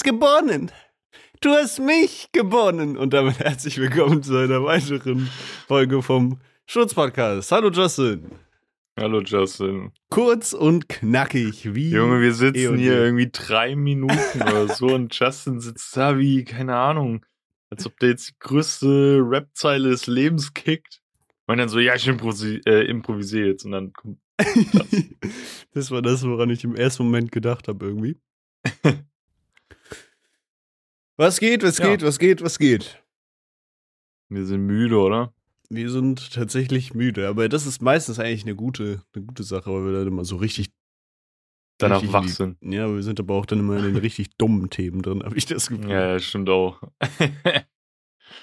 hast 0.00 0.04
gewonnen. 0.04 0.70
Du 1.42 1.50
hast 1.50 1.78
mich 1.78 2.28
gewonnen. 2.32 2.96
Und 2.96 3.12
damit 3.12 3.38
herzlich 3.38 3.76
willkommen 3.76 4.22
zu 4.22 4.34
einer 4.36 4.64
weiteren 4.64 5.28
Folge 5.68 6.00
vom 6.00 6.40
Schutzpodcast. 6.66 7.52
Hallo 7.52 7.70
Justin. 7.70 8.30
Hallo 8.98 9.20
Justin. 9.20 9.92
Kurz 10.08 10.54
und 10.54 10.88
knackig 10.88 11.74
wie. 11.74 11.90
Junge, 11.90 12.22
wir 12.22 12.28
eh 12.28 12.32
sitzen 12.32 12.68
und 12.68 12.78
hier 12.78 12.94
irgendwie 12.94 13.28
drei 13.30 13.76
Minuten 13.76 14.40
oder 14.40 14.68
so 14.68 14.86
und 14.86 15.14
Justin 15.14 15.60
sitzt 15.60 15.94
da 15.98 16.18
wie, 16.18 16.44
keine 16.44 16.76
Ahnung, 16.76 17.26
als 17.68 17.84
ob 17.84 17.98
der 17.98 18.10
jetzt 18.10 18.30
die 18.30 18.38
größte 18.38 19.20
Rap-Zeile 19.22 19.90
des 19.90 20.06
Lebens 20.06 20.54
kickt. 20.54 21.02
Und 21.46 21.58
dann 21.58 21.68
so, 21.68 21.78
ja, 21.78 21.94
ich 21.94 22.08
äh, 22.08 22.86
improvisiere 22.86 23.48
jetzt 23.48 23.66
und 23.66 23.72
dann 23.72 23.92
kommt. 23.92 24.18
das 25.74 25.90
war 25.90 26.00
das, 26.00 26.24
woran 26.24 26.48
ich 26.48 26.64
im 26.64 26.74
ersten 26.74 27.02
Moment 27.02 27.32
gedacht 27.32 27.68
habe, 27.68 27.84
irgendwie. 27.84 28.18
was 31.20 31.38
geht, 31.38 31.62
was 31.62 31.78
Ja. 31.78 31.86
geht, 31.90 32.02
was 32.02 32.18
geht, 32.18 32.42
was 32.42 32.58
geht? 32.58 33.02
Wir 34.30 34.46
sind 34.46 34.64
müde, 34.66 34.98
oder? 34.98 35.34
Wir 35.68 35.90
sind 35.90 36.32
tatsächlich 36.32 36.94
müde, 36.94 37.28
aber 37.28 37.48
das 37.48 37.66
ist 37.66 37.82
meistens 37.82 38.18
eigentlich 38.18 38.44
eine 38.44 38.56
gute, 38.56 39.02
eine 39.14 39.24
gute 39.26 39.42
Sache, 39.42 39.70
weil 39.72 39.84
wir 39.84 39.92
dann 39.92 40.08
immer 40.08 40.24
so 40.24 40.36
richtig. 40.36 40.72
Danach 41.78 41.96
richtig 41.98 42.12
wach 42.12 42.28
sind. 42.28 42.58
Ja, 42.62 42.92
wir 42.92 43.02
sind 43.02 43.20
aber 43.20 43.34
auch 43.34 43.46
dann 43.46 43.60
immer 43.60 43.76
in 43.78 43.84
den 43.84 43.96
richtig 43.96 44.36
dummen 44.36 44.70
Themen 44.70 45.02
drin, 45.02 45.22
habe 45.24 45.36
ich 45.36 45.46
das 45.46 45.68
Gefühl. 45.68 45.90
Ja, 45.90 46.18
stimmt 46.18 46.48
auch. 46.48 46.82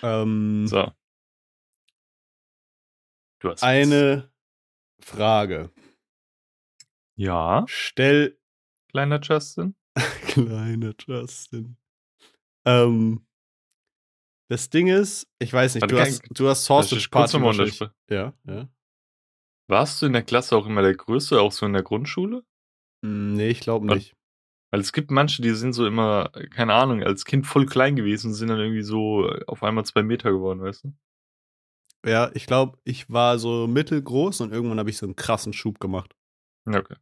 Ähm, 0.04 0.68
so. 0.68 0.92
Du 3.40 3.50
hast 3.50 3.62
was. 3.62 3.64
eine 3.64 4.32
Frage. 5.00 5.72
Ja, 7.16 7.66
Stell, 7.68 8.38
kleiner 8.92 9.20
Justin. 9.22 9.76
kleiner 10.28 10.94
Justin. 11.00 11.78
Ähm, 12.68 13.26
das 14.50 14.70
Ding 14.70 14.88
ist, 14.88 15.28
ich 15.40 15.52
weiß 15.52 15.76
nicht, 15.76 15.90
du 15.90 16.00
hast, 16.00 16.22
du 16.30 16.48
hast 16.48 16.66
Sausage 16.66 17.10
Party? 17.10 17.32
Ja, 18.10 18.34
ja. 18.46 18.70
Warst 19.70 20.02
du 20.02 20.06
in 20.06 20.14
der 20.14 20.24
Klasse 20.24 20.56
auch 20.56 20.66
immer 20.66 20.82
der 20.82 20.96
Größte, 20.96 21.42
auch 21.42 21.52
so 21.52 21.66
in 21.66 21.74
der 21.74 21.84
Grundschule? 21.84 22.44
Hm, 23.04 23.34
Nee, 23.34 23.50
ich 23.50 23.60
glaube 23.60 23.86
nicht. 23.86 24.16
Weil 24.72 24.82
es 24.82 24.92
gibt 24.92 25.12
manche, 25.12 25.42
die 25.42 25.52
sind 25.52 25.74
so 25.74 25.86
immer, 25.86 26.30
keine 26.52 26.74
Ahnung, 26.74 27.02
als 27.02 27.24
Kind 27.24 27.48
voll 27.48 27.66
klein 27.66 27.96
gewesen 27.96 28.28
und 28.28 28.34
sind 28.34 28.50
dann 28.50 28.60
irgendwie 28.60 28.82
so 28.82 29.30
auf 29.48 29.64
einmal 29.64 29.86
zwei 29.86 30.04
Meter 30.04 30.32
geworden, 30.32 30.62
weißt 30.62 30.86
du? 30.86 30.94
Ja, 32.06 32.32
ich 32.34 32.46
glaube, 32.48 32.78
ich 32.84 33.10
war 33.10 33.40
so 33.40 33.68
mittelgroß 33.68 34.42
und 34.42 34.52
irgendwann 34.52 34.80
habe 34.80 34.90
ich 34.90 34.98
so 34.98 35.06
einen 35.06 35.16
krassen 35.16 35.54
Schub 35.54 35.80
gemacht. 35.80 36.16
Okay. 36.66 36.96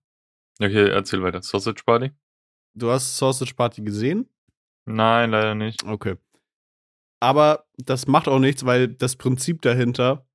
Okay, 0.60 0.90
erzähl 0.90 1.22
weiter. 1.22 1.42
Sausage 1.42 1.84
Party? 1.86 2.12
Du 2.76 2.90
hast 2.90 3.18
Sausage 3.18 3.54
Party 3.56 3.82
gesehen? 3.82 4.30
Nein, 4.86 5.32
leider 5.32 5.56
nicht. 5.56 5.84
Okay. 5.84 6.18
Aber 7.20 7.66
das 7.78 8.08
macht 8.08 8.28
auch 8.28 8.40
nichts, 8.40 8.66
weil 8.66 8.88
das 8.88 9.16
Prinzip 9.16 9.62
dahinter 9.62 10.28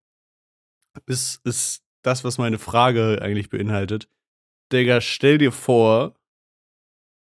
ist, 1.07 1.41
ist 1.45 1.85
das, 2.03 2.25
was 2.25 2.39
meine 2.39 2.59
Frage 2.59 3.21
eigentlich 3.23 3.51
beinhaltet. 3.51 4.09
Digga, 4.73 5.01
stell 5.01 5.39
dir 5.39 5.53
vor, 5.53 6.17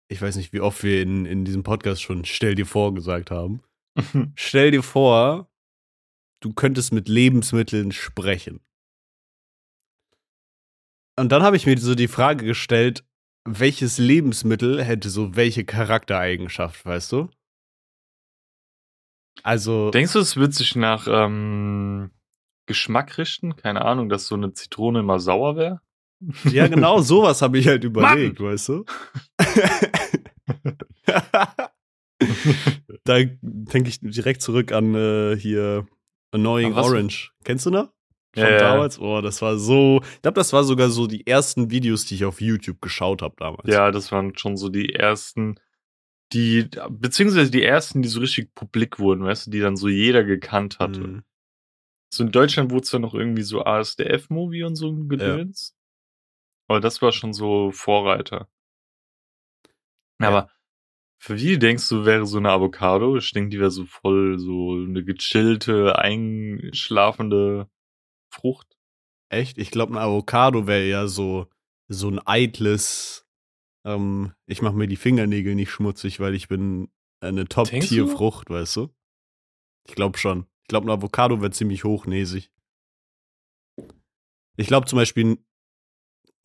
ich 0.07 0.21
weiß 0.21 0.37
nicht, 0.37 0.53
wie 0.53 0.61
oft 0.61 0.83
wir 0.83 1.01
in, 1.01 1.25
in 1.25 1.45
diesem 1.45 1.63
Podcast 1.63 2.01
schon 2.01 2.25
stell 2.25 2.55
dir 2.55 2.65
vor 2.65 2.93
gesagt 2.93 3.31
haben. 3.31 3.61
Stell 4.35 4.71
dir 4.71 4.83
vor, 4.83 5.51
du 6.41 6.53
könntest 6.53 6.93
mit 6.93 7.09
Lebensmitteln 7.09 7.91
sprechen. 7.91 8.61
Und 11.17 11.33
dann 11.33 11.43
habe 11.43 11.57
ich 11.57 11.65
mir 11.65 11.77
so 11.77 11.95
die 11.95 12.07
Frage 12.07 12.45
gestellt, 12.45 13.03
welches 13.57 13.97
Lebensmittel 13.97 14.83
hätte 14.83 15.09
so 15.09 15.35
welche 15.35 15.65
Charaktereigenschaft, 15.65 16.85
weißt 16.85 17.11
du? 17.13 17.29
Also, 19.43 19.91
Denkst 19.91 20.13
du, 20.13 20.19
es 20.19 20.37
wird 20.37 20.53
sich 20.53 20.75
nach 20.75 21.07
ähm, 21.09 22.11
Geschmack 22.65 23.17
richten? 23.17 23.55
Keine 23.55 23.85
Ahnung, 23.85 24.09
dass 24.09 24.27
so 24.27 24.35
eine 24.35 24.53
Zitrone 24.53 24.99
immer 24.99 25.19
sauer 25.19 25.55
wäre? 25.55 25.81
ja, 26.51 26.67
genau 26.67 27.01
sowas 27.01 27.41
habe 27.41 27.57
ich 27.57 27.67
halt 27.67 27.83
überlegt, 27.83 28.41
weißt 28.41 28.69
du? 28.69 28.85
da 33.05 33.19
denke 33.41 33.89
ich 33.89 33.99
direkt 34.01 34.41
zurück 34.41 34.71
an 34.71 34.95
äh, 34.95 35.37
hier 35.37 35.87
Annoying? 36.31 36.73
Orange. 36.73 37.31
Kennst 37.43 37.65
du 37.65 37.71
noch? 37.71 37.91
Von 38.39 38.47
Ja, 38.47 38.53
ja. 38.53 38.59
damals? 38.59 38.99
Oh, 38.99 39.21
das 39.21 39.41
war 39.41 39.57
so. 39.57 40.01
Ich 40.03 40.21
glaube, 40.21 40.35
das 40.35 40.53
war 40.53 40.63
sogar 40.63 40.89
so 40.89 41.07
die 41.07 41.27
ersten 41.27 41.71
Videos, 41.71 42.05
die 42.05 42.15
ich 42.15 42.25
auf 42.25 42.41
YouTube 42.41 42.81
geschaut 42.81 43.21
habe 43.21 43.35
damals. 43.37 43.67
Ja, 43.67 43.91
das 43.91 44.11
waren 44.11 44.37
schon 44.37 44.57
so 44.57 44.69
die 44.69 44.93
ersten, 44.93 45.59
die, 46.33 46.69
beziehungsweise 46.89 47.51
die 47.51 47.63
ersten, 47.63 48.01
die 48.01 48.07
so 48.07 48.19
richtig 48.19 48.53
publik 48.55 48.99
wurden, 48.99 49.23
weißt 49.23 49.47
du, 49.47 49.51
die 49.51 49.59
dann 49.59 49.75
so 49.75 49.87
jeder 49.87 50.23
gekannt 50.23 50.79
hatte. 50.79 50.99
Mhm. 50.99 51.23
So 52.13 52.23
in 52.23 52.31
Deutschland 52.31 52.71
wurde 52.71 52.83
es 52.83 52.89
dann 52.89 53.01
noch 53.01 53.13
irgendwie 53.13 53.43
so 53.43 53.63
ASDF-Movie 53.63 54.63
und 54.63 54.75
so 54.75 54.89
ein 54.89 55.09
Gedöns. 55.09 55.75
Aber 56.67 56.79
das 56.79 57.01
war 57.01 57.11
schon 57.11 57.33
so 57.33 57.71
Vorreiter. 57.71 58.47
Ja. 60.21 60.27
Aber 60.27 60.49
für 61.21 61.37
wie 61.39 61.59
denkst 61.59 61.87
du, 61.89 62.05
wäre 62.05 62.25
so 62.25 62.37
eine 62.37 62.49
Avocado? 62.49 63.17
Ich 63.17 63.31
denke, 63.33 63.49
die 63.49 63.59
wäre 63.59 63.71
so 63.71 63.85
voll 63.85 64.39
so 64.39 64.73
eine 64.73 65.03
gechillte, 65.03 65.99
einschlafende 65.99 67.69
Frucht. 68.29 68.77
Echt? 69.29 69.57
Ich 69.57 69.71
glaube, 69.71 69.93
ein 69.93 69.97
Avocado 69.97 70.65
wäre 70.67 70.85
ja 70.87 71.07
so, 71.07 71.47
so 71.87 72.09
ein 72.09 72.19
eitles. 72.25 73.27
Ähm, 73.85 74.33
ich 74.45 74.61
mache 74.61 74.75
mir 74.75 74.87
die 74.87 74.95
Fingernägel 74.95 75.55
nicht 75.55 75.69
schmutzig, 75.71 76.19
weil 76.19 76.33
ich 76.35 76.47
bin 76.47 76.89
eine? 77.21 77.45
Top-Tier-Frucht, 77.47 78.49
weißt 78.49 78.75
du? 78.77 78.89
Ich 79.87 79.95
glaube 79.95 80.17
schon. 80.17 80.45
Ich 80.63 80.67
glaube, 80.67 80.87
ein 80.87 80.91
Avocado 80.97 81.41
wäre 81.41 81.51
ziemlich 81.51 81.83
hochnäsig. 81.83 82.51
Ich 84.57 84.67
glaube 84.67 84.87
zum 84.87 84.97
Beispiel, 84.97 85.37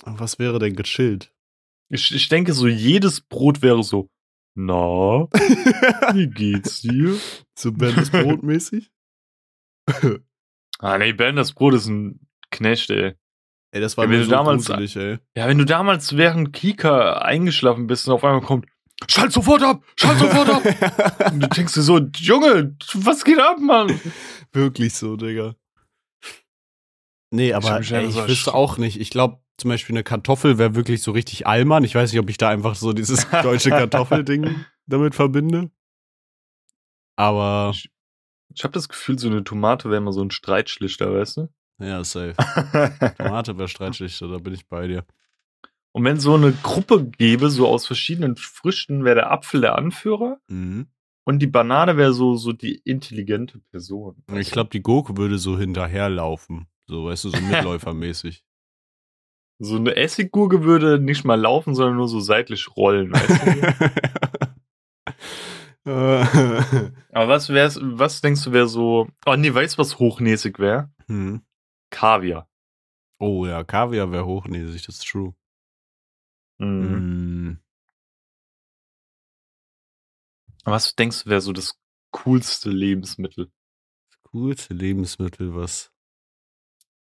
ein- 0.05 0.19
was 0.19 0.39
wäre 0.39 0.59
denn 0.59 0.77
gechillt? 0.77 1.35
Ich, 1.91 2.15
ich 2.15 2.29
denke, 2.29 2.55
so 2.55 2.67
jedes 2.67 3.21
Brot 3.21 3.61
wäre 3.63 3.83
so, 3.83 4.09
na, 4.57 5.29
wie 6.15 6.29
geht's 6.29 6.83
dir? 6.83 7.19
so 7.59 7.73
Brot 7.73 8.43
mäßig? 8.43 8.91
Ah, 10.85 10.99
nee, 10.99 11.13
Ben, 11.15 11.35
das 11.37 11.53
Brot 11.53 11.73
ist 11.75 11.87
ein 11.87 12.21
Knecht, 12.51 12.91
ey. 12.91 13.15
Ey, 13.73 13.81
das 13.81 13.97
war 13.97 14.05
Ja, 14.05 14.09
mir 14.11 14.17
wenn 14.19 14.25
so 14.25 14.31
du 14.31 14.37
damals- 14.37 14.67
gruselig, 14.67 14.97
ey. 14.97 15.19
Ja, 15.35 15.49
wenn 15.49 15.57
du 15.57 15.65
damals 15.65 16.17
während 16.17 16.53
Kika 16.53 17.15
eingeschlafen 17.21 17.87
bist 17.87 18.07
und 18.07 18.13
auf 18.15 18.23
einmal 18.23 18.43
kommt, 18.43 18.67
schalt 19.09 19.33
sofort 19.33 19.63
ab, 19.63 19.83
schalt 19.97 20.19
sofort 20.19 20.49
ab. 20.51 20.63
und 21.33 21.41
du 21.41 21.49
denkst 21.49 21.73
dir 21.73 21.81
so, 21.83 21.99
Junge, 22.17 22.77
was 22.93 23.25
geht 23.25 23.41
ab, 23.41 23.59
Mann? 23.61 23.99
Wirklich 24.53 24.95
so, 24.95 25.17
Digga. 25.17 25.55
Nee, 27.31 27.55
aber 27.55 27.79
mich 27.79 27.91
ey, 27.91 28.07
ich 28.07 28.15
so 28.15 28.29
wüsste 28.29 28.55
auch 28.55 28.77
nicht. 28.77 29.01
Ich 29.01 29.09
glaube, 29.11 29.41
zum 29.57 29.71
Beispiel 29.71 29.95
eine 29.97 30.05
Kartoffel 30.05 30.59
wäre 30.59 30.75
wirklich 30.75 31.03
so 31.03 31.13
richtig 31.13 31.47
Allmann. 31.47 31.83
Ich 31.85 31.95
weiß 31.95 32.13
nicht, 32.13 32.21
ob 32.21 32.29
ich 32.29 32.37
da 32.37 32.51
einfach 32.51 32.75
so 32.75 32.93
dieses 32.93 33.27
deutsche 33.43 33.71
Kartoffelding 33.71 34.65
damit 34.87 35.15
verbinde. 35.15 35.71
Aber 37.17 37.73
Ich, 37.75 37.91
ich 38.55 38.65
habe 38.65 38.73
das 38.73 38.89
Gefühl, 38.89 39.19
so 39.19 39.29
eine 39.29 39.45
Tomate 39.45 39.89
wäre 39.91 39.99
immer 39.99 40.13
so 40.13 40.23
ein 40.23 40.31
Streitschlichter, 40.31 41.13
weißt 41.13 41.37
du? 41.39 41.49
ja, 41.81 42.03
safe. 42.05 42.35
Tomate 43.19 43.59
wäre 43.59 43.69
Streitschlichter, 43.69 44.29
da 44.29 44.39
bin 44.39 44.55
ich 44.55 44.67
bei 44.69 44.87
dir. 44.87 45.05
und 45.93 46.05
wenn 46.05 46.19
so 46.21 46.35
eine 46.35 46.53
Gruppe 46.53 47.05
gäbe, 47.05 47.51
so 47.51 47.67
aus 47.69 47.87
verschiedenen 47.87 48.37
Früchten, 48.37 49.05
wäre 49.05 49.17
der 49.17 49.31
Apfel 49.33 49.61
der 49.61 49.77
Anführer 49.77 50.39
Mhm. 50.49 50.87
und 51.25 51.41
die 51.41 51.47
Banane 51.49 51.97
wäre 51.97 52.13
so, 52.13 52.37
so 52.37 52.53
die 52.53 52.77
intelligente 52.85 53.59
Person. 53.71 54.23
Ich 54.37 54.51
glaube, 54.51 54.71
die 54.71 54.83
Gurke 54.83 55.17
würde 55.17 55.39
so 55.39 55.59
hinterherlaufen. 55.59 56.67
So, 56.87 57.07
weißt 57.07 57.25
du, 57.25 57.29
so 57.31 57.37
mitläufermäßig. 57.41 58.45
So 59.61 59.77
eine 59.77 59.95
Essiggurke 59.97 60.65
würde 60.65 60.99
nicht 60.99 61.25
mal 61.25 61.41
laufen, 61.41 61.75
sondern 61.75 61.97
nur 61.97 62.09
so 62.09 62.21
seitlich 62.21 62.77
rollen, 62.77 63.13
weißt 63.13 63.41
du? 63.47 64.44
Äh, 65.87 65.91
Aber 67.13 67.29
was 67.29 67.49
wär's, 67.51 67.79
was 67.81 68.21
denkst 68.21 68.43
du 68.45 68.53
wäre 68.53 68.69
so, 68.69 69.09
oh 69.27 69.37
nee, 69.37 69.53
weißt 69.53 69.75
du, 69.75 69.79
was 69.79 69.99
hochnäsig 69.99 70.59
wäre? 70.59 70.91
hm. 71.09 71.43
Kaviar. 71.91 72.49
Oh 73.19 73.47
ja, 73.47 73.63
Kaviar 73.63 74.11
wäre 74.11 74.27
hochnäsig, 74.27 74.87
das 74.87 74.97
ist 74.97 75.07
true. 75.07 75.35
Mhm. 76.59 77.59
Mm. 77.59 77.61
Was 80.65 80.97
denkst 80.97 81.25
du 81.25 81.31
wäre 81.31 81.41
so 81.41 81.53
das 81.53 81.79
coolste 82.11 82.71
Lebensmittel? 82.71 83.51
Gute 84.25 84.73
Lebensmittel, 84.73 85.55
was, 85.55 85.93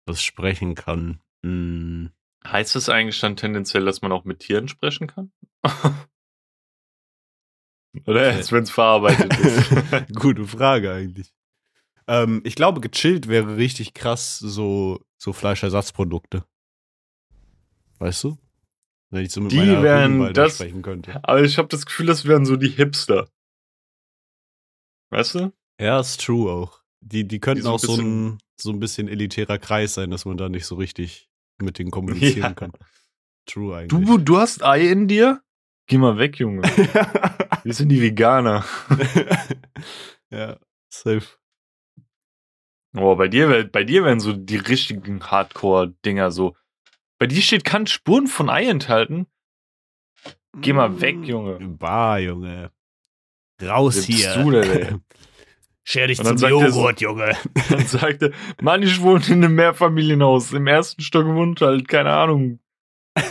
was 0.07 0.23
sprechen 0.23 0.75
kann. 0.75 1.21
Mm. 1.43 2.07
Heißt 2.47 2.77
es 2.77 2.89
eigentlich 2.89 3.21
dann 3.21 3.37
tendenziell, 3.37 3.85
dass 3.85 4.01
man 4.03 4.13
auch 4.13 4.25
mit 4.25 4.41
Tieren 4.41 4.69
sprechen 4.69 5.09
kann? 5.09 5.33
Oder 8.07 8.33
erst, 8.33 8.53
wenn 8.53 8.63
es 8.65 8.71
verarbeitet 8.71 9.37
ist? 9.39 9.71
Gute 10.15 10.45
Frage 10.47 10.93
eigentlich. 10.93 11.33
Ähm, 12.07 12.41
ich 12.45 12.55
glaube, 12.55 12.81
gechillt 12.81 13.29
wäre 13.29 13.57
richtig 13.57 13.95
krass 13.95 14.39
so, 14.39 15.01
so 15.19 15.33
Fleischersatzprodukte. 15.33 16.45
Weißt 17.99 18.25
du? 18.25 18.39
Wenn 19.11 19.25
ich 19.25 19.33
so 19.33 19.41
mit 19.41 19.53
Die 19.53 19.57
meiner 19.59 19.83
wären 19.83 20.33
das- 20.35 20.55
sprechen 20.55 20.83
könnte. 20.83 21.21
Aber 21.25 21.43
ich 21.43 21.59
habe 21.59 21.69
das 21.69 21.85
Gefühl, 21.87 22.07
das 22.07 22.25
wären 22.27 22.45
so 22.47 22.57
die 22.57 22.69
Hipster. 22.71 23.29
Weißt 25.11 25.35
du? 25.35 25.53
Ja, 25.81 25.99
ist 26.01 26.21
true 26.25 26.51
auch. 26.51 26.81
Die, 27.01 27.27
die 27.27 27.41
könnten 27.41 27.61
Die 27.63 27.63
so 27.65 27.71
auch 27.73 27.79
so 27.79 27.97
ein, 27.97 28.39
so 28.61 28.71
ein 28.71 28.79
bisschen 28.79 29.09
elitärer 29.09 29.59
Kreis 29.59 29.95
sein, 29.95 30.11
dass 30.11 30.25
man 30.25 30.37
da 30.37 30.49
nicht 30.49 30.67
so 30.67 30.77
richtig 30.77 31.29
mit 31.61 31.79
denen 31.79 31.91
kommunizieren 31.91 32.43
Ja. 32.43 32.53
kann. 32.55 32.73
True 33.47 33.77
eigentlich. 33.77 34.07
Du, 34.07 34.19
du 34.19 34.39
hast 34.39 34.63
Ei 34.63 34.89
in 34.91 35.09
dir? 35.09 35.43
Geh 35.87 35.99
mal 35.99 36.19
weg, 36.19 36.39
Junge. 36.39 36.63
Wir 37.65 37.75
sind 37.75 37.89
die 37.91 38.01
Veganer. 38.03 38.65
ja, 40.31 40.57
safe. 40.89 41.27
Oh, 42.97 43.15
bei 43.15 43.29
dir, 43.29 43.69
bei 43.71 43.85
dir 43.85 44.05
wären 44.05 44.21
so 44.21 44.33
die 44.33 44.57
richtigen 44.57 45.23
Hardcore-Dinger 45.23 46.31
so. 46.31 46.57
Bei 47.19 47.27
dir 47.27 47.41
steht, 47.43 47.65
kann 47.65 47.87
Spuren 47.87 48.27
von 48.27 48.49
Ei 48.51 48.67
enthalten. 48.67 49.27
Geh 50.57 50.73
mal 50.73 51.01
weg, 51.01 51.19
Junge. 51.23 51.59
Bah, 51.61 52.19
Junge. 52.19 52.73
Raus 53.63 54.03
hier. 54.05 54.35
du 54.35 54.51
denn, 54.51 54.71
ey? 54.71 54.97
Scher 55.85 56.07
dich 56.07 56.19
zum 56.19 56.27
er 56.27 56.39
so- 56.39 56.49
Joghurt, 56.49 57.01
Junge. 57.01 57.37
Dann 57.69 57.87
sagte, 57.87 58.33
Mann, 58.61 58.83
ich 58.83 59.01
wohne 59.01 59.25
in 59.27 59.45
einem 59.45 59.55
Mehrfamilienhaus. 59.55 60.53
Im 60.53 60.67
ersten 60.67 61.03
Stock 61.03 61.27
wohnt 61.27 61.61
halt, 61.61 61.89
keine 61.89 62.13
Ahnung, 62.13 62.59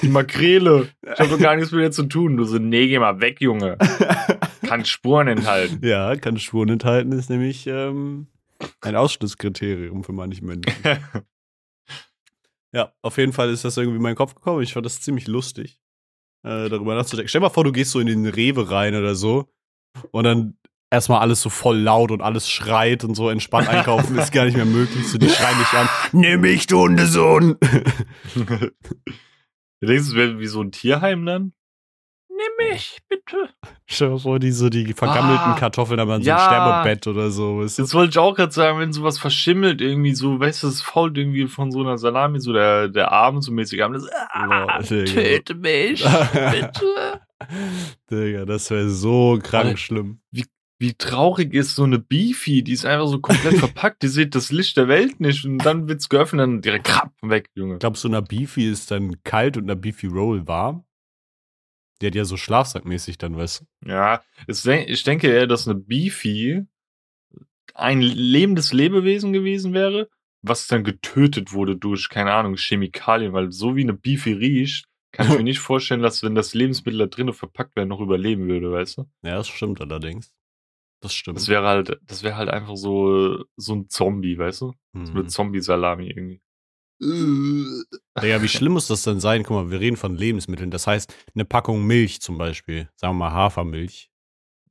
die 0.01 0.09
Makrele. 0.09 0.89
Ich 1.03 1.19
habe 1.19 1.29
doch 1.29 1.39
gar 1.39 1.55
nichts 1.55 1.71
mit 1.71 1.81
dir 1.81 1.91
zu 1.91 2.03
tun. 2.03 2.37
Du 2.37 2.43
so, 2.45 2.57
nee, 2.57 2.87
geh 2.87 2.99
mal 2.99 3.19
weg, 3.21 3.41
Junge. 3.41 3.77
Kann 4.67 4.85
Spuren 4.85 5.27
enthalten. 5.27 5.79
ja, 5.85 6.15
kann 6.15 6.37
Spuren 6.37 6.69
enthalten, 6.69 7.11
ist 7.11 7.29
nämlich 7.29 7.65
ähm, 7.65 8.27
ein 8.81 8.95
Ausschlusskriterium 8.95 10.03
für 10.03 10.13
manche 10.13 10.43
Menschen. 10.45 10.73
Ja, 12.71 12.93
auf 13.01 13.17
jeden 13.17 13.33
Fall 13.33 13.49
ist 13.49 13.65
das 13.65 13.77
irgendwie 13.77 13.95
in 13.97 14.03
meinen 14.03 14.15
Kopf 14.15 14.35
gekommen. 14.35 14.61
Ich 14.61 14.73
fand 14.73 14.85
das 14.85 15.01
ziemlich 15.01 15.27
lustig, 15.27 15.81
äh, 16.43 16.69
darüber 16.69 16.93
nachzudenken. 16.93 17.27
Stell 17.27 17.41
dir 17.41 17.47
mal 17.47 17.49
vor, 17.49 17.63
du 17.63 17.71
gehst 17.71 17.89
so 17.89 17.99
in 17.99 18.05
den 18.05 18.27
Rewe 18.27 18.69
rein 18.69 18.93
oder 18.93 19.15
so 19.15 19.49
und 20.11 20.23
dann 20.23 20.55
erstmal 20.91 21.21
alles 21.21 21.41
so 21.41 21.49
voll 21.49 21.77
laut 21.79 22.11
und 22.11 22.21
alles 22.21 22.47
schreit 22.47 23.03
und 23.03 23.15
so 23.15 23.29
entspannt 23.29 23.67
einkaufen 23.69 24.17
ist 24.19 24.31
gar 24.31 24.45
nicht 24.45 24.55
mehr 24.55 24.65
möglich. 24.65 25.07
So, 25.07 25.17
die 25.17 25.29
schreien 25.29 25.57
dich 25.57 25.73
an. 25.73 25.89
Nimm 26.11 26.41
mich, 26.41 26.67
du 26.67 26.81
Hundesohn! 26.81 27.57
Du 29.81 29.87
denkst, 29.87 30.07
es 30.09 30.15
wäre 30.15 30.39
wie 30.39 30.47
so 30.47 30.61
ein 30.61 30.71
Tierheim 30.71 31.25
dann? 31.25 31.53
Nimm 32.29 32.69
mich, 32.69 32.99
bitte. 33.09 33.49
Stell 33.85 34.07
dir 34.07 34.13
mal 34.13 34.19
vor, 34.19 34.39
die 34.39 34.51
so 34.51 34.69
die 34.69 34.93
vergammelten 34.93 35.53
Ah, 35.53 35.55
Kartoffeln 35.59 35.99
haben 35.99 36.09
an 36.11 36.21
so 36.23 36.29
ja. 36.29 36.37
einem 36.37 36.45
Sterbebett 36.83 37.07
oder 37.07 37.31
so. 37.31 37.59
Weißt 37.59 37.79
du? 37.79 37.83
Das 37.83 37.93
wollte 37.93 38.11
ich 38.11 38.17
auch 38.17 38.33
gerade 38.35 38.51
sagen, 38.51 38.79
wenn 38.79 38.93
sowas 38.93 39.17
verschimmelt, 39.19 39.81
irgendwie 39.81 40.13
so, 40.13 40.39
weißt 40.39 40.63
du, 40.63 40.67
es 40.67 40.81
fault 40.81 41.17
irgendwie 41.17 41.47
von 41.47 41.71
so 41.71 41.81
einer 41.81 41.97
Salami, 41.97 42.39
so 42.39 42.53
der, 42.53 42.87
der 42.87 43.11
Arm 43.11 43.41
so 43.41 43.51
mäßig 43.51 43.83
am. 43.83 43.93
Das, 43.93 44.05
ah, 44.29 44.79
töte 44.83 45.55
mich, 45.55 46.03
bitte. 46.51 47.21
Digga, 48.09 48.45
das 48.45 48.69
wäre 48.71 48.89
so 48.89 49.39
krank 49.41 49.65
Alter. 49.65 49.77
schlimm. 49.77 50.21
Wie 50.31 50.45
traurig 50.97 51.53
ist 51.53 51.75
so 51.75 51.83
eine 51.83 51.99
Beefy, 51.99 52.63
die 52.63 52.71
ist 52.71 52.85
einfach 52.85 53.07
so 53.07 53.19
komplett 53.19 53.57
verpackt, 53.59 54.01
die 54.01 54.07
sieht 54.07 54.33
das 54.33 54.51
Licht 54.51 54.77
der 54.77 54.87
Welt 54.87 55.19
nicht 55.19 55.43
und 55.45 55.59
dann 55.59 55.89
wird's 55.89 56.07
geöffnet 56.07 56.45
und 56.45 56.53
dann 56.53 56.61
direkt 56.61 56.87
krapp 56.87 57.11
weg, 57.21 57.49
Junge. 57.53 57.79
Glaubst 57.79 58.03
du, 58.03 58.07
einer 58.07 58.21
Beefy 58.21 58.69
ist 58.69 58.89
dann 58.89 59.21
kalt 59.23 59.57
und 59.57 59.63
einer 59.63 59.75
Beefy 59.75 60.07
Roll 60.07 60.47
warm? 60.47 60.85
Die 62.01 62.07
hat 62.07 62.15
ja 62.15 62.23
so 62.23 62.37
schlafsackmäßig 62.37 63.17
dann, 63.17 63.35
weißt 63.35 63.65
du? 63.83 63.89
Ja, 63.89 64.23
ich 64.47 65.03
denke 65.03 65.27
eher, 65.27 65.47
dass 65.47 65.67
eine 65.67 65.77
Beefy 65.77 66.65
ein 67.73 68.01
lebendes 68.01 68.71
Lebewesen 68.71 69.33
gewesen 69.33 69.73
wäre, 69.73 70.09
was 70.41 70.67
dann 70.67 70.85
getötet 70.85 71.51
wurde 71.51 71.75
durch, 71.75 72.07
keine 72.09 72.31
Ahnung, 72.31 72.55
Chemikalien, 72.55 73.33
weil 73.33 73.51
so 73.51 73.75
wie 73.75 73.83
eine 73.83 73.93
Beefy 73.93 74.31
riecht, 74.31 74.85
kann 75.11 75.27
ich 75.27 75.37
mir 75.37 75.43
nicht 75.43 75.59
vorstellen, 75.59 76.01
dass 76.01 76.23
wenn 76.23 76.35
das 76.35 76.53
Lebensmittel 76.53 76.99
da 76.99 77.05
drinnen 77.07 77.33
verpackt 77.33 77.75
wäre, 77.75 77.85
noch 77.85 77.99
überleben 77.99 78.47
würde, 78.47 78.71
weißt 78.71 78.99
du? 78.99 79.09
Ja, 79.23 79.35
das 79.35 79.49
stimmt 79.49 79.81
allerdings. 79.81 80.33
Das 81.01 81.13
stimmt. 81.13 81.37
Das 81.37 81.47
wäre 81.47 81.65
halt, 81.65 81.99
das 82.03 82.23
wäre 82.23 82.35
halt 82.35 82.49
einfach 82.49 82.75
so, 82.75 83.43
so 83.55 83.73
ein 83.73 83.89
Zombie, 83.89 84.37
weißt 84.37 84.61
du? 84.61 84.73
So 84.93 85.11
eine 85.11 85.23
mhm. 85.23 85.29
Zombie-Salami 85.29 86.07
irgendwie. 86.09 86.41
Digga, 88.21 88.41
wie 88.41 88.47
schlimm 88.49 88.73
muss 88.73 88.87
das 88.87 89.03
denn 89.03 89.21
sein? 89.21 89.43
Guck 89.43 89.55
mal, 89.55 89.71
wir 89.71 89.79
reden 89.79 89.95
von 89.95 90.17
Lebensmitteln. 90.17 90.71
Das 90.71 90.85
heißt, 90.87 91.13
eine 91.33 91.45
Packung 91.45 91.85
Milch 91.85 92.19
zum 92.19 92.37
Beispiel, 92.37 92.89
sagen 92.95 93.13
wir 93.13 93.29
mal 93.29 93.31
Hafermilch, 93.31 94.09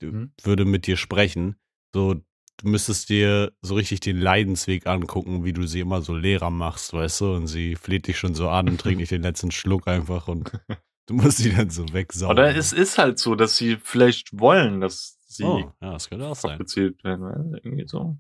Mhm. 0.02 0.32
würde 0.42 0.64
mit 0.64 0.86
dir 0.86 0.96
sprechen. 0.96 1.56
So, 1.94 2.14
du 2.14 2.69
müsstest 2.69 3.08
dir 3.08 3.52
so 3.62 3.74
richtig 3.74 4.00
den 4.00 4.20
Leidensweg 4.20 4.86
angucken, 4.86 5.44
wie 5.44 5.52
du 5.52 5.66
sie 5.66 5.81
immer 5.81 6.02
so 6.02 6.14
leerer 6.14 6.50
machst, 6.50 6.92
weißt 6.92 7.20
du? 7.22 7.34
Und 7.34 7.46
sie 7.46 7.76
fläht 7.76 8.06
dich 8.06 8.19
schon 8.19 8.34
so 8.34 8.48
an 8.48 8.69
und 8.69 8.81
trinkt 8.81 9.00
nicht 9.00 9.10
den 9.10 9.22
letzten 9.22 9.50
Schluck 9.50 9.88
einfach 9.88 10.28
und 10.28 10.52
du 11.06 11.14
musst 11.14 11.38
sie 11.38 11.52
dann 11.52 11.70
so 11.70 11.92
wegsaugen. 11.92 12.31
Oder 12.31 12.54
es 12.54 12.72
ist 12.72 12.98
halt 12.98 13.19
so, 13.19 13.34
dass 13.34 13.56
sie 13.56 13.76
vielleicht 13.82 14.38
wollen, 14.38 14.81
dass 14.81 15.18
sie 15.38 15.44
oh, 15.44 15.73
ja, 15.81 15.93
das 15.93 16.08
könnte 16.08 16.26
auch 16.26 16.37
sein. 16.37 16.52
fabriziert 16.52 17.02
werden. 17.02 17.25
weil 17.25 17.61
Irgendwie 17.64 17.88
so. 17.88 18.19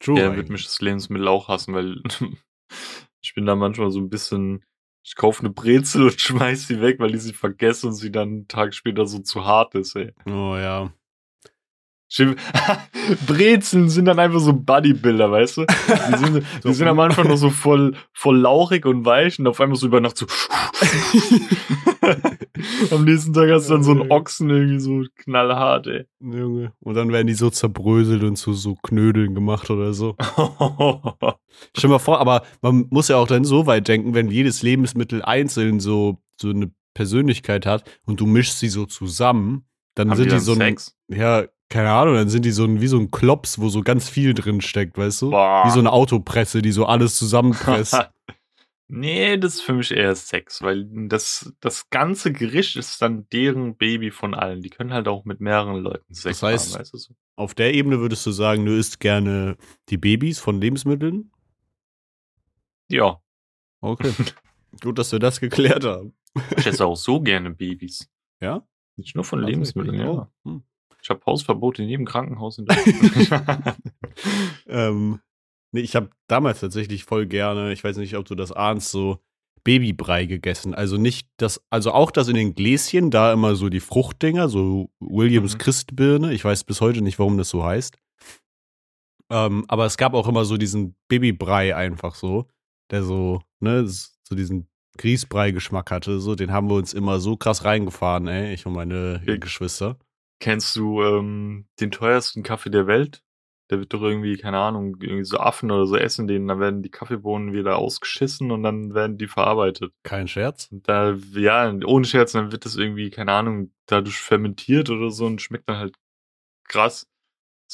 True. 0.00 0.16
Der 0.16 0.36
wird 0.36 0.48
mich 0.50 0.64
das 0.64 0.80
Lebensmittel 0.80 1.28
auch 1.28 1.48
hassen, 1.48 1.74
weil 1.74 2.02
ich 3.22 3.34
bin 3.34 3.46
da 3.46 3.54
manchmal 3.54 3.90
so 3.90 4.00
ein 4.00 4.10
bisschen. 4.10 4.64
Ich 5.06 5.16
kaufe 5.16 5.40
eine 5.40 5.50
Brezel 5.50 6.04
und 6.04 6.20
schmeiß 6.20 6.66
sie 6.66 6.80
weg, 6.80 6.98
weil 6.98 7.14
ich 7.14 7.22
sie 7.22 7.34
vergesse 7.34 7.86
und 7.86 7.92
sie 7.92 8.10
dann 8.10 8.28
einen 8.28 8.48
Tag 8.48 8.74
später 8.74 9.06
so 9.06 9.20
zu 9.20 9.44
hart 9.44 9.74
ist, 9.74 9.94
ey. 9.96 10.12
oh 10.26 10.56
ja. 10.56 10.92
Brezeln 13.26 13.88
sind 13.88 14.06
dann 14.06 14.18
einfach 14.18 14.40
so 14.40 14.52
Bodybuilder, 14.52 15.30
weißt 15.30 15.58
du? 15.58 15.66
Die 15.66 16.18
sind, 16.18 16.44
die 16.64 16.72
sind 16.72 16.88
am 16.88 16.98
Anfang 17.00 17.28
noch 17.28 17.36
so 17.36 17.50
voll, 17.50 17.94
voll 18.12 18.38
lauchig 18.38 18.86
und 18.86 19.04
weich 19.04 19.38
und 19.38 19.46
auf 19.46 19.60
einmal 19.60 19.76
so 19.76 19.86
über 19.86 20.00
Nacht 20.00 20.18
so. 20.18 20.26
am 22.90 23.04
nächsten 23.04 23.32
Tag 23.32 23.50
hast 23.50 23.68
du 23.68 23.74
dann 23.74 23.82
so 23.82 23.90
einen 23.92 24.10
Ochsen 24.10 24.50
irgendwie 24.50 24.80
so 24.80 25.04
knallhart, 25.16 25.86
ey. 25.88 26.04
Junge. 26.20 26.72
Und 26.80 26.94
dann 26.94 27.12
werden 27.12 27.26
die 27.26 27.34
so 27.34 27.50
zerbröselt 27.50 28.22
und 28.22 28.36
zu 28.36 28.52
so 28.52 28.76
Knödeln 28.82 29.34
gemacht 29.34 29.70
oder 29.70 29.92
so. 29.92 30.16
Stell 31.76 31.82
dir 31.82 31.88
mal 31.88 31.98
vor, 31.98 32.20
aber 32.20 32.42
man 32.62 32.86
muss 32.90 33.08
ja 33.08 33.16
auch 33.16 33.26
dann 33.26 33.44
so 33.44 33.66
weit 33.66 33.88
denken, 33.88 34.14
wenn 34.14 34.30
jedes 34.30 34.62
Lebensmittel 34.62 35.22
einzeln 35.22 35.80
so, 35.80 36.18
so 36.40 36.50
eine 36.50 36.70
Persönlichkeit 36.94 37.66
hat 37.66 37.84
und 38.06 38.20
du 38.20 38.26
mischst 38.26 38.60
sie 38.60 38.68
so 38.68 38.86
zusammen, 38.86 39.66
dann 39.94 40.10
Haben 40.10 40.16
sind 40.16 40.26
die, 40.26 40.30
dann 40.30 40.40
so 40.40 40.52
ein, 40.52 40.58
Sex? 40.58 40.96
ja, 41.08 41.44
keine 41.74 41.90
Ahnung, 41.90 42.14
dann 42.14 42.28
sind 42.28 42.44
die 42.44 42.52
so 42.52 42.64
ein, 42.64 42.80
wie 42.80 42.86
so 42.86 42.96
ein 42.98 43.10
Klops, 43.10 43.58
wo 43.58 43.68
so 43.68 43.80
ganz 43.82 44.08
viel 44.08 44.32
drin 44.32 44.60
steckt, 44.60 44.96
weißt 44.96 45.22
du? 45.22 45.30
Boah. 45.30 45.64
Wie 45.66 45.70
so 45.70 45.80
eine 45.80 45.90
Autopresse, 45.90 46.62
die 46.62 46.70
so 46.70 46.86
alles 46.86 47.16
zusammenpresst. 47.16 47.98
nee, 48.88 49.36
das 49.36 49.54
ist 49.54 49.62
für 49.62 49.72
mich 49.72 49.90
eher 49.90 50.14
Sex, 50.14 50.62
weil 50.62 50.84
das, 51.08 51.52
das 51.58 51.90
ganze 51.90 52.32
Gericht 52.32 52.76
ist 52.76 53.02
dann 53.02 53.28
deren 53.30 53.76
Baby 53.76 54.12
von 54.12 54.34
allen. 54.34 54.62
Die 54.62 54.70
können 54.70 54.92
halt 54.92 55.08
auch 55.08 55.24
mit 55.24 55.40
mehreren 55.40 55.82
Leuten 55.82 56.14
Sex 56.14 56.38
Das 56.38 56.48
heißt- 56.48 56.72
haben, 56.74 56.80
weißt 56.80 56.92
du 56.94 56.98
so. 56.98 57.14
Auf 57.34 57.54
der 57.54 57.74
Ebene 57.74 57.98
würdest 57.98 58.24
du 58.24 58.30
sagen, 58.30 58.64
du 58.64 58.78
isst 58.78 59.00
gerne 59.00 59.56
die 59.88 59.96
Babys 59.98 60.38
von 60.38 60.60
Lebensmitteln? 60.60 61.32
Ja, 62.88 63.20
Okay. 63.80 64.12
Gut, 64.80 64.98
dass 64.98 65.10
wir 65.10 65.18
das 65.18 65.40
geklärt 65.40 65.84
haben. 65.84 66.14
ich 66.56 66.66
esse 66.66 66.86
auch 66.86 66.96
so 66.96 67.20
gerne 67.20 67.50
Babys. 67.50 68.08
Ja? 68.40 68.64
Nicht 68.96 69.14
nur 69.16 69.24
von? 69.24 69.42
Lebensmitteln, 69.42 69.98
ja. 69.98 70.30
Hm. 70.44 70.62
Ich 71.04 71.10
habe 71.10 71.20
Hausverbot 71.26 71.78
in 71.78 71.88
jedem 71.88 72.06
Krankenhaus 72.06 72.56
in 72.56 72.64
Deutschland. 72.66 73.76
ähm, 74.66 75.20
nee, 75.70 75.82
ich 75.82 75.94
habe 75.96 76.08
damals 76.28 76.60
tatsächlich 76.60 77.04
voll 77.04 77.26
gerne, 77.26 77.72
ich 77.74 77.84
weiß 77.84 77.98
nicht, 77.98 78.16
ob 78.16 78.24
du 78.24 78.34
das 78.34 78.52
ahnst, 78.52 78.90
so 78.90 79.18
Babybrei 79.64 80.24
gegessen. 80.24 80.74
Also 80.74 80.96
nicht 80.96 81.28
das, 81.36 81.62
also 81.70 81.92
auch 81.92 82.10
das 82.10 82.28
in 82.28 82.34
den 82.36 82.54
Gläschen, 82.54 83.10
da 83.10 83.32
immer 83.34 83.54
so 83.54 83.68
die 83.68 83.80
Fruchtdinger, 83.80 84.48
so 84.48 84.90
Williams 84.98 85.54
Mhm. 85.54 85.58
Christbirne. 85.58 86.32
Ich 86.32 86.44
weiß 86.44 86.64
bis 86.64 86.80
heute 86.80 87.02
nicht, 87.02 87.18
warum 87.18 87.36
das 87.38 87.50
so 87.50 87.62
heißt. 87.64 87.98
Ähm, 89.30 89.64
aber 89.68 89.86
es 89.86 89.96
gab 89.96 90.14
auch 90.14 90.28
immer 90.28 90.44
so 90.44 90.56
diesen 90.56 90.96
Babybrei 91.08 91.74
einfach 91.76 92.14
so, 92.14 92.46
der 92.90 93.02
so, 93.02 93.42
ne, 93.60 93.86
so 93.86 94.34
diesen 94.34 94.68
Grießbrei-Geschmack 94.98 95.90
hatte. 95.90 96.20
So, 96.20 96.34
den 96.34 96.52
haben 96.52 96.68
wir 96.68 96.76
uns 96.76 96.92
immer 96.94 97.18
so 97.20 97.36
krass 97.36 97.64
reingefahren, 97.64 98.26
ey, 98.28 98.54
ich 98.54 98.64
und 98.66 98.74
meine 98.74 99.22
Ja. 99.26 99.36
Geschwister. 99.36 99.98
Kennst 100.40 100.76
du 100.76 101.02
ähm, 101.02 101.66
den 101.80 101.90
teuersten 101.90 102.42
Kaffee 102.42 102.70
der 102.70 102.86
Welt? 102.86 103.22
Der 103.70 103.78
wird 103.78 103.94
doch 103.94 104.02
irgendwie, 104.02 104.36
keine 104.36 104.58
Ahnung, 104.58 104.96
irgendwie 105.00 105.24
so 105.24 105.38
Affen 105.38 105.70
oder 105.70 105.86
so 105.86 105.96
essen 105.96 106.26
den, 106.26 106.46
dann 106.46 106.60
werden 106.60 106.82
die 106.82 106.90
Kaffeebohnen 106.90 107.54
wieder 107.54 107.78
ausgeschissen 107.78 108.50
und 108.50 108.62
dann 108.62 108.92
werden 108.92 109.16
die 109.16 109.26
verarbeitet. 109.26 109.92
Kein 110.02 110.28
Scherz. 110.28 110.68
Da, 110.70 111.16
ja, 111.32 111.72
ohne 111.86 112.04
Scherz, 112.04 112.32
dann 112.32 112.52
wird 112.52 112.66
das 112.66 112.76
irgendwie, 112.76 113.08
keine 113.08 113.32
Ahnung, 113.32 113.72
dadurch 113.86 114.18
fermentiert 114.18 114.90
oder 114.90 115.10
so 115.10 115.24
und 115.24 115.40
schmeckt 115.40 115.68
dann 115.68 115.78
halt 115.78 115.96
krass. 116.68 117.06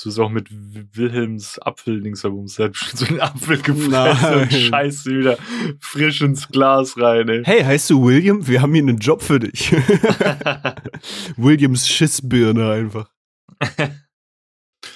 So 0.01 0.09
ist 0.09 0.19
auch 0.19 0.31
mit 0.31 0.49
Wilhelms 0.51 1.59
Apfeldingsabums. 1.59 2.55
Der 2.55 2.67
hat 2.67 2.73
bestimmt 2.73 2.99
so 2.99 3.07
einen 3.07 3.21
Apfel 3.21 3.59
gefressen 3.63 4.41
und 4.41 4.51
scheißt 4.51 5.05
sie 5.05 5.19
wieder 5.19 5.37
frisch 5.79 6.23
ins 6.23 6.49
Glas 6.49 6.97
rein, 6.97 7.29
ey. 7.29 7.43
Hey, 7.45 7.63
heißt 7.63 7.91
du 7.91 8.03
William? 8.03 8.47
Wir 8.47 8.63
haben 8.63 8.73
hier 8.73 8.83
einen 8.83 8.97
Job 8.97 9.21
für 9.21 9.39
dich. 9.41 9.73
Williams 11.37 11.87
Schissbirne 11.87 12.71
einfach. 12.71 13.11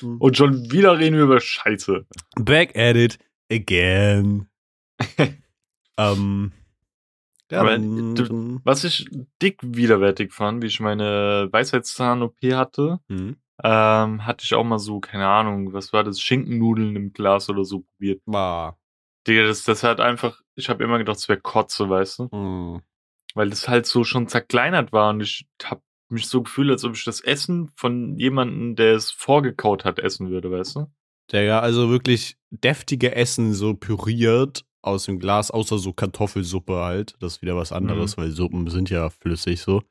und 0.01 0.37
schon 0.39 0.71
wieder 0.73 0.99
reden 0.99 1.17
wir 1.17 1.25
über 1.25 1.41
Scheiße. 1.41 2.07
Back 2.37 2.75
at 2.75 2.97
it 2.97 3.19
again. 3.53 4.49
ähm, 5.99 6.53
Ja, 7.51 7.61
Aber 7.61 7.73
dann, 7.73 8.61
Was 8.65 8.85
ich 8.85 9.07
dick 9.43 9.59
widerwärtig 9.63 10.33
fand, 10.33 10.63
wie 10.63 10.67
ich 10.69 10.81
meine 10.81 11.49
Weisheitszahn-OP 11.53 12.39
hatte, 12.53 13.01
hm. 13.09 13.37
Ähm, 13.63 14.27
hatte 14.27 14.45
ich 14.45 14.55
auch 14.55 14.65
mal 14.65 14.79
so, 14.79 15.01
keine 15.01 15.29
Ahnung, 15.29 15.73
was 15.73 15.93
war 15.93 16.05
das, 16.05 16.21
Schinkennudeln 16.21 16.97
im 16.97 17.13
Glas 17.13 17.49
oder 17.49 17.65
so 17.65 17.81
probiert. 17.81 18.21
war. 18.27 18.79
Digga, 19.27 19.45
das, 19.45 19.65
das 19.65 19.83
hat 19.83 20.01
einfach, 20.01 20.41
ich 20.55 20.69
habe 20.69 20.85
immer 20.85 20.99
gedacht, 20.99 21.19
es 21.19 21.29
wäre 21.29 21.41
Kotze, 21.41 21.89
weißt 21.89 22.19
du? 22.21 22.29
Hm. 22.31 22.83
Weil 23.35 23.51
das 23.51 23.69
halt 23.69 23.87
so 23.87 24.05
schon 24.05 24.29
zerkleinert 24.29 24.93
war 24.93 25.11
und 25.11 25.21
ich 25.21 25.47
habe 25.63 25.83
mich 26.09 26.29
so 26.29 26.43
gefühlt, 26.43 26.71
als 26.71 26.85
ob 26.85 26.95
ich 26.95 27.05
das 27.05 27.21
Essen 27.21 27.69
von 27.75 28.19
jemandem, 28.19 28.77
der 28.77 28.95
es 28.95 29.11
vorgekaut 29.11 29.85
hat, 29.85 29.99
essen 29.99 30.31
würde, 30.31 30.51
weißt 30.51 30.77
du? 30.77 30.87
Digga, 31.33 31.61
also 31.61 31.89
wirklich 31.91 32.37
deftige 32.51 33.15
Essen 33.15 33.55
so 33.55 33.75
püriert 33.75 34.65
aus 34.83 35.07
dem 35.07 35.19
Glas, 35.19 35.51
außer 35.51 35.79
so 35.79 35.93
Kartoffelsuppe 35.93 36.77
halt. 36.77 37.17
Das 37.21 37.37
ist 37.37 37.43
wieder 37.43 37.57
was 37.57 37.73
anderes, 37.73 38.19
weil 38.19 38.31
Suppen 38.31 38.69
sind 38.69 38.91
ja 38.91 39.09
flüssig 39.09 39.63
so. 39.63 39.83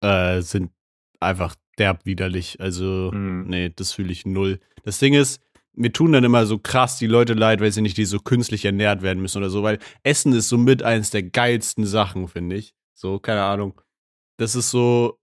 Äh, 0.00 0.40
sind 0.42 0.70
einfach 1.18 1.56
derb 1.78 2.04
widerlich. 2.06 2.60
Also, 2.60 3.10
Mhm. 3.12 3.46
nee, 3.48 3.72
das 3.74 3.92
fühle 3.92 4.12
ich 4.12 4.26
null. 4.26 4.60
Das 4.84 4.98
Ding 4.98 5.14
ist, 5.14 5.40
mir 5.74 5.92
tun 5.92 6.12
dann 6.12 6.24
immer 6.24 6.46
so 6.46 6.58
krass 6.58 6.98
die 6.98 7.06
Leute 7.06 7.34
leid, 7.34 7.60
weil 7.60 7.72
sie 7.72 7.82
nicht 7.82 7.98
die 7.98 8.06
so 8.06 8.18
künstlich 8.18 8.64
ernährt 8.64 9.02
werden 9.02 9.20
müssen 9.20 9.38
oder 9.38 9.50
so, 9.50 9.62
weil 9.62 9.78
Essen 10.02 10.32
ist 10.32 10.48
so 10.48 10.56
mit 10.56 10.82
eins 10.82 11.10
der 11.10 11.22
geilsten 11.22 11.84
Sachen, 11.84 12.28
finde 12.28 12.56
ich. 12.56 12.74
So, 12.94 13.18
keine 13.18 13.42
Ahnung. 13.42 13.80
Das 14.38 14.54
ist 14.54 14.70
so, 14.70 15.18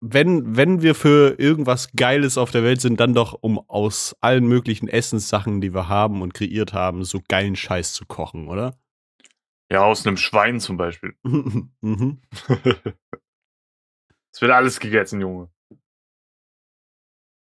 wenn, 0.00 0.56
wenn 0.56 0.82
wir 0.82 0.94
für 0.94 1.38
irgendwas 1.38 1.92
Geiles 1.96 2.38
auf 2.38 2.50
der 2.50 2.62
Welt 2.62 2.80
sind, 2.80 3.00
dann 3.00 3.14
doch, 3.14 3.32
um 3.40 3.58
aus 3.58 4.14
allen 4.20 4.46
möglichen 4.46 4.86
Essenssachen, 4.88 5.60
die 5.60 5.74
wir 5.74 5.88
haben 5.88 6.22
und 6.22 6.34
kreiert 6.34 6.72
haben, 6.72 7.04
so 7.04 7.20
geilen 7.28 7.56
Scheiß 7.56 7.94
zu 7.94 8.04
kochen, 8.06 8.48
oder? 8.48 8.78
Ja, 9.72 9.82
aus 9.84 10.06
einem 10.06 10.16
Schwein 10.16 10.60
zum 10.60 10.76
Beispiel. 10.76 11.14
mhm. 11.24 12.20
Es 14.38 14.42
wird 14.42 14.52
alles 14.52 14.78
gegessen, 14.78 15.20
Junge. 15.20 15.48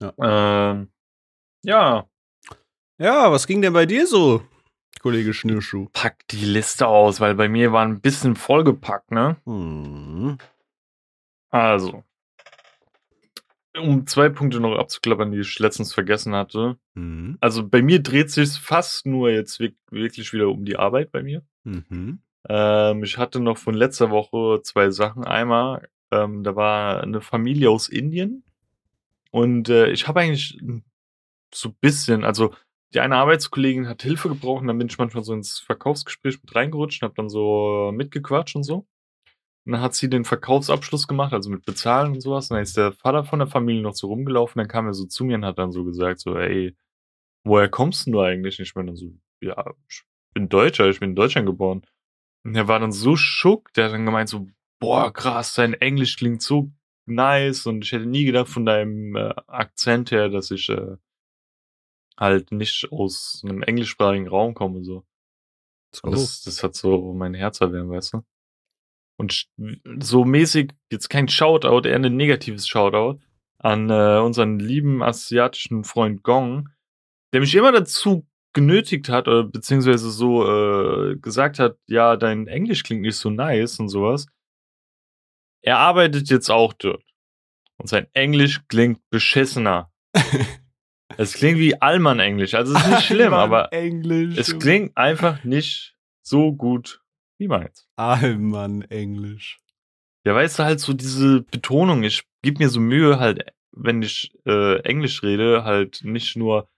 Ja. 0.03 0.71
Ähm, 0.73 0.88
ja, 1.62 2.09
Ja, 2.99 3.31
was 3.31 3.47
ging 3.47 3.61
denn 3.61 3.75
bei 3.75 3.85
dir 3.85 4.07
so, 4.07 4.43
Kollege 5.03 5.35
Schnürschuh? 5.35 5.91
pack 5.93 6.26
die 6.29 6.47
Liste 6.47 6.87
aus, 6.87 7.21
weil 7.21 7.35
bei 7.35 7.50
mir 7.50 7.71
war 7.71 7.85
ein 7.85 8.00
bisschen 8.00 8.35
vollgepackt, 8.35 9.11
ne? 9.11 9.37
Hm. 9.45 10.38
Also, 11.50 12.03
um 13.76 14.07
zwei 14.07 14.31
Punkte 14.31 14.59
noch 14.61 14.79
abzuklappern, 14.79 15.33
die 15.33 15.41
ich 15.41 15.59
letztens 15.59 15.93
vergessen 15.93 16.35
hatte. 16.35 16.79
Mhm. 16.95 17.37
Also 17.43 17.69
bei 17.69 17.83
mir 17.83 18.03
dreht 18.03 18.31
sich 18.31 18.53
fast 18.59 19.05
nur 19.05 19.29
jetzt 19.29 19.61
wirk- 19.61 19.76
wirklich 19.91 20.33
wieder 20.33 20.49
um 20.49 20.65
die 20.65 20.76
Arbeit 20.79 21.12
bei 21.12 21.23
mir. 21.23 21.43
Mhm. 21.65 22.21
Ähm, 22.49 23.03
ich 23.05 23.19
hatte 23.19 23.38
noch 23.41 23.59
von 23.59 23.75
letzter 23.75 24.09
Woche 24.09 24.62
zwei 24.62 24.88
Sachen. 24.91 25.25
Einmal, 25.26 25.91
ähm, 26.11 26.45
da 26.45 26.57
war 26.57 27.03
eine 27.03 27.21
Familie 27.21 27.71
aus 27.71 27.89
Indien 27.89 28.45
und 29.31 29.69
äh, 29.69 29.91
ich 29.91 30.09
habe 30.09 30.21
eigentlich 30.21 30.59
so 31.53 31.71
ein 31.71 31.77
bisschen, 31.81 32.25
also 32.25 32.55
die 32.95 33.01
eine 33.01 33.17
Arbeitskollegin 33.17 33.89
hat 33.89 34.03
Hilfe 34.03 34.29
gebraucht 34.29 34.63
und 34.63 34.69
dann 34.69 34.79
bin 34.79 34.89
ich 34.89 34.99
manchmal 34.99 35.25
so 35.25 35.35
ins 35.35 35.59
Verkaufsgespräch 35.59 36.41
mit 36.43 36.55
reingerutscht 36.55 37.03
und 37.03 37.09
habe 37.09 37.17
dann 37.17 37.29
so 37.29 37.93
mitgequatscht 37.95 38.57
und 38.57 38.63
so. 38.63 38.87
Und 39.67 39.73
dann 39.73 39.81
hat 39.81 39.95
sie 39.95 40.09
den 40.09 40.25
Verkaufsabschluss 40.25 41.09
gemacht, 41.09 41.33
also 41.33 41.51
mit 41.51 41.65
Bezahlen 41.65 42.13
und 42.13 42.21
sowas. 42.21 42.51
Und 42.51 42.55
dann 42.55 42.63
ist 42.63 42.77
der 42.77 42.93
Vater 42.93 43.25
von 43.25 43.41
der 43.41 43.49
Familie 43.49 43.83
noch 43.83 43.95
so 43.95 44.07
rumgelaufen. 44.07 44.61
Dann 44.61 44.69
kam 44.69 44.87
er 44.87 44.95
so 44.95 45.07
zu 45.07 45.25
mir 45.25 45.35
und 45.35 45.45
hat 45.45 45.59
dann 45.59 45.73
so 45.73 45.85
gesagt, 45.85 46.21
so, 46.21 46.37
ey, 46.37 46.77
woher 47.45 47.69
kommst 47.69 48.07
du 48.07 48.21
eigentlich? 48.21 48.61
Ich 48.61 48.75
bin 48.75 48.87
dann 48.87 48.97
so, 48.97 49.13
ja, 49.41 49.75
ich 49.89 50.05
bin 50.35 50.49
Deutscher, 50.49 50.89
ich 50.89 51.01
bin 51.01 51.11
in 51.11 51.17
Deutschland 51.17 51.47
geboren. 51.47 51.83
Und 52.45 52.55
er 52.55 52.69
war 52.69 52.79
dann 52.79 52.93
so 52.93 53.17
schock, 53.17 53.73
der 53.73 53.87
hat 53.87 53.93
dann 53.93 54.07
gemeint 54.07 54.29
so, 54.29 54.47
boah, 54.87 55.12
krass, 55.12 55.55
dein 55.55 55.75
Englisch 55.75 56.16
klingt 56.16 56.43
so 56.43 56.71
nice 57.07 57.66
und 57.66 57.85
ich 57.85 57.90
hätte 57.90 58.07
nie 58.07 58.25
gedacht 58.25 58.49
von 58.49 58.64
deinem 58.64 59.16
äh, 59.16 59.35
Akzent 59.49 60.12
her, 60.12 60.28
dass 60.28 60.52
ich 60.52 60.69
äh, 60.69 60.97
halt 62.16 62.52
nicht 62.52 62.87
aus 62.93 63.43
einem 63.45 63.64
englischsprachigen 63.64 64.28
Raum 64.28 64.55
komme, 64.55 64.85
so. 64.85 65.05
Und 66.02 66.12
das, 66.12 66.43
das 66.43 66.62
hat 66.62 66.76
so 66.76 67.12
mein 67.14 67.35
Herz 67.35 67.61
erwärmt, 67.61 67.90
weißt 67.90 68.14
du? 68.14 68.23
Und 69.19 69.49
so 69.99 70.25
mäßig, 70.25 70.73
jetzt 70.93 71.09
kein 71.09 71.26
Shoutout, 71.26 71.88
eher 71.88 71.97
ein 71.97 72.16
negatives 72.16 72.69
Shoutout 72.69 73.19
an 73.59 73.90
äh, 73.90 74.21
unseren 74.21 74.61
lieben 74.61 75.02
asiatischen 75.02 75.83
Freund 75.83 76.23
Gong, 76.23 76.69
der 77.33 77.40
mich 77.40 77.55
immer 77.57 77.73
dazu 77.73 78.25
genötigt 78.52 79.09
hat, 79.09 79.26
oder 79.26 79.43
beziehungsweise 79.43 80.11
so 80.11 80.47
äh, 80.47 81.16
gesagt 81.16 81.59
hat, 81.59 81.76
ja, 81.88 82.16
dein 82.16 82.47
Englisch 82.47 82.85
klingt 82.85 83.02
nicht 83.02 83.16
so 83.16 83.31
nice 83.31 83.81
und 83.81 83.88
sowas. 83.88 84.26
Er 85.67 85.79
arbeitet 85.79 86.31
jetzt 86.31 86.49
auch 86.49 86.73
dort. 86.75 87.03
Und 87.77 87.89
sein 87.89 88.07
Englisch 88.15 88.61
klingt 88.69 89.01
beschissener. 89.11 89.93
es 91.19 91.35
klingt 91.35 91.59
wie 91.59 91.81
Allmann-Englisch. 91.81 92.55
Also 92.55 92.75
es 92.75 92.83
ist 92.83 92.89
nicht 92.91 93.05
schlimm, 93.07 93.35
aber 93.35 93.73
Englisch. 93.73 94.39
es 94.39 94.59
klingt 94.59 94.97
einfach 94.97 95.43
nicht 95.45 95.97
so 96.23 96.53
gut 96.55 97.03
wie 97.39 97.49
meins. 97.49 97.89
Allmann 97.97 98.83
Englisch. 98.83 99.59
Ja, 100.25 100.35
weißt 100.35 100.59
du, 100.59 100.65
halt 100.65 100.81
so 100.81 100.93
diese 100.93 101.43
Betonung, 101.43 102.03
ich 102.03 102.23
gebe 102.43 102.63
mir 102.63 102.69
so 102.71 102.81
Mühe 102.81 103.19
halt, 103.19 103.45
wenn 103.73 104.03
ich 104.03 104.33
äh, 104.47 104.81
Englisch 104.83 105.23
rede, 105.23 105.65
halt 105.65 106.01
nicht 106.03 106.37
nur, 106.37 106.69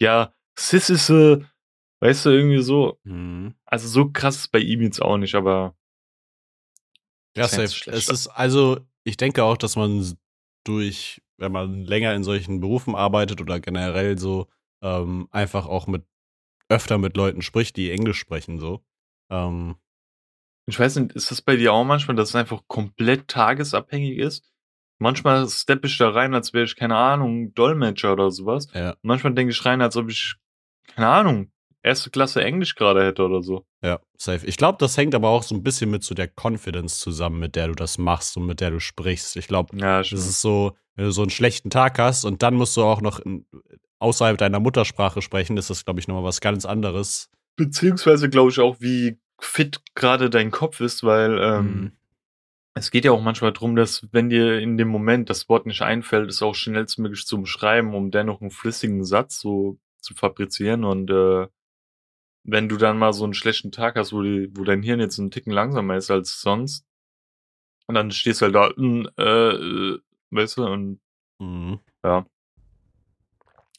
ja, 0.00 0.32
sis 0.58 0.90
ist, 0.90 1.10
weißt 2.00 2.26
du, 2.26 2.30
irgendwie 2.30 2.62
so, 2.62 2.98
Mhm. 3.04 3.54
also 3.64 3.88
so 3.88 4.10
krass 4.10 4.36
ist 4.36 4.48
bei 4.52 4.58
ihm 4.58 4.82
jetzt 4.82 5.00
auch 5.00 5.16
nicht, 5.16 5.34
aber 5.34 5.74
Ja, 7.36 7.48
safe. 7.48 7.68
schlecht. 7.68 7.98
Es 7.98 8.08
ist 8.08 8.26
also, 8.28 8.80
ich 9.04 9.16
denke 9.16 9.44
auch, 9.44 9.56
dass 9.56 9.76
man 9.76 10.16
durch, 10.64 11.22
wenn 11.38 11.52
man 11.52 11.84
länger 11.84 12.14
in 12.14 12.24
solchen 12.24 12.60
Berufen 12.60 12.94
arbeitet 12.94 13.40
oder 13.40 13.60
generell 13.60 14.18
so, 14.18 14.48
ähm, 14.82 15.28
einfach 15.30 15.66
auch 15.66 15.86
mit 15.86 16.04
öfter 16.68 16.98
mit 16.98 17.16
Leuten 17.16 17.42
spricht, 17.42 17.76
die 17.76 17.90
Englisch 17.90 18.18
sprechen, 18.18 18.58
so. 18.58 18.84
Ähm, 19.30 19.76
ich 20.66 20.78
weiß 20.78 20.96
nicht, 20.96 21.12
ist 21.12 21.30
das 21.30 21.42
bei 21.42 21.56
dir 21.56 21.72
auch 21.72 21.84
manchmal, 21.84 22.16
dass 22.16 22.30
es 22.30 22.34
einfach 22.34 22.62
komplett 22.66 23.28
tagesabhängig 23.28 24.18
ist? 24.18 24.52
Manchmal 24.98 25.48
steppe 25.48 25.88
ich 25.88 25.98
da 25.98 26.10
rein, 26.10 26.34
als 26.34 26.52
wäre 26.52 26.64
ich, 26.64 26.76
keine 26.76 26.96
Ahnung, 26.96 27.52
Dolmetscher 27.54 28.12
oder 28.12 28.30
sowas. 28.30 28.68
ja, 28.72 28.94
Manchmal 29.02 29.34
denke 29.34 29.52
ich 29.52 29.64
rein, 29.64 29.82
als 29.82 29.96
ob 29.96 30.08
ich, 30.08 30.36
keine 30.94 31.08
Ahnung, 31.08 31.51
erste 31.82 32.10
Klasse 32.10 32.42
Englisch 32.42 32.74
gerade 32.74 33.04
hätte 33.04 33.24
oder 33.24 33.42
so. 33.42 33.64
ja, 33.82 34.00
safe. 34.16 34.46
Ich 34.46 34.56
glaube, 34.56 34.78
das 34.78 34.96
hängt 34.96 35.14
aber 35.14 35.28
auch 35.30 35.42
so 35.42 35.54
ein 35.54 35.62
bisschen 35.62 35.90
mit 35.90 36.04
so 36.04 36.14
der 36.14 36.28
Confidence 36.28 36.98
zusammen, 36.98 37.38
mit 37.40 37.56
der 37.56 37.68
du 37.68 37.74
das 37.74 37.98
machst 37.98 38.36
und 38.36 38.46
mit 38.46 38.60
der 38.60 38.70
du 38.70 38.80
sprichst. 38.80 39.36
Ich 39.36 39.48
glaube, 39.48 39.76
Ja, 39.76 39.98
das 39.98 40.06
stimmt. 40.08 40.20
ist 40.22 40.40
so, 40.40 40.76
wenn 40.94 41.04
du 41.06 41.10
so 41.10 41.22
einen 41.22 41.30
schlechten 41.30 41.70
Tag 41.70 41.98
hast 41.98 42.24
und 42.24 42.42
dann 42.42 42.54
musst 42.54 42.76
du 42.76 42.82
auch 42.84 43.00
noch 43.00 43.18
in, 43.20 43.46
außerhalb 43.98 44.36
deiner 44.38 44.60
Muttersprache 44.60 45.22
sprechen, 45.22 45.56
ist 45.56 45.70
das, 45.70 45.84
glaube 45.84 46.00
ich, 46.00 46.08
nochmal 46.08 46.24
was 46.24 46.40
ganz 46.40 46.64
anderes. 46.64 47.30
Beziehungsweise 47.56 48.28
glaube 48.30 48.50
ich 48.50 48.58
auch, 48.60 48.76
wie 48.80 49.18
fit 49.40 49.80
gerade 49.94 50.30
dein 50.30 50.50
Kopf 50.50 50.80
ist, 50.80 51.02
weil 51.04 51.38
ähm, 51.42 51.64
Mhm. 51.66 51.92
es 52.74 52.90
geht 52.90 53.04
ja 53.04 53.10
auch 53.12 53.20
manchmal 53.22 53.52
darum, 53.52 53.76
dass 53.76 54.06
wenn 54.12 54.28
dir 54.30 54.58
in 54.60 54.76
dem 54.78 54.88
Moment 54.88 55.28
das 55.30 55.48
Wort 55.48 55.66
nicht 55.66 55.82
einfällt, 55.82 56.30
es 56.30 56.42
auch 56.42 56.54
schnellstmöglich 56.54 57.26
zu 57.26 57.40
beschreiben, 57.40 57.94
um 57.94 58.10
dennoch 58.10 58.40
einen 58.40 58.50
flüssigen 58.50 59.04
Satz 59.04 59.40
so 59.40 59.78
zu 60.00 60.14
fabrizieren. 60.14 60.84
Und 60.84 61.10
äh, 61.10 61.46
wenn 62.44 62.68
du 62.68 62.76
dann 62.76 62.98
mal 62.98 63.12
so 63.12 63.24
einen 63.24 63.34
schlechten 63.34 63.72
Tag 63.72 63.96
hast, 63.96 64.12
wo, 64.12 64.22
die, 64.22 64.50
wo 64.56 64.64
dein 64.64 64.82
Hirn 64.82 65.00
jetzt 65.00 65.18
einen 65.18 65.30
Ticken 65.30 65.52
langsamer 65.52 65.96
ist 65.96 66.10
als 66.10 66.40
sonst, 66.40 66.84
und 67.86 67.94
dann 67.96 68.10
stehst 68.10 68.40
du 68.40 68.46
halt 68.46 68.54
da, 68.54 68.68
äh, 69.18 69.54
äh, 69.54 69.98
weißt 70.30 70.58
du, 70.58 70.64
und 70.66 71.00
Mhm. 71.38 71.80
ja. 72.04 72.24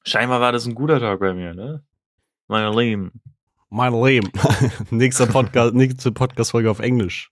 Scheinbar 0.05 0.41
war 0.41 0.51
das 0.51 0.65
ein 0.65 0.75
guter 0.75 0.99
Tag 0.99 1.21
bei 1.21 1.33
mir, 1.33 1.53
ne? 1.53 1.83
Meine 2.49 2.71
Lieben. 2.77 3.21
Mein 3.69 3.93
Leben. 3.93 4.29
Nächster 4.91 5.27
Podcast, 5.27 5.73
nächste 5.73 6.11
Podcast-Folge 6.11 6.69
auf 6.69 6.79
Englisch. 6.79 7.31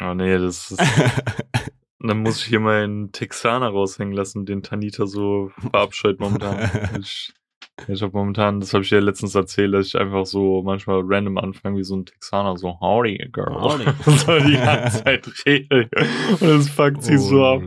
Oh 0.00 0.14
nee, 0.14 0.38
das 0.38 0.70
ist. 0.70 0.80
Dann 2.00 2.18
muss 2.18 2.38
ich 2.38 2.44
hier 2.44 2.60
mal 2.60 2.84
einen 2.84 3.10
Texaner 3.10 3.68
raushängen 3.70 4.14
lassen, 4.14 4.46
den 4.46 4.62
Tanita 4.62 5.06
so 5.06 5.50
verabscheut 5.58 6.20
momentan. 6.20 6.70
Ich, 7.00 7.32
ich 7.86 8.02
habe 8.02 8.16
momentan, 8.16 8.60
das 8.60 8.74
habe 8.74 8.82
ich 8.82 8.90
dir 8.90 9.00
letztens 9.00 9.34
erzählt, 9.34 9.74
dass 9.74 9.86
ich 9.86 9.96
einfach 9.96 10.26
so 10.26 10.62
manchmal 10.62 11.02
random 11.04 11.38
anfange 11.38 11.78
wie 11.78 11.84
so 11.84 11.96
ein 11.96 12.06
Texaner, 12.06 12.56
so 12.56 12.80
Howdy, 12.80 13.28
Girl. 13.32 13.60
Howdy. 13.60 13.84
so 14.04 14.38
die 14.40 14.54
ganze 14.54 15.04
Zeit 15.04 15.46
rede. 15.46 15.88
Und 16.40 16.42
das 16.42 16.68
fuckt 16.68 17.02
sie 17.02 17.18
so 17.18 17.44
ab. 17.44 17.62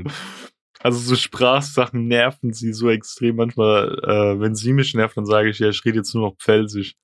Also 0.80 1.00
so 1.00 1.15
Sprachsachen 1.15 2.08
nerven 2.08 2.53
sie 2.53 2.74
so 2.74 2.89
extrem 2.89 3.36
manchmal. 3.36 4.00
Äh, 4.03 4.39
wenn 4.39 4.56
sie 4.56 4.74
mich 4.74 4.94
nervt, 4.94 5.15
dann 5.15 5.25
sage 5.25 5.50
ich, 5.50 5.60
ja, 5.60 5.70
ich 5.70 5.86
rede 5.86 5.98
jetzt 5.98 6.13
nur 6.13 6.30
noch 6.30 6.38
pfälzisch. 6.38 6.96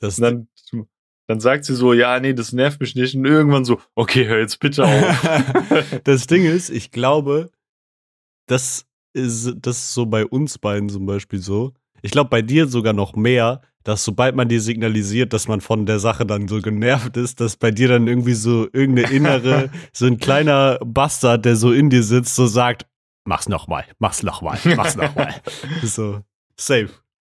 Das, 0.00 0.18
Und 0.18 0.22
dann, 0.22 0.48
dann 1.28 1.40
sagt 1.40 1.64
sie 1.64 1.74
so, 1.74 1.92
ja, 1.92 2.18
nee, 2.20 2.34
das 2.34 2.52
nervt 2.52 2.80
mich 2.80 2.94
nicht. 2.94 3.14
Und 3.14 3.24
irgendwann 3.24 3.64
so, 3.64 3.80
okay, 3.94 4.26
hör 4.26 4.38
jetzt 4.38 4.58
bitte 4.58 4.84
auf. 4.84 6.00
das 6.04 6.26
Ding 6.26 6.44
ist, 6.44 6.70
ich 6.70 6.90
glaube, 6.90 7.50
das 8.46 8.86
ist, 9.14 9.54
das 9.58 9.78
ist 9.78 9.94
so 9.94 10.06
bei 10.06 10.26
uns 10.26 10.58
beiden 10.58 10.88
zum 10.88 11.06
Beispiel 11.06 11.40
so. 11.40 11.72
Ich 12.04 12.10
glaube, 12.10 12.28
bei 12.28 12.42
dir 12.42 12.66
sogar 12.68 12.92
noch 12.92 13.16
mehr, 13.16 13.62
dass 13.82 14.04
sobald 14.04 14.36
man 14.36 14.46
dir 14.48 14.60
signalisiert, 14.60 15.32
dass 15.32 15.48
man 15.48 15.62
von 15.62 15.86
der 15.86 15.98
Sache 15.98 16.26
dann 16.26 16.48
so 16.48 16.60
genervt 16.60 17.16
ist, 17.16 17.40
dass 17.40 17.56
bei 17.56 17.70
dir 17.70 17.88
dann 17.88 18.06
irgendwie 18.06 18.34
so 18.34 18.68
irgendeine 18.72 19.10
innere, 19.10 19.70
so 19.92 20.04
ein 20.06 20.18
kleiner 20.18 20.78
Bastard, 20.84 21.44
der 21.46 21.56
so 21.56 21.72
in 21.72 21.88
dir 21.88 22.02
sitzt, 22.02 22.34
so 22.36 22.46
sagt, 22.46 22.86
mach's 23.24 23.48
nochmal, 23.48 23.86
mach's 23.98 24.22
nochmal, 24.22 24.58
mach's 24.76 24.96
nochmal. 24.96 25.34
so, 25.82 26.20
safe. 26.58 26.90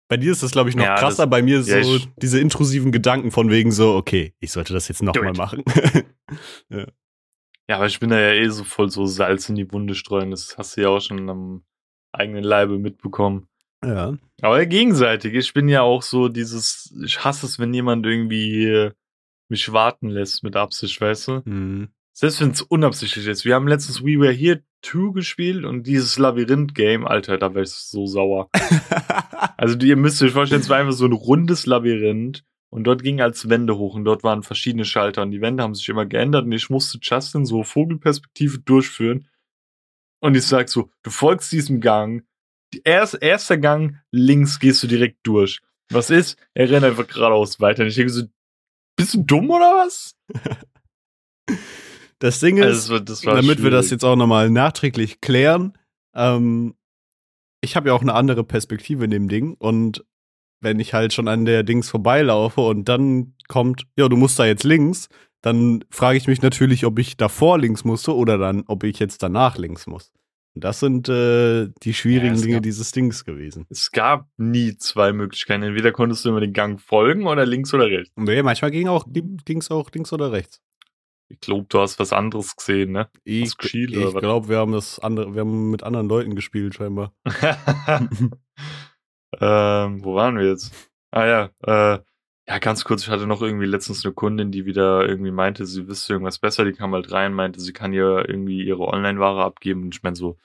Bei 0.09 0.17
dir 0.17 0.31
ist 0.33 0.43
das, 0.43 0.51
glaube 0.51 0.69
ich, 0.69 0.75
noch 0.75 0.83
Ja, 0.85 0.95
krasser. 0.95 1.23
das- 1.23 1.29
bei 1.29 1.41
mir 1.41 1.63
so 1.63 1.71
ja, 1.71 1.79
ich- 1.79 2.09
diese 2.17 2.39
intrusiven 2.39 2.91
Gedanken 2.91 3.31
von 3.31 3.49
wegen 3.49 3.71
so, 3.71 3.95
okay, 3.95 4.33
ich 4.41 4.51
sollte 4.51 4.73
das 4.73 4.89
jetzt 4.89 5.01
nochmal 5.01 5.31
machen. 5.33 5.63
Ja, 7.69 7.75
aber 7.77 7.85
ich 7.87 7.99
bin 7.99 8.09
da 8.09 8.17
ja 8.19 8.31
eh 8.31 8.47
so 8.49 8.63
voll 8.63 8.89
so 8.89 9.05
Salz 9.05 9.49
in 9.49 9.55
die 9.55 9.69
Wunde 9.73 9.93
streuen. 9.93 10.31
Das 10.31 10.55
hast 10.57 10.77
du 10.77 10.81
ja 10.81 10.87
auch 10.89 11.01
schon 11.01 11.29
am 11.29 11.65
eigenen 12.13 12.43
Leibe 12.43 12.79
mitbekommen. 12.79 13.47
Ja. 13.83 14.17
Aber 14.41 14.65
gegenseitig. 14.65 15.33
Ich 15.33 15.53
bin 15.53 15.69
ja 15.69 15.81
auch 15.81 16.01
so 16.01 16.29
dieses, 16.29 16.93
ich 17.03 17.23
hasse 17.23 17.45
es, 17.45 17.59
wenn 17.59 17.73
jemand 17.73 18.05
irgendwie 18.05 18.91
mich 19.49 19.71
warten 19.71 20.09
lässt 20.09 20.43
mit 20.43 20.55
Absicht, 20.55 20.99
weißt 20.99 21.27
du? 21.27 21.45
Hm. 21.45 21.89
Selbst 22.13 22.41
wenn 22.41 22.51
es 22.51 22.63
unabsichtlich 22.63 23.27
ist. 23.27 23.45
Wir 23.45 23.55
haben 23.55 23.67
letztens 23.67 24.01
We 24.01 24.19
Were 24.19 24.31
Here 24.31 24.63
2 24.81 25.13
gespielt 25.13 25.65
und 25.65 25.85
dieses 25.85 26.17
Labyrinth-Game, 26.17 27.05
Alter, 27.05 27.37
da 27.37 27.53
wäre 27.53 27.63
ich 27.63 27.71
so 27.71 28.05
sauer. 28.07 28.49
Also 29.59 29.77
ihr 29.79 29.95
müsst 29.95 30.21
euch 30.21 30.31
vorstellen, 30.31 30.61
es 30.61 30.69
war 30.69 30.77
einfach 30.77 30.93
so 30.93 31.05
ein 31.05 31.13
rundes 31.13 31.65
Labyrinth 31.65 32.43
und 32.69 32.83
dort 32.83 33.01
ging 33.01 33.21
als 33.21 33.49
Wände 33.49 33.77
hoch 33.77 33.95
und 33.95 34.05
dort 34.05 34.23
waren 34.23 34.43
verschiedene 34.43 34.85
Schalter 34.85 35.23
und 35.23 35.31
die 35.31 35.41
Wände 35.41 35.63
haben 35.63 35.73
sich 35.73 35.89
immer 35.89 36.05
geändert 36.05 36.45
und 36.45 36.51
ich 36.51 36.69
musste 36.69 36.99
Justin 37.01 37.45
so 37.45 37.63
Vogelperspektive 37.63 38.59
durchführen 38.59 39.27
und 40.19 40.35
ich 40.35 40.45
sag 40.45 40.69
so, 40.69 40.91
du 41.01 41.09
folgst 41.09 41.51
diesem 41.51 41.81
Gang, 41.81 42.23
erst, 42.83 43.21
erster 43.21 43.57
Gang, 43.57 43.97
links 44.11 44.59
gehst 44.59 44.83
du 44.83 44.87
direkt 44.87 45.19
durch. 45.23 45.59
Was 45.89 46.09
ist? 46.09 46.37
Er 46.53 46.69
rennt 46.69 46.85
einfach 46.85 47.07
geradeaus 47.07 47.59
weiter 47.59 47.83
und 47.83 47.89
ich 47.89 47.95
denke 47.95 48.11
so, 48.11 48.23
bist 48.97 49.13
du 49.13 49.23
dumm 49.23 49.49
oder 49.49 49.85
was? 49.85 50.15
Das 52.19 52.39
Ding 52.39 52.57
ist, 52.57 52.63
Also 52.65 52.79
das 52.79 52.89
war, 52.89 52.99
das 53.01 53.25
war 53.25 53.35
damit 53.35 53.61
wir 53.61 53.69
das 53.69 53.85
schwierig. 53.85 53.91
jetzt 53.91 54.03
auch 54.05 54.15
nochmal 54.15 54.49
nachträglich 54.49 55.21
klären, 55.21 55.77
ähm, 56.15 56.73
ich 57.61 57.75
habe 57.75 57.89
ja 57.89 57.93
auch 57.95 58.01
eine 58.01 58.13
andere 58.15 58.43
Perspektive 58.43 59.05
in 59.05 59.11
dem 59.11 59.27
Ding 59.29 59.53
und 59.53 60.03
wenn 60.59 60.79
ich 60.79 60.95
halt 60.95 61.13
schon 61.13 61.27
an 61.27 61.45
der 61.45 61.61
Dings 61.63 61.89
vorbeilaufe 61.89 62.61
und 62.61 62.85
dann 62.89 63.35
kommt, 63.47 63.85
ja, 63.97 64.09
du 64.09 64.17
musst 64.17 64.39
da 64.39 64.45
jetzt 64.47 64.63
links, 64.63 65.09
dann 65.43 65.85
frage 65.91 66.17
ich 66.17 66.27
mich 66.27 66.41
natürlich, 66.41 66.85
ob 66.85 66.97
ich 66.97 67.17
davor 67.17 67.59
links 67.59 67.83
musste 67.83 68.15
oder 68.15 68.39
dann, 68.39 68.63
ob 68.65 68.83
ich 68.83 68.97
jetzt 68.97 69.21
danach 69.21 69.57
links 69.59 69.85
muss. 69.85 70.11
Das 70.59 70.79
sind 70.79 71.09
äh, 71.09 71.69
die 71.83 71.93
schwierigen 71.93 72.35
Ja, 72.35 72.41
Dinge 72.41 72.61
dieses 72.61 72.91
Dings 72.91 73.25
gewesen. 73.25 73.65
Es 73.69 73.91
gab 73.91 74.27
nie 74.37 74.77
zwei 74.77 75.13
Möglichkeiten. 75.13 75.63
Entweder 75.63 75.91
konntest 75.91 76.25
du 76.25 76.29
immer 76.29 76.39
den 76.39 76.53
Gang 76.53 76.79
folgen 76.81 77.27
oder 77.27 77.45
links 77.45 77.73
oder 77.73 77.85
rechts. 77.85 78.13
Ja, 78.17 78.43
manchmal 78.43 78.71
ging 78.71 78.87
auch, 78.87 79.05
ging's 79.45 79.71
auch 79.71 79.89
links 79.91 80.13
oder 80.13 80.31
rechts. 80.31 80.61
Ich 81.29 81.41
glaube, 81.41 81.65
du 81.67 81.79
hast 81.79 81.99
was 81.99 82.13
anderes 82.13 82.55
gesehen, 82.55 82.93
ne? 82.93 83.09
Ich, 83.25 83.53
ich 83.61 83.87
glaube, 83.87 84.47
wir 84.47 84.57
haben 84.57 84.71
das 84.71 84.97
andere, 84.99 85.33
wir 85.33 85.41
haben 85.41 85.69
mit 85.69 85.83
anderen 85.83 86.07
Leuten 86.07 86.35
gespielt 86.35 86.75
scheinbar. 86.75 87.13
ähm, 89.41 90.03
wo 90.03 90.15
waren 90.15 90.37
wir 90.37 90.47
jetzt? 90.47 90.73
Ah 91.11 91.25
ja, 91.25 91.49
äh, 91.63 91.99
ja, 92.47 92.59
ganz 92.59 92.85
kurz, 92.85 93.03
ich 93.03 93.09
hatte 93.09 93.27
noch 93.27 93.41
irgendwie 93.41 93.65
letztens 93.65 94.05
eine 94.05 94.13
Kundin, 94.13 94.51
die 94.51 94.65
wieder 94.65 95.07
irgendwie 95.07 95.31
meinte, 95.31 95.65
sie 95.65 95.87
wüsste 95.87 96.13
irgendwas 96.13 96.39
besser, 96.39 96.63
die 96.63 96.71
kam 96.73 96.93
halt 96.93 97.11
rein, 97.11 97.33
meinte, 97.33 97.59
sie 97.59 97.73
kann 97.73 97.91
ihr 97.93 98.27
irgendwie 98.27 98.63
ihre 98.63 98.87
Online-Ware 98.87 99.43
abgeben 99.43 99.83
und 99.83 99.95
ich 99.95 100.03
meine 100.03 100.15
so, 100.15 100.37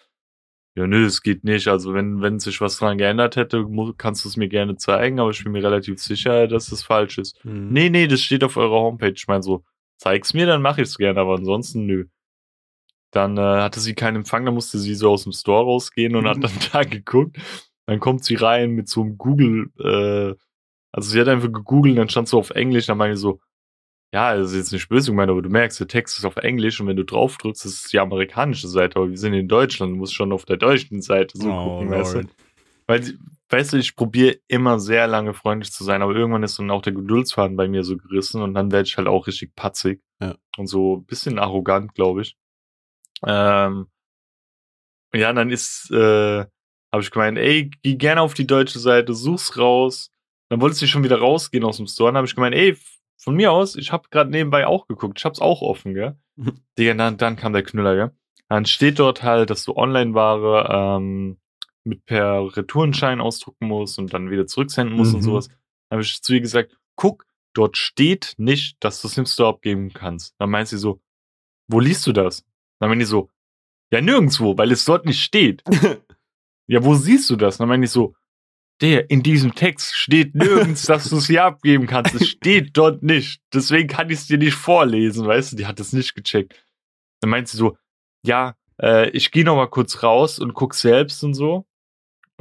ja 0.75 0.87
nö, 0.87 1.05
es 1.05 1.23
geht 1.23 1.45
nicht, 1.45 1.69
also 1.69 1.95
wenn, 1.95 2.21
wenn 2.23 2.41
sich 2.41 2.61
was 2.61 2.79
dran 2.79 2.99
geändert 2.99 3.37
hätte, 3.37 3.67
kannst 3.99 4.25
du 4.25 4.29
es 4.29 4.37
mir 4.37 4.49
gerne 4.49 4.77
zeigen, 4.77 5.21
aber 5.21 5.31
ich 5.31 5.45
bin 5.45 5.53
mir 5.53 5.63
relativ 5.63 6.01
sicher, 6.01 6.49
dass 6.49 6.71
das 6.71 6.83
falsch 6.83 7.19
ist. 7.19 7.45
Mhm. 7.45 7.69
Nee, 7.71 7.91
nee, 7.91 8.07
das 8.09 8.21
steht 8.21 8.43
auf 8.43 8.57
eurer 8.57 8.81
Homepage. 8.81 9.13
Ich 9.15 9.29
meine 9.29 9.43
so, 9.43 9.65
zeig's 9.99 10.35
mir, 10.35 10.47
dann 10.47 10.63
mache 10.63 10.83
ich's 10.83 10.97
gerne, 10.97 11.21
aber 11.21 11.37
ansonsten 11.37 11.87
nö. 11.87 12.07
Dann 13.13 13.37
äh, 13.37 13.41
hatte 13.41 13.79
sie 13.81 13.95
keinen 13.95 14.17
Empfang, 14.17 14.45
dann 14.45 14.55
musste 14.55 14.79
sie 14.79 14.95
so 14.95 15.11
aus 15.11 15.25
dem 15.25 15.33
Store 15.33 15.65
rausgehen 15.65 16.17
und 16.17 16.27
hat 16.27 16.39
dann 16.43 16.53
da 16.73 16.83
geguckt. 16.83 17.37
Dann 17.87 18.01
kommt 18.01 18.25
sie 18.25 18.37
rein 18.37 18.71
mit 18.71 18.89
so 18.89 19.03
einem 19.03 19.19
Google, 19.19 19.71
äh, 19.79 20.35
also 20.93 21.11
sie 21.11 21.21
hat 21.21 21.29
einfach 21.29 21.51
gegoogelt, 21.51 21.99
dann 21.99 22.09
stand 22.09 22.29
so 22.29 22.39
auf 22.39 22.51
Englisch, 22.51 22.87
dann 22.87 22.99
meine 22.99 23.15
ich 23.15 23.21
so, 23.21 23.41
ja, 24.15 24.37
das 24.37 24.51
ist 24.51 24.57
jetzt 24.57 24.73
nicht 24.73 24.89
böse 24.89 25.11
gemeint, 25.11 25.31
aber 25.31 25.41
du 25.41 25.49
merkst, 25.49 25.81
der 25.81 25.89
Text 25.89 26.19
ist 26.19 26.27
auf 26.27 26.37
Englisch 26.37 26.81
und 26.81 26.87
wenn 26.87 26.97
du 26.97 27.05
drauf 27.05 27.39
drückst, 27.39 27.65
das 27.65 27.73
ist 27.73 27.93
die 27.93 27.99
amerikanische 27.99 28.69
Seite, 28.69 28.97
aber 28.97 29.09
wir 29.09 29.17
sind 29.17 29.33
in 29.33 29.49
Deutschland, 29.49 29.93
du 29.93 29.97
musst 29.97 30.15
schon 30.15 30.33
auf 30.33 30.45
der 30.45 30.59
deutschen 30.59 31.01
Seite 31.01 31.39
so 31.39 31.51
Oh, 31.51 31.65
gucken, 31.65 31.91
weißt 31.91 32.15
du? 32.17 32.25
Weil, 32.87 33.19
weißt 33.49 33.73
du, 33.73 33.79
ich 33.79 33.97
probiere 33.97 34.37
immer 34.49 34.79
sehr 34.79 35.07
lange 35.07 35.33
freundlich 35.33 35.73
zu 35.73 35.83
sein, 35.83 36.03
aber 36.03 36.15
irgendwann 36.15 36.43
ist 36.43 36.59
dann 36.59 36.71
auch 36.71 36.83
der 36.83 36.93
Geduldsfaden 36.93 37.57
bei 37.57 37.69
mir 37.69 37.85
so 37.85 37.97
gerissen 37.97 38.43
und 38.43 38.53
dann 38.53 38.71
werde 38.71 38.87
ich 38.87 38.99
halt 38.99 39.09
auch 39.09 39.27
richtig 39.27 39.55
patzig. 39.55 40.03
Ja. 40.21 40.37
Und 40.59 40.67
so 40.67 40.97
ein 40.97 41.05
bisschen 41.07 41.39
arrogant, 41.39 41.95
glaube 41.95 42.23
ich. 42.23 42.37
Ähm, 43.25 43.87
ja, 45.15 45.33
dann 45.33 45.51
ist, 45.51 45.91
äh, 45.91 46.45
habe 46.93 47.03
ich 47.03 47.11
gemeint, 47.11 47.39
ey, 47.39 47.71
geh 47.83 47.95
gerne 47.97 48.21
auf 48.21 48.35
die 48.35 48.47
deutsche 48.47 48.79
Seite, 48.79 49.15
such's 49.15 49.57
raus. 49.57 50.12
Dann 50.53 50.61
wollte 50.61 50.77
sie 50.77 50.87
schon 50.87 51.03
wieder 51.03 51.19
rausgehen 51.19 51.65
aus 51.65 51.79
dem 51.79 51.87
Store. 51.87 52.11
Dann 52.11 52.19
habe 52.19 52.27
ich 52.27 52.35
gemeint, 52.35 52.55
ey, 52.55 52.77
von 53.17 53.35
mir 53.35 53.53
aus, 53.53 53.75
ich 53.75 53.91
habe 53.91 54.11
gerade 54.11 54.31
nebenbei 54.31 54.67
auch 54.67 54.87
geguckt, 54.87 55.19
ich 55.19 55.25
hab's 55.25 55.41
auch 55.41 55.63
offen, 55.63 55.95
gell? 55.95 56.19
Digga, 56.79 56.93
dann, 56.93 57.17
dann 57.17 57.37
kam 57.37 57.55
der 57.55 57.63
Knüller, 57.63 57.95
gell? 57.97 58.11
Dann 58.51 58.67
steht 58.67 58.99
dort 58.99 59.23
halt, 59.23 59.49
dass 59.49 59.65
du 59.65 59.75
Online-Ware 59.75 60.99
ähm, 60.99 61.39
mit 61.85 62.05
per 62.05 62.55
Retourenschein 62.55 63.23
ausdrucken 63.23 63.67
musst 63.67 63.99
und 63.99 64.13
dann 64.13 64.31
wieder 64.31 64.47
zurücksenden 64.47 64.95
musst 64.95 65.15
und 65.15 65.21
Mhm. 65.21 65.25
sowas. 65.25 65.49
Dann 65.49 65.97
habe 65.97 66.03
ich 66.03 66.21
zu 66.21 66.35
ihr 66.35 66.43
gesagt, 66.43 66.77
guck, 66.97 67.25
dort 67.55 67.79
steht 67.79 68.35
nicht, 68.37 68.77
dass 68.85 69.01
du 69.01 69.09
es 69.09 69.17
im 69.17 69.25
Store 69.25 69.49
abgeben 69.55 69.91
kannst. 69.95 70.35
Dann 70.39 70.51
meint 70.51 70.69
sie 70.69 70.77
so, 70.77 71.01
wo 71.67 71.81
liest 71.81 72.07
du 72.07 72.13
das? 72.13 72.45
Dann 72.79 72.91
meinte 72.91 73.05
ich 73.05 73.09
so, 73.09 73.31
ja 73.91 74.03
nirgendwo, 74.03 74.59
weil 74.59 74.71
es 74.71 74.85
dort 74.85 75.07
nicht 75.07 75.23
steht. 75.23 75.63
ja, 76.67 76.85
wo 76.85 76.95
siehst 76.95 77.31
du 77.31 77.37
das? 77.37 77.57
Dann 77.57 77.69
meinte 77.69 77.87
ich 77.87 77.91
so, 77.91 78.15
der, 78.83 79.09
in 79.11 79.23
diesem 79.23 79.55
Text 79.55 79.95
steht 79.95 80.35
nirgends, 80.35 80.83
dass 80.87 81.09
du 81.09 81.17
es 81.17 81.29
hier 81.29 81.45
abgeben 81.45 81.87
kannst. 81.87 82.15
Es 82.15 82.29
steht 82.29 82.77
dort 82.77 83.03
nicht. 83.03 83.41
Deswegen 83.55 83.89
kann 83.89 84.11
ich 84.11 84.19
es 84.19 84.27
dir 84.27 84.39
nicht 84.39 84.55
vorlesen, 84.55 85.27
weißt 85.27 85.53
du? 85.53 85.57
Die 85.57 85.67
hat 85.67 85.81
es 85.81 85.93
nicht 85.93 86.15
gecheckt. 86.15 86.63
Dann 87.21 87.31
meint 87.31 87.49
sie 87.49 87.57
so, 87.57 87.77
ja, 88.27 88.57
äh, 88.81 89.09
ich 89.11 89.31
gehe 89.31 89.45
noch 89.45 89.55
mal 89.55 89.69
kurz 89.69 90.03
raus 90.03 90.41
und 90.41 90.55
guck 90.55 90.75
selbst 90.75 91.23
und 91.23 91.35
so. 91.35 91.65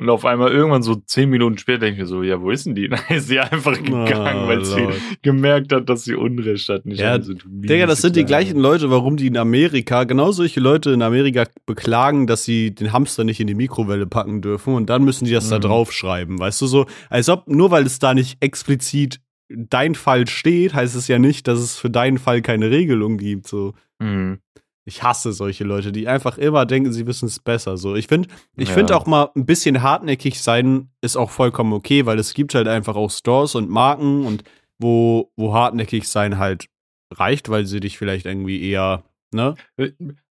Und 0.02 0.10
auf 0.10 0.26
einmal 0.26 0.52
irgendwann 0.52 0.82
so 0.82 0.96
zehn 0.96 1.30
Minuten 1.30 1.60
später 1.60 1.82
denke 1.82 1.94
ich 1.94 2.00
mir 2.02 2.08
so, 2.08 2.24
ja, 2.24 2.42
wo 2.42 2.50
ist 2.50 2.66
denn 2.66 2.74
die? 2.74 2.90
Dann 2.90 3.00
ist 3.10 3.28
sie 3.28 3.40
einfach 3.40 3.74
gegangen, 3.78 4.42
Oh, 4.46 4.48
weil 4.48 4.66
sie 4.66 4.88
gemerkt 5.22 5.72
hat, 5.72 5.88
dass 5.90 6.06
sie 6.06 6.16
Unrecht 6.16 6.68
hat. 6.70 6.86
Und 6.86 6.92
ich 6.94 7.00
Ja, 7.00 7.22
so, 7.22 7.34
Digga, 7.46 7.86
das 7.86 8.02
sind 8.02 8.16
die 8.16 8.26
gleichen 8.26 8.60
Leute, 8.60 8.90
warum 8.90 9.16
die 9.16 9.28
in 9.28 9.38
Amerika, 9.38 10.04
genau 10.06 10.32
solche 10.32 10.60
Leute 10.60 10.90
in 10.90 11.04
Amerika 11.04 11.46
beklagen, 11.68 12.26
dass 12.26 12.44
sie 12.44 12.74
den 12.74 12.94
Hamster 12.94 13.24
nicht 13.24 13.40
in 13.40 13.46
die 13.46 13.54
Mikrowelle 13.54 14.08
packen 14.08 14.42
dürfen 14.42 14.74
und 14.74 14.90
dann 14.90 15.04
müssen 15.04 15.26
die 15.26 15.32
das 15.34 15.50
da 15.50 15.58
Mhm. 15.58 15.62
draufschreiben. 15.62 16.40
Weißt 16.40 16.60
du 16.62 16.66
so, 16.66 16.88
als 17.12 17.30
ob 17.30 17.48
nur 17.48 17.70
weil 17.70 17.86
es 17.86 18.00
da 18.00 18.16
nicht 18.16 18.38
explizit 18.44 19.20
dein 19.50 19.94
Fall 19.94 20.28
steht, 20.28 20.74
heißt 20.74 20.96
es 20.96 21.08
ja 21.10 21.20
nicht, 21.20 21.48
dass 21.48 21.60
es 21.60 21.78
für 21.78 21.92
deinen 21.92 22.18
Fall 22.18 22.42
keine 22.42 22.72
Regelung 22.72 23.18
gibt. 23.20 23.48
So. 23.48 23.74
Mhm. 24.00 24.40
Ich 24.91 25.04
hasse 25.04 25.32
solche 25.32 25.63
Leute, 25.63 25.93
die 25.93 26.10
einfach 26.10 26.38
immer 26.38 26.65
denken, 26.65 26.91
sie 26.91 27.08
wissen 27.08 27.27
es 27.27 27.39
besser. 27.39 27.77
So, 27.77 27.95
ich 27.95 28.08
finde, 28.08 28.27
ich 28.58 28.67
Ja. 28.67 28.75
finde 28.75 28.97
auch 28.97 29.06
mal 29.06 29.30
ein 29.38 29.45
bisschen 29.45 29.82
hartnäckig 29.82 30.41
sein 30.41 30.89
ist 30.99 31.15
auch 31.15 31.30
vollkommen 31.30 31.71
okay, 31.71 32.06
weil 32.06 32.19
es 32.19 32.34
gibt 32.34 32.54
halt 32.56 32.67
einfach 32.67 32.97
auch 32.97 33.10
Stores 33.10 33.56
und 33.56 33.69
Marken 33.69 34.25
und 34.25 34.43
wo, 34.80 35.32
wo 35.38 35.54
hartnäckig 35.54 36.10
sein 36.10 36.38
halt 36.38 36.67
reicht, 37.13 37.47
weil 37.47 37.65
sie 37.65 37.80
dich 37.80 37.97
vielleicht 37.97 38.25
irgendwie 38.25 38.69
eher, 38.69 39.04
ne? 39.34 39.56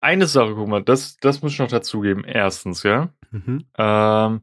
Eine 0.00 0.26
Sache, 0.28 0.54
guck 0.54 0.68
mal, 0.68 0.82
das, 0.84 1.16
das 1.16 1.42
muss 1.42 1.52
ich 1.52 1.58
noch 1.58 1.66
dazugeben. 1.68 2.22
Erstens, 2.24 2.84
ja. 2.84 3.08
Mhm. 3.32 3.64
Ähm, 3.76 4.40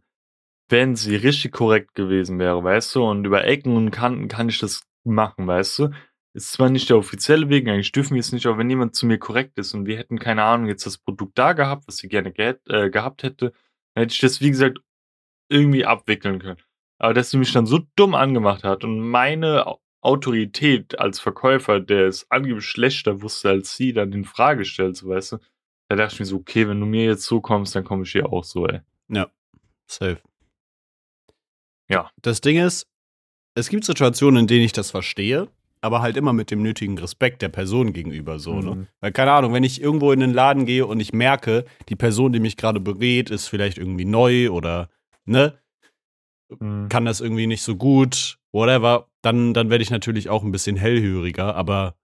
wenn 0.69 0.95
sie 0.97 1.15
richtig 1.15 1.53
korrekt 1.53 1.95
gewesen 1.95 2.37
wäre, 2.37 2.61
weißt 2.61 2.95
du, 2.95 3.03
und 3.03 3.23
über 3.25 3.45
Ecken 3.45 3.77
und 3.77 3.91
Kanten 3.91 4.27
kann 4.27 4.49
ich 4.49 4.59
das 4.59 4.81
machen, 5.05 5.47
weißt 5.47 5.79
du. 5.79 5.89
Ist 6.33 6.53
zwar 6.53 6.69
nicht 6.69 6.89
der 6.89 6.97
offizielle 6.97 7.49
Weg, 7.49 7.67
eigentlich 7.67 7.91
dürfen 7.91 8.13
wir 8.13 8.21
es 8.21 8.31
nicht, 8.31 8.45
aber 8.45 8.57
wenn 8.57 8.69
jemand 8.69 8.95
zu 8.95 9.05
mir 9.05 9.17
korrekt 9.17 9.57
ist 9.59 9.73
und 9.73 9.85
wir 9.85 9.97
hätten, 9.97 10.17
keine 10.17 10.43
Ahnung, 10.43 10.67
jetzt 10.67 10.85
das 10.85 10.97
Produkt 10.97 11.37
da 11.37 11.53
gehabt, 11.53 11.87
was 11.87 11.97
sie 11.97 12.07
gerne 12.07 12.31
ge 12.31 12.55
äh, 12.69 12.89
gehabt 12.89 13.23
hätte, 13.23 13.51
dann 13.93 14.03
hätte 14.03 14.13
ich 14.13 14.19
das, 14.19 14.39
wie 14.39 14.49
gesagt, 14.49 14.79
irgendwie 15.49 15.85
abwickeln 15.85 16.39
können. 16.39 16.57
Aber 16.99 17.13
dass 17.13 17.31
sie 17.31 17.37
mich 17.37 17.51
dann 17.51 17.65
so 17.65 17.79
dumm 17.95 18.15
angemacht 18.15 18.63
hat 18.63 18.85
und 18.85 18.99
meine 18.99 19.67
Au- 19.67 19.81
Autorität 20.01 20.97
als 20.99 21.19
Verkäufer, 21.19 21.79
der 21.81 22.07
es 22.07 22.25
angeblich 22.31 22.65
schlechter 22.65 23.21
wusste 23.21 23.49
als 23.49 23.75
sie, 23.75 23.91
dann 23.91 24.13
in 24.13 24.23
Frage 24.23 24.63
stellt, 24.63 24.95
so 24.95 25.09
weißt 25.09 25.33
du, 25.33 25.37
da 25.89 25.97
dachte 25.97 26.13
ich 26.13 26.19
mir 26.21 26.25
so, 26.25 26.37
okay, 26.37 26.67
wenn 26.69 26.79
du 26.79 26.85
mir 26.85 27.03
jetzt 27.03 27.25
so 27.25 27.41
kommst, 27.41 27.75
dann 27.75 27.83
komme 27.83 28.03
ich 28.03 28.11
hier 28.13 28.31
auch 28.31 28.45
so, 28.45 28.65
ey. 28.67 28.79
Safe. 29.87 30.21
Ja. 31.89 32.09
Das 32.21 32.39
Ding 32.39 32.57
ist, 32.57 32.87
es 33.55 33.67
gibt 33.67 33.83
Situationen, 33.83 34.41
in 34.41 34.47
denen 34.47 34.63
ich 34.63 34.71
das 34.71 34.91
verstehe, 34.91 35.49
aber 35.81 36.01
halt 36.01 36.15
immer 36.15 36.31
mit 36.31 36.51
dem 36.51 36.61
nötigen 36.61 36.97
Respekt 36.97 37.41
der 37.41 37.49
Person 37.49 37.91
gegenüber 37.91 38.39
so, 38.39 38.61
ne? 38.61 38.75
Mhm. 38.75 38.87
Weil, 38.99 39.11
keine 39.11 39.31
Ahnung, 39.31 39.53
wenn 39.53 39.63
ich 39.63 39.81
irgendwo 39.81 40.11
in 40.11 40.19
den 40.19 40.33
Laden 40.33 40.65
gehe 40.65 40.85
und 40.85 40.99
ich 40.99 41.11
merke, 41.11 41.65
die 41.89 41.95
Person, 41.95 42.31
die 42.31 42.39
mich 42.39 42.55
gerade 42.55 42.79
berät, 42.79 43.29
ist 43.29 43.47
vielleicht 43.47 43.77
irgendwie 43.77 44.05
neu 44.05 44.51
oder, 44.51 44.89
ne? 45.25 45.57
Mhm. 46.59 46.89
kann 46.89 47.05
das 47.05 47.21
irgendwie 47.21 47.47
nicht 47.47 47.63
so 47.63 47.75
gut, 47.75 48.37
whatever, 48.51 49.07
dann, 49.21 49.53
dann 49.53 49.69
werde 49.69 49.83
ich 49.83 49.89
natürlich 49.89 50.29
auch 50.29 50.43
ein 50.43 50.51
bisschen 50.51 50.75
hellhöriger, 50.75 51.55
aber 51.55 51.95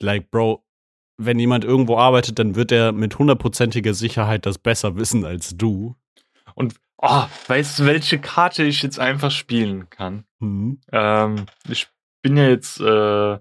like, 0.00 0.30
Bro, 0.30 0.64
wenn 1.18 1.38
jemand 1.38 1.64
irgendwo 1.64 1.96
arbeitet, 1.96 2.38
dann 2.38 2.54
wird 2.56 2.72
er 2.72 2.92
mit 2.92 3.18
hundertprozentiger 3.18 3.94
Sicherheit 3.94 4.44
das 4.44 4.58
besser 4.58 4.96
wissen 4.96 5.24
als 5.24 5.56
du. 5.56 5.96
Und 6.54 6.74
oh, 6.98 7.24
weißt 7.46 7.78
du, 7.78 7.86
welche 7.86 8.18
Karte 8.18 8.64
ich 8.64 8.82
jetzt 8.82 8.98
einfach 8.98 9.30
spielen 9.30 9.88
kann? 9.88 10.24
Mhm. 10.40 10.80
Ähm, 10.92 11.46
ich 11.68 11.88
bin 12.26 12.36
ja 12.36 12.48
jetzt 12.48 12.80
äh, 12.80 13.38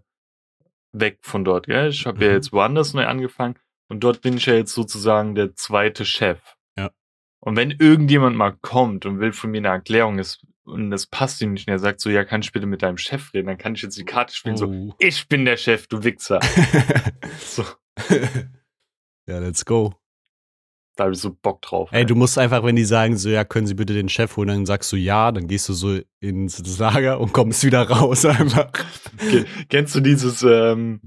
weg 0.93 1.17
von 1.21 1.43
dort, 1.43 1.65
gell? 1.67 1.89
Ich 1.89 2.05
habe 2.05 2.23
ja 2.23 2.29
Mhm. 2.29 2.35
jetzt 2.35 2.53
woanders 2.53 2.93
neu 2.93 3.05
angefangen 3.07 3.55
und 3.89 4.01
dort 4.03 4.21
bin 4.21 4.37
ich 4.37 4.45
ja 4.45 4.53
jetzt 4.53 4.73
sozusagen 4.73 5.33
der 5.35 5.55
zweite 5.55 6.05
Chef. 6.05 6.39
Ja. 6.77 6.91
Und 7.39 7.55
wenn 7.55 7.71
irgendjemand 7.71 8.35
mal 8.35 8.51
kommt 8.61 9.05
und 9.05 9.19
will 9.19 9.33
von 9.33 9.49
mir 9.51 9.57
eine 9.57 9.69
Erklärung 9.69 10.19
ist 10.19 10.45
und 10.63 10.91
das 10.91 11.07
passt 11.07 11.41
ihm 11.41 11.53
nicht, 11.53 11.67
und 11.67 11.71
er 11.73 11.79
sagt 11.79 11.99
so, 12.01 12.09
ja, 12.09 12.23
kann 12.23 12.41
ich 12.41 12.51
bitte 12.51 12.65
mit 12.67 12.81
deinem 12.83 12.97
Chef 12.97 13.33
reden, 13.33 13.47
dann 13.47 13.57
kann 13.57 13.75
ich 13.75 13.81
jetzt 13.81 13.97
die 13.97 14.05
Karte 14.05 14.35
spielen, 14.35 14.57
so, 14.57 14.67
Oh. 14.67 14.93
ich 14.99 15.27
bin 15.27 15.45
der 15.45 15.57
Chef, 15.57 15.87
du 15.87 16.03
Wichser. 16.03 16.39
so, 17.39 17.63
ja, 19.27 19.39
let's 19.39 19.65
go. 19.65 19.93
Da 20.95 21.05
habe 21.05 21.13
ich 21.13 21.19
so 21.19 21.33
Bock 21.41 21.61
drauf. 21.61 21.89
Ey, 21.91 22.05
du 22.05 22.15
musst 22.15 22.37
einfach, 22.37 22.63
wenn 22.63 22.75
die 22.75 22.85
sagen, 22.85 23.17
so, 23.17 23.29
ja, 23.29 23.43
können 23.43 23.67
Sie 23.67 23.73
bitte 23.73 23.93
den 23.93 24.09
Chef 24.09 24.35
holen, 24.37 24.47
dann 24.47 24.65
sagst 24.65 24.91
du 24.91 24.95
ja, 24.95 25.31
dann 25.31 25.47
gehst 25.47 25.67
du 25.69 25.73
so 25.73 25.99
ins 26.19 26.77
Lager 26.79 27.19
und 27.19 27.33
kommst 27.33 27.63
wieder 27.63 27.89
raus 27.89 28.25
einfach. 28.25 28.71
Ke- 29.17 29.45
Kennst 29.69 29.93
du 29.95 29.99
dieses 29.99 30.41
ähm, 30.43 31.01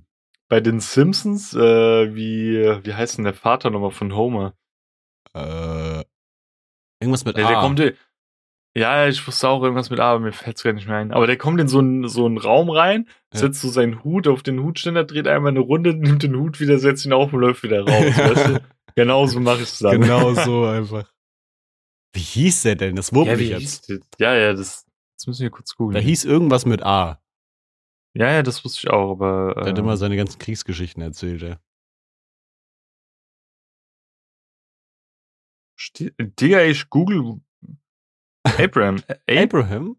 bei 0.49 0.61
den 0.61 0.81
Simpsons, 0.81 1.55
äh, 1.55 2.15
wie, 2.15 2.59
wie 2.85 2.95
heißt 2.95 3.19
denn 3.19 3.25
der 3.25 3.35
Vater 3.35 3.71
nochmal 3.71 3.91
von 3.91 4.15
Homer? 4.15 4.55
Äh, 5.35 6.03
irgendwas 7.01 7.25
mit 7.25 7.37
Der, 7.37 7.47
A. 7.47 7.49
der 7.51 7.61
kommt 7.61 7.83
ja, 8.77 9.09
ich 9.09 9.27
wusste 9.27 9.49
auch 9.49 9.63
irgendwas 9.63 9.91
mit 9.91 9.99
A, 9.99 10.13
aber 10.13 10.21
mir 10.21 10.33
fällt's 10.33 10.63
gar 10.63 10.73
nicht 10.73 10.87
mehr 10.87 10.99
ein. 10.99 11.11
Aber 11.13 11.27
der 11.27 11.37
kommt 11.37 11.59
in 11.61 11.67
so 11.67 11.79
einen, 11.81 12.07
so 12.07 12.27
einen 12.27 12.39
Raum 12.39 12.71
rein, 12.71 13.09
Ja. 13.33 13.41
setzt 13.41 13.61
so 13.61 13.69
seinen 13.71 14.05
Hut 14.05 14.29
auf 14.29 14.43
den 14.45 14.63
Hutständer, 14.63 15.03
dreht 15.05 15.27
einmal 15.27 15.51
eine 15.51 15.61
Runde, 15.61 15.95
nimmt 15.95 16.23
den 16.23 16.37
Hut 16.37 16.61
wieder, 16.61 16.79
setzt 16.79 17.05
ihn 17.05 17.13
auf 17.13 17.33
und 17.33 17.41
läuft 17.41 17.63
wieder 17.65 17.81
raus. 17.81 17.89
weißt 18.17 18.49
du? 18.49 18.61
Genau 18.99 19.27
so 19.27 19.39
mache 19.39 19.59
ich 19.63 19.71
es 19.71 19.79
dann. 19.79 20.01
genau 20.01 20.35
so 20.47 20.65
einfach. 20.65 21.13
Wie 22.13 22.21
hieß 22.21 22.63
der 22.63 22.75
denn? 22.75 22.97
Das 22.97 23.13
wurmt 23.15 23.29
Ja, 23.31 23.39
wie 23.39 23.51
jetzt. 23.51 23.89
ja, 24.19 24.35
ja, 24.35 24.53
das, 24.53 24.87
das 25.17 25.27
müssen 25.29 25.43
wir 25.43 25.51
kurz 25.51 25.71
Da 25.71 25.77
googeln. 25.77 26.05
hieß 26.05 26.25
irgendwas 26.25 26.67
mit 26.67 26.83
A. 26.83 27.23
ja, 28.15 28.33
ja, 28.33 28.43
das 28.43 28.65
wusste 28.65 28.81
ich 28.87 28.91
auch, 28.91 29.13
aber. 29.13 29.55
Der 29.55 29.67
hat 29.67 29.79
ähm, 29.79 29.85
immer 29.85 29.97
seine 29.97 30.17
ganzen 30.17 30.39
Kriegsgeschichten 30.41 31.01
erzählt. 31.03 31.59
Ste- 35.79 36.13
Digga, 36.19 36.63
ich 36.63 36.91
google 36.91 37.41
Abraham. 38.59 38.97
Ab 39.07 39.21
Abraham? 39.31 39.97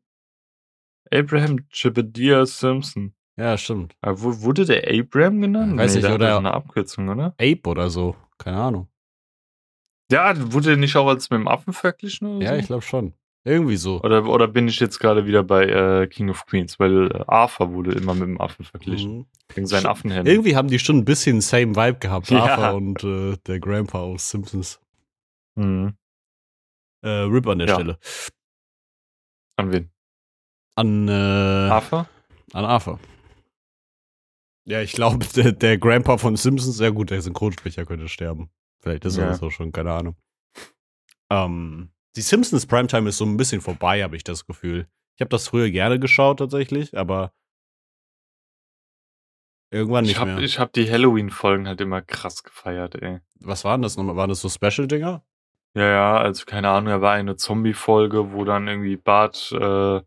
Abraham 1.12 1.66
Jebediah 1.72 2.46
Simpson. 2.46 3.14
Ja, 3.38 3.58
stimmt. 3.58 3.96
Aber 4.02 4.42
wurde 4.42 4.66
der 4.66 4.84
Abraham 4.90 5.40
genannt? 5.42 5.78
Weiß 5.78 5.94
nicht, 5.94 6.04
der 6.04 6.12
hat 6.12 6.20
oder- 6.20 6.38
eine 6.38 6.54
Abkürzung, 6.54 7.08
oder? 7.08 7.28
Ape 7.40 7.62
oder 7.70 7.90
so. 7.90 8.18
Keine 8.40 8.58
Ahnung. 8.58 8.88
Ja, 10.12 10.34
wurde 10.52 10.76
nicht 10.78 10.96
auch 10.96 11.08
als 11.08 11.30
mit 11.30 11.40
dem 11.40 11.48
Affen 11.48 11.72
verglichen? 11.74 12.38
Oder 12.38 12.46
Ja, 12.46 12.54
so? 12.54 12.60
ich 12.60 12.66
glaube 12.66 12.82
schon. 12.82 13.14
Irgendwie 13.46 13.78
so. 13.78 14.02
Oder, 14.02 14.26
oder 14.26 14.48
bin 14.48 14.68
ich 14.68 14.80
jetzt 14.80 15.00
gerade 15.00 15.26
wieder 15.26 15.44
bei 15.44 15.64
äh, 15.66 16.08
King 16.08 16.30
of 16.30 16.46
Queens? 16.46 16.80
Weil 16.80 17.12
äh, 17.12 17.24
Arthur 17.28 17.72
wurde 17.74 17.92
immer 17.94 18.14
mit 18.14 18.24
dem 18.24 18.42
Affen 18.42 18.66
verglichen. 18.66 19.20
Mhm. 19.20 19.26
Wegen 19.54 19.68
seinen 19.68 19.86
Affenhänden. 19.86 20.28
Irgendwie 20.32 20.56
haben 20.56 20.68
die 20.68 20.80
schon 20.80 20.98
ein 20.98 21.06
bisschen 21.06 21.42
same 21.42 21.76
Vibe 21.76 22.00
gehabt. 22.00 22.30
Ja. 22.32 22.44
Arthur 22.44 22.74
und 22.76 23.04
äh, 23.04 23.38
der 23.48 23.60
Grandpa 23.60 24.00
aus 24.00 24.30
Simpsons. 24.30 24.82
Mhm. 25.56 25.96
Äh, 27.02 27.10
Rip 27.10 27.48
an 27.48 27.60
der 27.60 27.68
Ja. 27.70 27.76
Stelle. 27.76 28.00
An 29.58 29.72
wen? 29.72 29.92
An, 30.76 31.08
äh, 31.08 31.12
Arthur? 31.12 32.08
an 32.54 32.66
Arthur. 32.66 33.00
Ja, 34.70 34.82
ich 34.82 34.92
glaube, 34.94 35.26
der, 35.36 35.52
der 35.52 35.78
Grandpa 35.78 36.18
von 36.18 36.36
Simpsons, 36.36 36.80
ja 36.80 36.90
gut, 36.90 37.10
der 37.10 37.22
Synchronsprecher 37.22 37.86
könnte 37.86 38.08
sterben. 38.08 38.50
Vielleicht 38.82 39.04
ist 39.06 39.18
er 39.18 39.26
Ja. 39.26 39.30
das 39.32 39.42
auch 39.44 39.52
schon, 39.52 39.72
keine 39.72 39.92
Ahnung. 39.94 40.16
Ähm, 41.32 41.92
die 42.16 42.22
Simpsons 42.22 42.66
Primetime 42.66 43.10
ist 43.10 43.18
so 43.18 43.26
ein 43.26 43.38
bisschen 43.38 43.62
vorbei, 43.62 44.04
habe 44.04 44.16
ich 44.16 44.24
das 44.24 44.46
Gefühl. 44.46 44.88
Ich 45.16 45.22
habe 45.22 45.30
das 45.30 45.48
früher 45.50 45.70
gerne 45.70 46.00
geschaut 46.00 46.40
tatsächlich, 46.40 46.98
aber 46.98 47.34
irgendwann 49.72 50.04
nicht 50.04 50.14
Ich 50.14 50.20
habe 50.20 50.34
mehr. 50.36 50.44
ich 50.44 50.60
hab 50.60 50.72
die 50.74 50.90
Halloween-Folgen 50.90 51.68
halt 51.68 51.82
immer 51.82 52.02
krass 52.02 52.44
gefeiert, 52.44 52.96
ey. 52.96 53.20
Was 53.40 53.64
waren 53.64 53.82
das 53.82 53.98
nochmal? 53.98 54.16
Waren 54.16 54.30
das 54.30 54.42
so 54.42 54.50
Special-Dinger? 54.50 55.24
Ja, 55.76 55.88
ja, 55.88 56.18
also 56.18 56.46
keine 56.46 56.70
Ahnung, 56.70 56.90
da 56.90 57.02
war 57.02 57.14
eine 57.14 57.36
Zombie-Folge, 57.36 58.32
wo 58.34 58.44
dann 58.44 58.68
irgendwie 58.68 58.98
Bart 58.98 59.52
äh, 59.52 60.02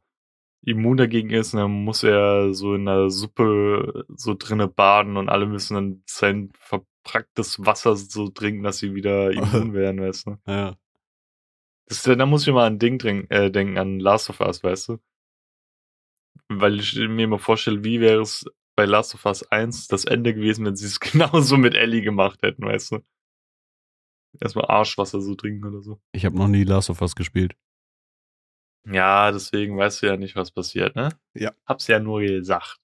immun 0.64 0.96
dagegen 0.96 1.30
ist 1.30 1.54
und 1.54 1.60
dann 1.60 1.84
muss 1.84 2.02
er 2.02 2.54
so 2.54 2.74
in 2.74 2.86
der 2.86 3.10
Suppe 3.10 4.04
so 4.14 4.34
drinne 4.34 4.68
baden 4.68 5.16
und 5.16 5.28
alle 5.28 5.46
müssen 5.46 5.74
dann 5.74 6.02
sein 6.06 6.52
verpacktes 6.54 7.64
Wasser 7.64 7.96
so 7.96 8.28
trinken, 8.28 8.62
dass 8.62 8.78
sie 8.78 8.94
wieder 8.94 9.30
immun 9.32 9.74
werden, 9.74 10.00
weißt 10.00 10.26
du. 10.26 10.36
Ja. 10.46 10.76
Das, 11.86 12.02
da 12.04 12.26
muss 12.26 12.42
ich 12.42 12.48
immer 12.48 12.62
an 12.62 12.78
Ding 12.78 12.98
drink, 12.98 13.30
äh, 13.30 13.50
denken, 13.50 13.76
an 13.76 13.98
Last 13.98 14.30
of 14.30 14.40
Us, 14.40 14.62
weißt 14.62 14.90
du? 14.90 14.98
Weil 16.48 16.80
ich 16.80 16.96
mir 16.96 17.24
immer 17.24 17.38
vorstelle, 17.38 17.82
wie 17.84 18.00
wäre 18.00 18.22
es 18.22 18.44
bei 18.76 18.84
Last 18.84 19.14
of 19.14 19.26
Us 19.26 19.42
1 19.50 19.88
das 19.88 20.04
Ende 20.04 20.32
gewesen, 20.32 20.64
wenn 20.64 20.76
sie 20.76 20.86
es 20.86 21.00
genauso 21.00 21.56
mit 21.56 21.74
Ellie 21.74 22.02
gemacht 22.02 22.42
hätten, 22.42 22.64
weißt 22.64 22.92
du? 22.92 22.98
Erstmal 24.40 24.66
Arschwasser 24.66 25.20
so 25.20 25.34
trinken 25.34 25.66
oder 25.66 25.82
so. 25.82 26.00
Ich 26.12 26.24
habe 26.24 26.36
noch 26.36 26.48
nie 26.48 26.64
Last 26.64 26.88
of 26.88 27.02
Us 27.02 27.14
gespielt. 27.14 27.54
Ja, 28.90 29.30
deswegen 29.30 29.76
weißt 29.76 30.02
du 30.02 30.06
ja 30.06 30.16
nicht, 30.16 30.34
was 30.36 30.50
passiert, 30.50 30.96
ne? 30.96 31.10
Ja. 31.34 31.52
Hab's 31.66 31.86
ja 31.86 31.98
nur 32.00 32.20
gesagt. 32.20 32.78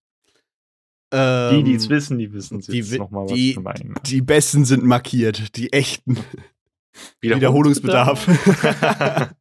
Die, 1.12 1.16
Ähm, 1.16 1.64
die 1.64 1.74
es 1.74 1.88
wissen, 1.88 2.18
die 2.18 2.32
wissen 2.32 2.58
es 2.60 2.66
die 2.66 2.78
jetzt 2.78 2.92
wi- 2.92 2.98
nochmal, 2.98 3.24
was 3.24 3.32
die- 3.32 3.56
wir 3.56 3.62
meinen. 3.62 3.94
Die 4.06 4.20
besten 4.20 4.64
sind 4.64 4.84
markiert, 4.84 5.56
die 5.56 5.72
echten. 5.72 6.18
Wiederholungsbedarf. 7.20 8.26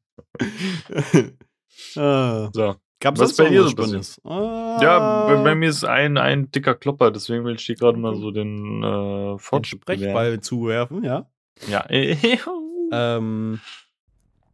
ah. 1.97 2.49
so. 2.53 2.75
Gab's 2.99 3.19
Was 3.19 3.35
sonst 3.35 3.37
bei 3.37 3.49
dir 3.49 3.63
so? 3.63 3.69
Spannendes? 3.69 4.19
Ah. 4.23 4.79
Ja, 4.81 5.25
bei, 5.27 5.35
bei 5.43 5.55
mir 5.55 5.69
ist 5.69 5.83
ein, 5.83 6.17
ein 6.17 6.49
dicker 6.49 6.73
Klopper, 6.73 7.11
deswegen 7.11 7.45
will 7.45 7.53
ich 7.55 7.65
dir 7.65 7.75
gerade 7.75 7.97
mal 7.99 8.15
so 8.15 8.31
den 8.31 8.81
äh, 8.81 9.29
den 9.33 9.37
Fortschritt 9.39 9.85
bewerten. 9.85 10.01
Sprechball 10.03 10.39
zuwerfen, 10.41 11.03
ja. 11.03 11.29
Ja. 11.67 11.85
Ähm, 12.89 13.59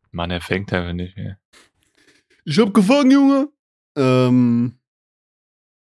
Mann, 0.10 0.32
er 0.32 0.42
fängt 0.42 0.74
einfach 0.74 0.94
nicht 0.94 1.16
mehr. 1.16 1.38
Ich 2.46 2.60
hab 2.60 2.74
gefangen, 2.74 3.12
Junge. 3.12 3.50
Ähm, 3.98 4.78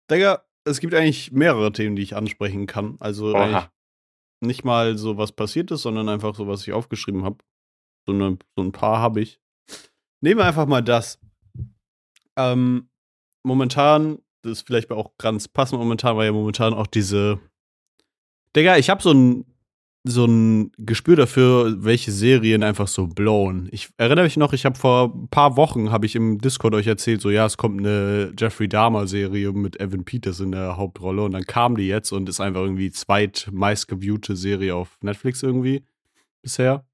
Digga, 0.09 0.43
es 0.65 0.79
gibt 0.79 0.93
eigentlich 0.93 1.31
mehrere 1.31 1.71
Themen, 1.71 1.95
die 1.95 2.03
ich 2.03 2.15
ansprechen 2.15 2.67
kann. 2.67 2.97
Also 2.99 3.35
eigentlich 3.35 3.69
nicht 4.43 4.63
mal 4.63 4.97
so 4.97 5.17
was 5.17 5.31
passiert 5.31 5.71
ist, 5.71 5.81
sondern 5.81 6.09
einfach 6.09 6.35
so, 6.35 6.47
was 6.47 6.61
ich 6.67 6.73
aufgeschrieben 6.73 7.23
habe. 7.23 7.37
So, 8.05 8.13
ne, 8.13 8.37
so 8.55 8.63
ein 8.63 8.71
paar 8.71 8.99
habe 8.99 9.21
ich. 9.21 9.39
Nehmen 10.21 10.39
wir 10.39 10.45
einfach 10.45 10.67
mal 10.67 10.81
das. 10.81 11.19
Ähm, 12.37 12.89
momentan, 13.43 14.19
das 14.41 14.59
ist 14.59 14.67
vielleicht 14.67 14.91
auch 14.91 15.17
ganz 15.17 15.47
passend 15.47 15.79
momentan, 15.79 16.17
weil 16.17 16.25
ja 16.25 16.31
momentan 16.31 16.73
auch 16.73 16.87
diese. 16.87 17.39
Digga, 18.55 18.77
ich 18.77 18.89
habe 18.89 19.01
so 19.01 19.11
ein, 19.11 19.45
so 20.05 20.25
ein 20.25 20.71
Gespür 20.77 21.15
dafür, 21.15 21.77
welche 21.83 22.11
Serien 22.11 22.61
einfach 22.61 22.87
so 22.87 23.07
blown. 23.07 23.69
Ich 23.71 23.89
erinnere 23.97 24.25
mich 24.25 24.35
noch, 24.35 24.51
ich 24.51 24.65
habe 24.65 24.77
vor 24.77 25.13
ein 25.13 25.29
paar 25.29 25.55
Wochen, 25.55 25.91
habe 25.91 26.05
ich 26.05 26.15
im 26.15 26.39
Discord 26.39 26.75
euch 26.75 26.87
erzählt, 26.87 27.21
so 27.21 27.29
ja, 27.29 27.45
es 27.45 27.55
kommt 27.55 27.79
eine 27.79 28.33
Jeffrey 28.37 28.67
Dahmer-Serie 28.67 29.53
mit 29.53 29.79
Evan 29.79 30.03
Peters 30.03 30.41
in 30.41 30.51
der 30.51 30.75
Hauptrolle 30.75 31.23
und 31.23 31.31
dann 31.31 31.45
kam 31.45 31.77
die 31.77 31.87
jetzt 31.87 32.11
und 32.11 32.27
ist 32.27 32.41
einfach 32.41 32.61
irgendwie 32.61 32.91
zweitmeist 32.91 33.87
geviewte 33.87 34.35
Serie 34.35 34.75
auf 34.75 34.97
Netflix 35.01 35.41
irgendwie 35.41 35.85
bisher. 36.41 36.85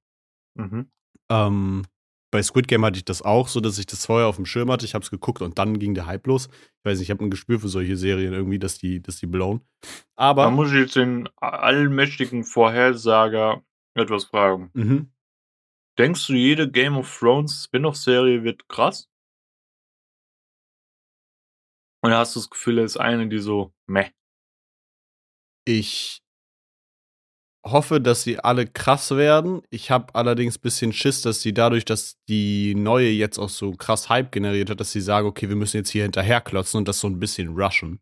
Mhm. 0.54 0.92
Ähm, 1.30 1.84
bei 2.32 2.44
Squid 2.44 2.68
Game 2.68 2.86
hatte 2.86 2.98
ich 2.98 3.06
das 3.06 3.22
auch, 3.22 3.48
so 3.48 3.60
dass 3.60 3.80
ich 3.80 3.86
das 3.86 4.06
vorher 4.06 4.28
auf 4.28 4.36
dem 4.36 4.46
Schirm 4.46 4.72
hatte. 4.72 4.86
Ich 4.86 4.94
habe 4.94 5.04
es 5.04 5.12
geguckt 5.12 5.42
und 5.42 5.58
dann 5.58 5.80
ging 5.80 5.94
der 5.94 6.06
Hype 6.06 6.28
los. 6.28 6.48
Ich 6.48 6.86
weiß 6.86 7.00
nicht, 7.00 7.08
ich 7.08 7.12
habe 7.12 7.24
ein 7.24 7.32
Gespür 7.32 7.60
für 7.60 7.70
solche 7.70 7.98
Serien 7.98 8.34
irgendwie, 8.34 8.60
dass 8.60 8.78
die, 8.78 9.02
dass 9.02 9.18
die 9.18 9.26
blown. 9.26 9.62
Da 9.82 9.92
Aber 10.16 10.52
muss 10.52 10.72
ich 10.72 10.80
jetzt 10.80 10.96
den 10.96 11.28
allmächtigen 11.38 12.44
Vorhersager 12.44 13.64
etwas 13.96 14.26
fragen. 14.26 14.70
mhm. 14.74 15.12
Denkst 15.98 16.28
du, 16.28 16.34
jede 16.34 16.72
Game 16.72 16.96
of 16.96 17.14
Thrones 17.20 17.66
Spin-off-Serie 17.66 18.44
wird 18.44 18.70
krass? 18.70 19.10
Oder 22.02 22.20
hast 22.20 22.36
du 22.36 22.40
das 22.40 22.50
Gefühl, 22.50 22.78
da 22.78 22.84
ist 22.84 22.96
eine, 22.96 23.28
die 23.28 23.40
so, 23.40 23.74
meh. 23.86 24.10
ich 25.66 26.22
hoffe, 27.66 28.00
dass 28.00 28.24
sie 28.24 28.40
alle 28.40 28.66
krass 28.66 29.12
werden. 29.12 29.62
Ich 29.70 29.92
habe 29.92 30.16
allerdings 30.16 30.58
ein 30.58 30.62
bisschen 30.62 30.94
Schiss, 30.94 31.22
dass 31.22 31.42
sie 31.42 31.54
dadurch, 31.54 31.86
dass 31.86 32.18
die 32.30 32.74
neue 32.76 33.10
jetzt 33.10 33.38
auch 33.38 33.50
so 33.50 33.74
krass 33.74 34.10
Hype 34.10 34.32
generiert 34.32 34.70
hat, 34.70 34.80
dass 34.80 34.92
sie 34.92 35.02
sagen, 35.02 35.28
okay, 35.28 35.50
wir 35.50 35.56
müssen 35.56 35.78
jetzt 35.78 35.90
hier 35.90 36.04
hinterherklotzen 36.04 36.78
und 36.78 36.88
das 36.88 37.00
so 37.00 37.08
ein 37.08 37.20
bisschen 37.20 37.60
rushen. 37.60 38.00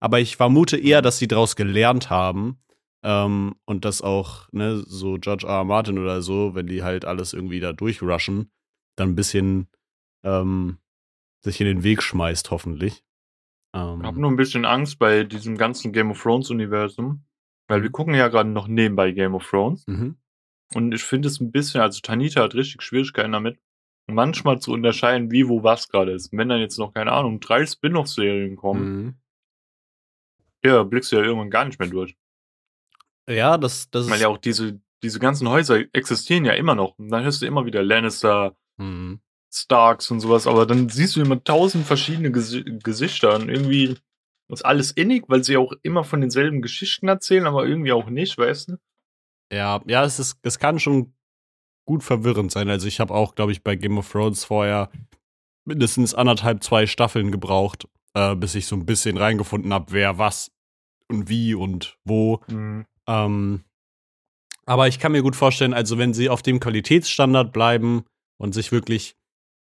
Aber 0.00 0.20
ich 0.20 0.36
vermute 0.36 0.76
eher, 0.76 1.02
dass 1.02 1.18
sie 1.18 1.28
daraus 1.28 1.56
gelernt 1.56 2.08
haben 2.08 2.58
ähm, 3.02 3.54
und 3.66 3.84
dass 3.84 4.00
auch, 4.00 4.48
ne, 4.52 4.82
so 4.86 5.18
George 5.20 5.46
R. 5.46 5.58
R. 5.58 5.64
Martin 5.64 5.98
oder 5.98 6.22
so, 6.22 6.54
wenn 6.54 6.66
die 6.66 6.82
halt 6.82 7.04
alles 7.04 7.32
irgendwie 7.32 7.60
da 7.60 7.72
durchrushen, 7.72 8.50
dann 8.96 9.10
ein 9.10 9.16
bisschen 9.16 9.68
ähm, 10.24 10.78
sich 11.42 11.60
in 11.60 11.66
den 11.66 11.82
Weg 11.82 12.02
schmeißt, 12.02 12.50
hoffentlich. 12.50 13.04
Ähm, 13.74 14.00
Ich 14.00 14.06
habe 14.06 14.20
nur 14.20 14.30
ein 14.30 14.36
bisschen 14.36 14.64
Angst 14.64 14.98
bei 14.98 15.24
diesem 15.24 15.56
ganzen 15.56 15.92
Game 15.92 16.10
of 16.10 16.22
Thrones 16.22 16.50
Universum, 16.50 17.24
weil 17.70 17.82
wir 17.82 17.90
gucken 17.90 18.14
ja 18.14 18.28
gerade 18.28 18.50
noch 18.50 18.68
nebenbei 18.68 19.12
Game 19.12 19.34
of 19.34 19.48
Thrones 19.48 19.86
mhm. 19.86 20.16
und 20.74 20.92
ich 20.92 21.02
finde 21.02 21.28
es 21.28 21.40
ein 21.40 21.50
bisschen, 21.52 21.80
also 21.80 22.00
Tanita 22.00 22.42
hat 22.42 22.54
richtig 22.54 22.82
Schwierigkeiten 22.82 23.32
damit, 23.32 23.58
manchmal 24.06 24.58
zu 24.60 24.72
unterscheiden, 24.72 25.30
wie, 25.30 25.48
wo, 25.48 25.62
was 25.62 25.88
gerade 25.88 26.12
ist. 26.12 26.32
Und 26.32 26.38
wenn 26.38 26.48
dann 26.48 26.60
jetzt 26.60 26.78
noch, 26.78 26.92
keine 26.92 27.12
Ahnung, 27.12 27.40
drei 27.40 27.64
Spin-off-Serien 27.64 28.56
kommen, 28.56 28.82
Mhm. 29.04 29.14
ja, 30.64 30.82
blickst 30.82 31.12
du 31.12 31.16
ja 31.16 31.22
irgendwann 31.22 31.50
gar 31.50 31.64
nicht 31.64 31.78
mehr 31.78 31.88
durch. 31.88 32.16
Ja, 33.28 33.56
das, 33.56 33.88
das 33.90 34.10
Weil 34.10 34.20
ja 34.20 34.28
auch 34.28 34.38
diese, 34.38 34.80
diese 35.02 35.20
ganzen 35.20 35.48
Häuser 35.48 35.78
existieren 35.92 36.44
ja 36.44 36.52
immer 36.54 36.74
noch. 36.74 36.98
Und 36.98 37.08
dann 37.10 37.22
hörst 37.22 37.40
du 37.40 37.46
immer 37.46 37.64
wieder 37.66 37.82
Lannister, 37.82 38.56
Mhm. 38.78 39.20
Starks 39.52 40.10
und 40.10 40.20
sowas, 40.20 40.46
aber 40.46 40.64
dann 40.64 40.88
siehst 40.88 41.16
du 41.16 41.20
immer 41.20 41.42
tausend 41.42 41.84
verschiedene 41.84 42.30
Gesi 42.30 42.64
Gesichter 42.82 43.34
und 43.34 43.48
irgendwie 43.48 43.96
ist 44.52 44.64
alles 44.64 44.90
innig, 44.90 45.24
weil 45.28 45.44
sie 45.44 45.56
auch 45.56 45.72
immer 45.82 46.04
von 46.04 46.20
denselben 46.20 46.62
Geschichten 46.62 47.08
erzählen, 47.08 47.46
aber 47.46 47.66
irgendwie 47.66 47.92
auch 47.92 48.10
nicht, 48.10 48.36
weißt 48.36 48.70
du? 48.70 48.76
Ja, 49.52 49.80
ja, 49.86 50.04
es 50.04 50.18
ist, 50.18 50.38
es 50.42 50.58
kann 50.58 50.78
schon 50.78 51.12
gut 51.86 52.02
verwirrend 52.02 52.52
sein. 52.52 52.68
Also 52.68 52.86
ich 52.86 53.00
habe 53.00 53.14
auch, 53.14 53.34
glaube 53.34 53.52
ich, 53.52 53.62
bei 53.62 53.74
Game 53.76 53.98
of 53.98 54.10
Thrones 54.10 54.44
vorher 54.44 54.90
mindestens 55.64 56.14
anderthalb, 56.14 56.62
zwei 56.62 56.86
Staffeln 56.86 57.30
gebraucht, 57.30 57.88
äh, 58.14 58.34
bis 58.36 58.54
ich 58.54 58.66
so 58.66 58.76
ein 58.76 58.86
bisschen 58.86 59.16
reingefunden 59.16 59.72
habe, 59.72 59.92
wer 59.92 60.18
was 60.18 60.52
und 61.08 61.28
wie 61.28 61.54
und 61.54 61.98
wo. 62.04 62.40
Mhm. 62.48 62.86
Ähm, 63.06 63.64
aber 64.66 64.86
ich 64.88 65.00
kann 65.00 65.12
mir 65.12 65.22
gut 65.22 65.36
vorstellen, 65.36 65.74
also 65.74 65.98
wenn 65.98 66.14
sie 66.14 66.28
auf 66.28 66.42
dem 66.42 66.60
Qualitätsstandard 66.60 67.52
bleiben 67.52 68.04
und 68.38 68.54
sich 68.54 68.70
wirklich, 68.70 69.16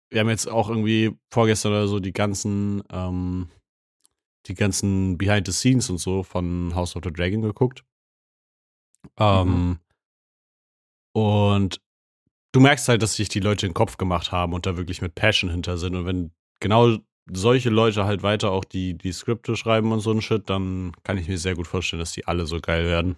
wir 0.10 0.20
haben 0.20 0.30
jetzt 0.30 0.48
auch 0.50 0.70
irgendwie 0.70 1.18
vorgestern 1.32 1.72
oder 1.72 1.88
so 1.88 2.00
die 2.00 2.14
ganzen, 2.14 2.84
ähm, 2.92 3.50
die 4.48 4.56
ganzen 4.56 5.18
Behind 5.18 5.46
the 5.46 5.54
Scenes 5.54 5.90
und 5.90 5.98
so 5.98 6.24
von 6.24 6.74
House 6.76 6.96
of 6.96 7.04
the 7.04 7.12
Dragon 7.12 7.42
geguckt. 7.42 7.84
Ähm, 9.18 9.80
und 11.14 11.82
du 12.52 12.60
merkst 12.60 12.88
halt, 12.88 13.02
dass 13.02 13.16
sich 13.16 13.30
die 13.30 13.40
Leute 13.40 13.68
den 13.68 13.74
Kopf 13.74 13.98
gemacht 13.98 14.32
haben 14.32 14.54
und 14.54 14.66
da 14.66 14.78
wirklich 14.78 15.02
mit 15.02 15.16
Passion 15.16 15.50
hinter 15.50 15.78
sind. 15.78 15.96
Und 15.96 16.06
wenn 16.06 16.32
genau 16.60 16.98
solche 17.32 17.70
Leute 17.70 18.06
halt 18.06 18.24
weiter 18.24 18.52
auch 18.52 18.66
die, 18.66 18.98
die 18.98 19.12
Skripte 19.12 19.56
schreiben 19.56 19.92
und 19.92 20.00
so 20.00 20.12
ein 20.12 20.22
Shit, 20.22 20.50
dann 20.50 20.94
kann 21.04 21.18
ich 21.18 21.28
mir 21.28 21.38
sehr 21.38 21.56
gut 21.56 21.68
vorstellen, 21.68 22.00
dass 22.00 22.14
die 22.14 22.26
alle 22.28 22.46
so 22.46 22.60
geil 22.60 22.86
werden. 22.86 23.18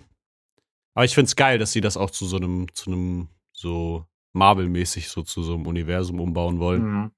Aber 0.95 1.05
ich 1.05 1.13
find's 1.13 1.35
geil, 1.35 1.59
dass 1.59 1.71
sie 1.71 1.81
das 1.81 1.97
auch 1.97 2.09
zu 2.09 2.25
so 2.25 2.37
einem, 2.37 2.73
zu 2.73 2.89
einem 2.89 3.27
so 3.53 4.05
Marvel-mäßig 4.33 5.09
so 5.09 5.21
zu 5.23 5.43
so 5.43 5.53
einem 5.53 5.67
Universum 5.67 6.19
umbauen 6.19 6.59
wollen. 6.59 6.83
Mhm. 6.83 7.11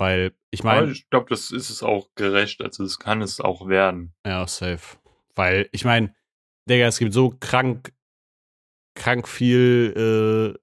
Weil 0.00 0.32
ich 0.50 0.64
meine, 0.64 0.90
ich 0.90 1.08
glaube, 1.10 1.26
das 1.28 1.50
ist 1.50 1.68
es 1.70 1.82
auch 1.82 2.08
gerecht, 2.14 2.62
also 2.62 2.82
das 2.82 2.98
kann 2.98 3.20
es 3.22 3.40
auch 3.40 3.68
werden. 3.68 4.14
ja, 4.26 4.46
safe. 4.46 4.96
Weil 5.36 5.68
ich 5.72 5.84
meine, 5.84 6.14
Digga, 6.68 6.86
es 6.86 6.98
gibt 6.98 7.12
so 7.12 7.34
krank, 7.38 7.92
krank 8.94 9.28
viel, 9.28 10.54
äh, 10.56 10.58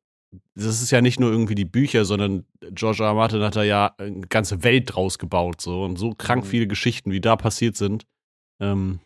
das 0.56 0.82
ist 0.82 0.92
ja 0.92 1.02
nicht 1.02 1.20
nur 1.20 1.32
irgendwie 1.32 1.56
die 1.56 1.66
Bücher, 1.66 2.04
sondern 2.06 2.46
George 2.72 3.04
R. 3.04 3.10
R. 3.10 3.14
Martin 3.16 3.42
hat 3.42 3.56
da 3.56 3.64
ja 3.64 3.94
eine 3.98 4.22
ganze 4.28 4.64
Welt 4.64 4.94
draus 4.94 5.18
gebaut, 5.20 5.62
so 5.62 5.84
und 5.84 5.98
so 5.98 6.12
krank 6.14 6.44
Mhm. 6.44 6.48
viele 6.50 6.68
Geschichten, 6.68 7.12
wie 7.12 7.22
da 7.22 7.36
passiert 7.36 7.76
sind. 7.76 8.06
Ähm, 8.60 9.00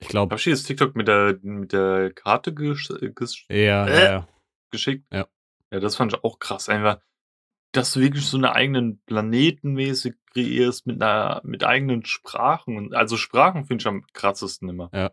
ich 0.00 0.08
glaube, 0.08 0.32
Hab 0.34 0.38
ich 0.38 0.44
das 0.52 0.62
TikTok 0.64 0.94
mit 0.96 1.08
der, 1.08 1.38
mit 1.42 1.72
der 1.72 2.12
Karte 2.12 2.52
gesch 2.54 2.88
eher, 3.48 3.86
Äh. 3.88 4.04
ja, 4.04 4.28
geschickt? 4.70 5.06
Ja. 5.12 5.26
Ja, 5.72 5.80
das 5.80 5.96
fand 5.96 6.12
ich 6.14 6.22
auch 6.24 6.38
krass. 6.38 6.68
Einfach, 6.68 7.00
dass 7.72 7.92
du 7.92 8.00
wirklich 8.00 8.26
so 8.26 8.36
eine 8.36 8.52
eigenen 8.54 9.00
Planetenmäßig 9.04 10.14
kreierst 10.32 10.86
mit 10.86 11.02
einer, 11.02 11.40
mit 11.44 11.64
eigenen 11.64 12.04
Sprachen. 12.04 12.76
Und, 12.76 12.94
also 12.94 13.16
Sprachen 13.16 13.66
finde 13.66 13.82
ich 13.82 13.86
am 13.86 14.06
krassesten 14.12 14.68
immer. 14.68 14.90
Ja. 14.92 15.10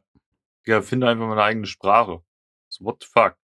Ja, 0.66 0.82
finde 0.82 1.08
einfach 1.08 1.26
mal 1.26 1.34
eine 1.34 1.44
eigene 1.44 1.68
Sprache. 1.68 2.24
So, 2.70 2.86
what 2.86 3.04
the 3.04 3.08
fuck? 3.12 3.38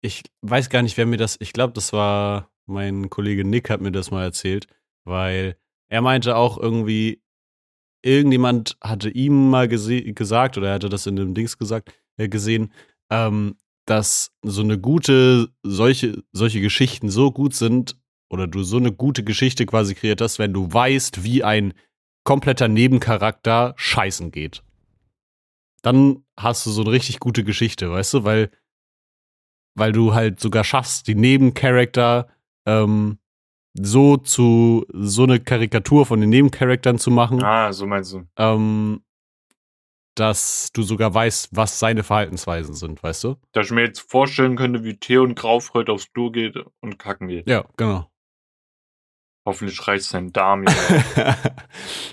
ich 0.00 0.22
weiß 0.42 0.70
gar 0.70 0.82
nicht, 0.82 0.96
wer 0.96 1.06
mir 1.06 1.16
das, 1.16 1.36
ich 1.40 1.52
glaube, 1.52 1.72
das 1.74 1.92
war 1.92 2.50
mein 2.66 3.10
Kollege 3.10 3.44
Nick 3.44 3.68
hat 3.70 3.80
mir 3.80 3.92
das 3.92 4.10
mal 4.10 4.22
erzählt, 4.22 4.66
weil 5.04 5.56
er 5.88 6.02
meinte 6.02 6.36
auch 6.36 6.56
irgendwie, 6.56 7.22
irgendjemand 8.02 8.76
hatte 8.80 9.10
ihm 9.10 9.50
mal 9.50 9.68
gesagt, 9.68 10.56
oder 10.56 10.68
er 10.68 10.74
hatte 10.74 10.88
das 10.88 11.06
in 11.06 11.16
dem 11.16 11.34
Dings 11.34 11.58
gesagt, 11.58 11.92
äh, 12.16 12.28
gesehen, 12.28 12.72
ähm, 13.10 13.56
dass 13.90 14.32
so 14.42 14.62
eine 14.62 14.78
gute, 14.78 15.48
solche, 15.62 16.22
solche 16.32 16.60
Geschichten 16.60 17.08
so 17.10 17.32
gut 17.32 17.54
sind, 17.54 17.96
oder 18.32 18.46
du 18.46 18.62
so 18.62 18.76
eine 18.76 18.92
gute 18.92 19.24
Geschichte 19.24 19.66
quasi 19.66 19.96
kreiert 19.96 20.20
hast, 20.20 20.38
wenn 20.38 20.52
du 20.52 20.72
weißt, 20.72 21.24
wie 21.24 21.42
ein 21.42 21.74
kompletter 22.24 22.68
Nebencharakter 22.68 23.74
scheißen 23.76 24.30
geht. 24.30 24.62
Dann 25.82 26.22
hast 26.38 26.64
du 26.66 26.70
so 26.70 26.82
eine 26.82 26.92
richtig 26.92 27.18
gute 27.18 27.42
Geschichte, 27.42 27.90
weißt 27.90 28.14
du, 28.14 28.24
weil 28.24 28.50
weil 29.76 29.92
du 29.92 30.14
halt 30.14 30.40
sogar 30.40 30.62
schaffst, 30.64 31.06
die 31.08 31.14
Nebencharakter 31.14 32.28
ähm, 32.66 33.18
so 33.74 34.16
zu 34.16 34.84
so 34.92 35.22
eine 35.24 35.40
Karikatur 35.40 36.06
von 36.06 36.20
den 36.20 36.30
Nebencharaktern 36.30 36.98
zu 36.98 37.10
machen, 37.10 37.42
Ah, 37.42 37.72
so 37.72 37.86
meinst 37.86 38.12
du. 38.12 38.24
ähm, 38.36 39.00
dass 40.20 40.70
du 40.72 40.82
sogar 40.82 41.12
weißt, 41.14 41.48
was 41.52 41.78
seine 41.78 42.02
Verhaltensweisen 42.02 42.74
sind, 42.74 43.02
weißt 43.02 43.24
du? 43.24 43.36
Dass 43.52 43.66
ich 43.66 43.72
mir 43.72 43.82
jetzt 43.82 44.00
vorstellen 44.00 44.56
könnte, 44.56 44.84
wie 44.84 44.96
Theo 44.98 45.22
und 45.22 45.34
Graufreud 45.34 45.90
aufs 45.90 46.12
Klo 46.12 46.30
geht 46.30 46.56
und 46.80 46.98
kacken 46.98 47.28
geht. 47.28 47.48
Ja, 47.48 47.64
genau. 47.76 48.10
Hoffentlich 49.46 49.86
reicht 49.88 50.04
sein 50.04 50.32
Darm. 50.32 50.66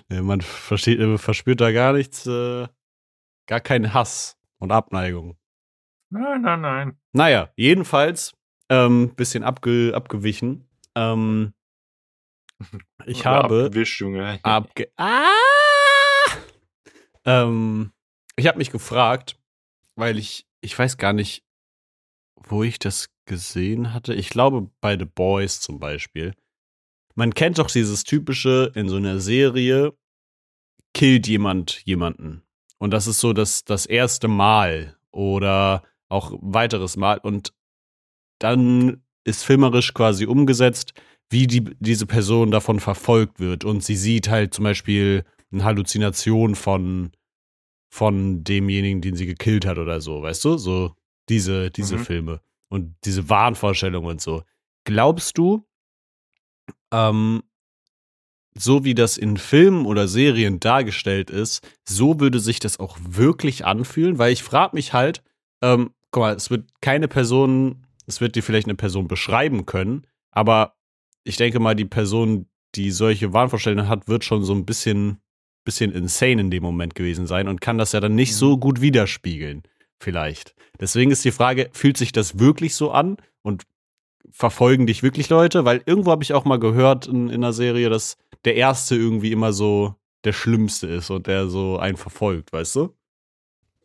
Ja, 0.10 0.22
man 0.22 0.40
versteht, 0.40 1.00
äh, 1.02 1.18
verspürt 1.18 1.60
da 1.60 1.74
gar 1.74 1.92
nichts, 1.92 2.26
äh, 2.26 2.66
gar 3.46 3.60
keinen 3.60 3.94
Hass 3.94 4.38
und 4.58 4.72
Abneigung. 4.72 5.38
nein, 6.10 6.42
nein, 6.44 6.62
nein. 6.62 6.98
Naja, 7.12 7.50
jedenfalls, 7.58 8.34
ähm, 8.70 9.14
bisschen 9.16 9.44
abge 9.44 9.92
abgewichen. 9.94 10.70
Ähm, 10.96 11.54
ich 13.06 13.20
Oder 13.22 13.30
habe 13.30 13.66
Abgewischt, 13.66 14.00
Junge. 14.00 14.40
abge. 14.44 14.90
Ah! 14.96 15.26
Ähm, 17.26 17.92
ich 18.38 18.48
habe 18.48 18.58
mich 18.58 18.72
gefragt, 18.72 19.38
weil 19.96 20.18
ich, 20.18 20.46
ich 20.62 20.78
weiß 20.78 20.98
gar 20.98 21.14
nicht, 21.14 21.44
wo 22.36 22.64
ich 22.64 22.80
das 22.80 23.10
gesehen 23.26 23.94
hatte. 23.94 24.14
Ich 24.14 24.30
glaube 24.30 24.70
bei 24.80 24.98
The 24.98 25.06
Boys 25.06 25.60
zum 25.60 25.80
Beispiel. 25.80 26.34
Man 27.16 27.34
kennt 27.34 27.58
doch 27.58 27.70
dieses 27.70 28.04
typische 28.04 28.72
in 28.76 28.90
so 28.90 28.96
einer 28.96 29.20
Serie, 29.20 29.94
killt 30.94 31.28
jemand 31.28 31.82
jemanden. 31.84 32.44
Und 32.78 32.92
das 32.92 33.08
ist 33.08 33.20
so 33.20 33.34
das, 33.34 33.66
das 33.66 33.88
erste 33.88 34.28
Mal 34.28 34.98
oder 35.12 35.84
auch 36.10 36.32
weiteres 36.42 36.96
Mal. 36.96 37.18
Und 37.18 37.54
dann 38.40 39.04
ist 39.24 39.44
filmerisch 39.44 39.94
quasi 39.96 40.26
umgesetzt, 40.26 40.94
wie 41.30 41.48
die, 41.48 41.64
diese 41.80 42.06
Person 42.06 42.52
davon 42.52 42.80
verfolgt 42.80 43.40
wird. 43.40 43.66
Und 43.66 43.84
sie 43.84 43.96
sieht 43.96 44.30
halt 44.30 44.54
zum 44.54 44.64
Beispiel 44.64 45.26
eine 45.52 45.64
Halluzination 45.64 46.56
von, 46.56 47.12
von 47.90 48.44
demjenigen, 48.44 49.02
den 49.02 49.16
sie 49.16 49.26
gekillt 49.26 49.66
hat 49.66 49.78
oder 49.78 50.02
so, 50.02 50.22
weißt 50.22 50.44
du? 50.46 50.58
So 50.58 50.96
diese, 51.30 51.72
diese 51.72 51.96
Mhm. 51.98 52.00
Filme 52.06 52.42
und 52.70 52.96
diese 53.06 53.30
Wahnvorstellungen 53.30 54.10
und 54.10 54.22
so. 54.22 54.44
Glaubst 54.86 55.38
du, 55.38 55.66
ähm, 56.92 57.44
so 58.58 58.84
wie 58.84 58.96
das 58.96 59.18
in 59.18 59.38
Filmen 59.38 59.86
oder 59.86 60.08
Serien 60.08 60.60
dargestellt 60.60 61.30
ist, 61.30 61.68
so 61.88 62.20
würde 62.20 62.40
sich 62.40 62.60
das 62.60 62.80
auch 62.80 62.98
wirklich 63.02 63.66
anfühlen? 63.66 64.18
Weil 64.18 64.34
ich 64.34 64.44
frage 64.44 64.76
mich 64.76 64.94
halt, 64.94 65.24
ähm, 65.62 65.92
guck 66.12 66.22
mal, 66.22 66.36
es 66.36 66.50
wird 66.50 66.70
keine 66.82 67.08
Person, 67.08 67.86
es 68.08 68.20
wird 68.22 68.36
dir 68.36 68.44
vielleicht 68.44 68.68
eine 68.68 68.76
Person 68.76 69.08
beschreiben 69.08 69.66
können, 69.66 70.08
aber 70.32 70.76
ich 71.24 71.38
denke 71.38 71.60
mal, 71.60 71.76
die 71.76 71.86
Person, 71.86 72.48
die 72.76 72.92
solche 72.92 73.34
Wahnvorstellungen 73.34 73.90
hat, 73.90 74.08
wird 74.08 74.24
schon 74.24 74.44
so 74.44 74.54
ein 74.54 74.66
bisschen, 74.66 75.20
bisschen 75.68 75.92
insane 75.92 76.42
in 76.42 76.50
dem 76.50 76.64
Moment 76.64 76.96
gewesen 76.96 77.28
sein 77.28 77.48
und 77.48 77.62
kann 77.62 77.78
das 77.78 77.92
ja 77.92 78.00
dann 78.00 78.16
nicht 78.16 78.32
Mhm. 78.32 78.38
so 78.38 78.58
gut 78.58 78.82
widerspiegeln, 78.82 79.64
vielleicht. 80.00 80.56
Deswegen 80.80 81.12
ist 81.12 81.26
die 81.26 81.32
Frage, 81.32 81.70
fühlt 81.74 81.98
sich 81.98 82.12
das 82.12 82.40
wirklich 82.40 82.74
so 82.76 82.92
an 82.92 83.18
und 83.44 83.64
verfolgen 84.32 84.88
dich 84.88 85.04
wirklich 85.04 85.30
Leute? 85.30 85.66
Weil 85.66 85.84
irgendwo 85.86 86.12
habe 86.12 86.24
ich 86.24 86.34
auch 86.34 86.46
mal 86.46 86.60
gehört 86.60 87.08
in, 87.08 87.28
in 87.30 87.44
einer 87.44 87.54
Serie, 87.54 87.90
dass 87.90 88.18
der 88.46 88.56
Erste 88.56 88.96
irgendwie 88.96 89.32
immer 89.32 89.54
so 89.54 89.96
der 90.24 90.34
Schlimmste 90.34 90.88
ist 90.88 91.10
und 91.10 91.28
der 91.28 91.48
so 91.48 91.78
einen 91.78 91.98
verfolgt, 91.98 92.54
weißt 92.54 92.76
du? 92.78 92.96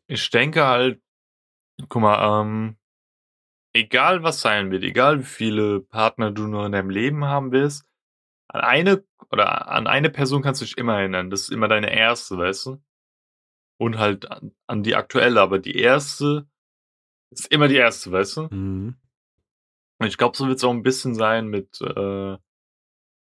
Ich 0.07 0.31
denke 0.31 0.65
halt, 0.67 1.01
guck 1.89 2.03
mal, 2.03 2.43
ähm, 2.43 2.77
egal 3.73 4.23
was 4.23 4.41
sein 4.41 4.71
wird, 4.71 4.83
egal 4.85 5.21
wie 5.21 5.25
viele 5.25 5.81
Partner 5.81 6.31
du 6.31 6.47
noch 6.47 6.65
in 6.67 6.73
deinem 6.73 6.91
Leben 6.91 7.25
haben 7.25 7.53
willst, 7.53 7.85
an 8.49 8.61
eine 8.61 9.05
oder 9.33 9.69
an 9.69 9.87
eine 9.87 10.11
Person 10.11 10.43
kannst 10.43 10.61
du 10.61 10.65
dich 10.65 10.79
immer 10.79 10.99
erinnern. 10.99 11.31
Das 11.31 11.43
ist 11.43 11.51
immer 11.51 11.69
deine 11.69 11.93
erste, 11.93 12.39
weißt 12.39 12.67
du? 12.67 12.83
Und 13.79 13.99
halt 13.99 14.31
an, 14.31 14.53
an 14.67 14.83
die 14.83 14.95
aktuelle, 14.95 15.41
aber 15.41 15.59
die 15.59 15.77
erste 15.77 16.47
ist 17.31 17.51
immer 17.51 17.69
die 17.69 17.77
erste, 17.77 18.13
weißt 18.13 18.37
du? 18.37 18.43
Mhm. 18.51 18.97
Und 19.99 20.07
ich 20.07 20.19
glaube, 20.19 20.37
so 20.37 20.47
wird 20.47 20.59
es 20.59 20.65
auch 20.65 20.71
ein 20.71 20.83
bisschen 20.83 21.15
sein 21.15 21.49
mit, 21.49 21.81
äh, 21.81 22.37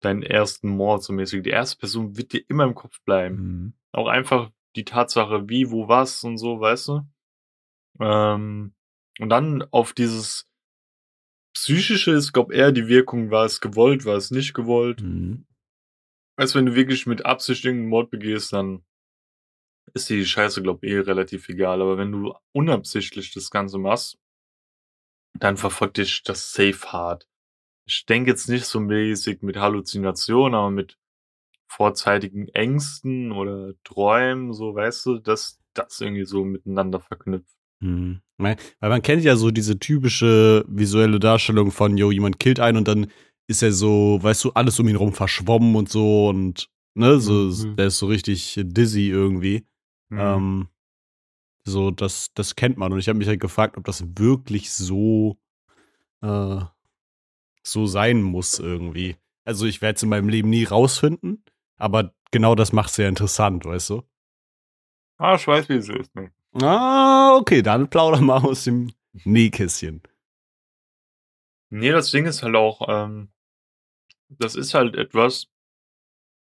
deinen 0.01 0.23
ersten 0.23 0.69
Mord 0.69 1.03
so 1.03 1.13
mäßig. 1.13 1.43
Die 1.43 1.49
erste 1.49 1.77
Person 1.77 2.17
wird 2.17 2.33
dir 2.33 2.43
immer 2.47 2.63
im 2.63 2.75
Kopf 2.75 3.01
bleiben. 3.03 3.35
Mhm. 3.35 3.73
Auch 3.91 4.07
einfach 4.07 4.51
die 4.75 4.85
Tatsache, 4.85 5.49
wie, 5.49 5.71
wo, 5.71 5.87
was 5.87 6.23
und 6.23 6.37
so, 6.37 6.59
weißt 6.59 6.87
du? 6.89 7.01
Ähm, 7.99 8.73
und 9.19 9.29
dann 9.29 9.63
auf 9.71 9.93
dieses 9.93 10.47
Psychische 11.53 12.11
ist, 12.11 12.31
glaub 12.31 12.51
eher 12.51 12.71
die 12.71 12.87
Wirkung, 12.87 13.31
war 13.31 13.45
es 13.45 13.59
gewollt, 13.59 14.05
war 14.05 14.15
es 14.15 14.31
nicht 14.31 14.53
gewollt. 14.53 15.01
Mhm. 15.01 15.45
Als 16.39 16.55
wenn 16.55 16.65
du 16.65 16.73
wirklich 16.73 17.05
mit 17.05 17.25
Absicht 17.25 17.65
irgendeinen 17.65 17.89
Mord 17.89 18.11
begehst, 18.11 18.53
dann 18.53 18.85
ist 19.93 20.09
die 20.09 20.25
Scheiße, 20.25 20.61
glaub 20.61 20.85
eh 20.85 20.99
relativ 20.99 21.49
egal. 21.49 21.81
Aber 21.81 21.97
wenn 21.97 22.13
du 22.13 22.33
unabsichtlich 22.53 23.33
das 23.33 23.49
Ganze 23.49 23.77
machst, 23.77 24.17
dann 25.37 25.57
verfolgt 25.57 25.97
dich 25.97 26.23
das 26.23 26.53
safe 26.53 26.93
hart. 26.93 27.27
Ich 27.85 28.05
denke 28.05 28.31
jetzt 28.31 28.47
nicht 28.47 28.63
so 28.63 28.79
mäßig 28.79 29.41
mit 29.41 29.57
Halluzinationen, 29.57 30.55
aber 30.55 30.71
mit 30.71 30.97
vorzeitigen 31.67 32.47
Ängsten 32.47 33.33
oder 33.33 33.73
Träumen, 33.83 34.53
so 34.53 34.73
weißt 34.73 35.07
du, 35.07 35.19
dass 35.19 35.59
das 35.73 35.99
irgendwie 35.99 36.23
so 36.23 36.45
miteinander 36.45 37.01
verknüpft. 37.01 37.53
Mhm. 37.81 38.21
Weil 38.37 38.55
weil 38.79 38.89
man 38.89 39.01
kennt 39.01 39.25
ja 39.25 39.35
so 39.35 39.51
diese 39.51 39.77
typische 39.77 40.63
visuelle 40.69 41.19
Darstellung 41.19 41.71
von, 41.71 41.97
jo, 41.97 42.11
jemand 42.11 42.39
killt 42.39 42.61
einen 42.61 42.77
und 42.77 42.87
dann 42.87 43.11
ist 43.49 43.63
er 43.63 43.71
so, 43.73 44.19
weißt 44.21 44.43
du, 44.45 44.51
alles 44.51 44.79
um 44.79 44.87
ihn 44.87 44.95
rum 44.95 45.11
verschwommen 45.11 45.75
und 45.75 45.89
so 45.89 46.29
und, 46.29 46.69
ne, 46.93 47.19
so, 47.19 47.33
Mhm. 47.67 47.75
der 47.77 47.87
ist 47.87 47.97
so 47.97 48.05
richtig 48.05 48.59
dizzy 48.63 49.09
irgendwie. 49.09 49.65
Mhm. 50.09 50.19
Ähm, 50.19 50.67
so, 51.63 51.89
das, 51.91 52.31
das 52.35 52.55
kennt 52.55 52.77
man. 52.77 52.93
Und 52.93 52.99
ich 52.99 53.09
habe 53.09 53.17
mich 53.17 53.27
halt 53.27 53.39
gefragt, 53.39 53.75
ob 53.77 53.85
das 53.85 54.03
wirklich 54.17 54.71
so, 54.71 55.37
äh, 56.21 56.59
so 57.63 57.85
sein 57.87 58.21
muss 58.21 58.59
irgendwie. 58.59 59.17
Also 59.45 59.65
ich 59.65 59.81
werde 59.81 59.95
es 59.97 60.03
in 60.03 60.09
meinem 60.09 60.29
Leben 60.29 60.49
nie 60.51 60.63
rausfinden, 60.65 61.43
aber 61.77 62.13
genau 62.31 62.53
das 62.53 62.71
macht 62.71 62.91
es 62.91 62.97
ja 62.97 63.07
interessant, 63.07 63.65
weißt 63.65 63.89
du? 63.89 64.03
Ah, 65.17 65.35
ich 65.35 65.47
weiß, 65.47 65.67
wie 65.69 65.73
es 65.73 65.89
ist. 65.89 66.15
Ne? 66.15 66.31
Ah, 66.61 67.35
okay, 67.35 67.61
dann 67.63 67.89
plauder 67.89 68.21
mal 68.21 68.41
aus 68.41 68.63
dem 68.65 68.91
Nähkästchen. 69.25 70.01
Nee, 71.71 71.91
das 71.91 72.11
Ding 72.11 72.25
ist 72.25 72.41
halt 72.43 72.55
auch, 72.55 72.81
ähm, 72.87 73.29
das 74.29 74.55
ist 74.55 74.73
halt 74.73 74.95
etwas, 74.95 75.47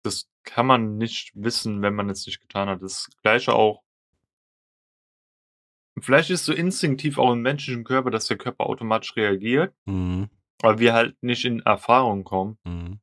das 0.02 0.28
kann 0.44 0.66
man 0.66 0.96
nicht 0.96 1.32
wissen, 1.34 1.82
wenn 1.82 1.94
man 1.94 2.08
es 2.10 2.26
nicht 2.26 2.40
getan 2.40 2.68
hat. 2.68 2.82
Das 2.82 3.08
Gleiche 3.22 3.54
auch. 3.54 3.82
Vielleicht 6.00 6.30
ist 6.30 6.46
so 6.46 6.52
instinktiv 6.52 7.18
auch 7.18 7.32
im 7.32 7.42
menschlichen 7.42 7.84
Körper, 7.84 8.10
dass 8.10 8.26
der 8.26 8.38
Körper 8.38 8.66
automatisch 8.66 9.16
reagiert, 9.16 9.74
Mhm. 9.86 10.30
weil 10.62 10.78
wir 10.78 10.94
halt 10.94 11.22
nicht 11.22 11.44
in 11.44 11.60
Erfahrung 11.60 12.24
kommen. 12.24 12.58
Mhm. 12.64 13.00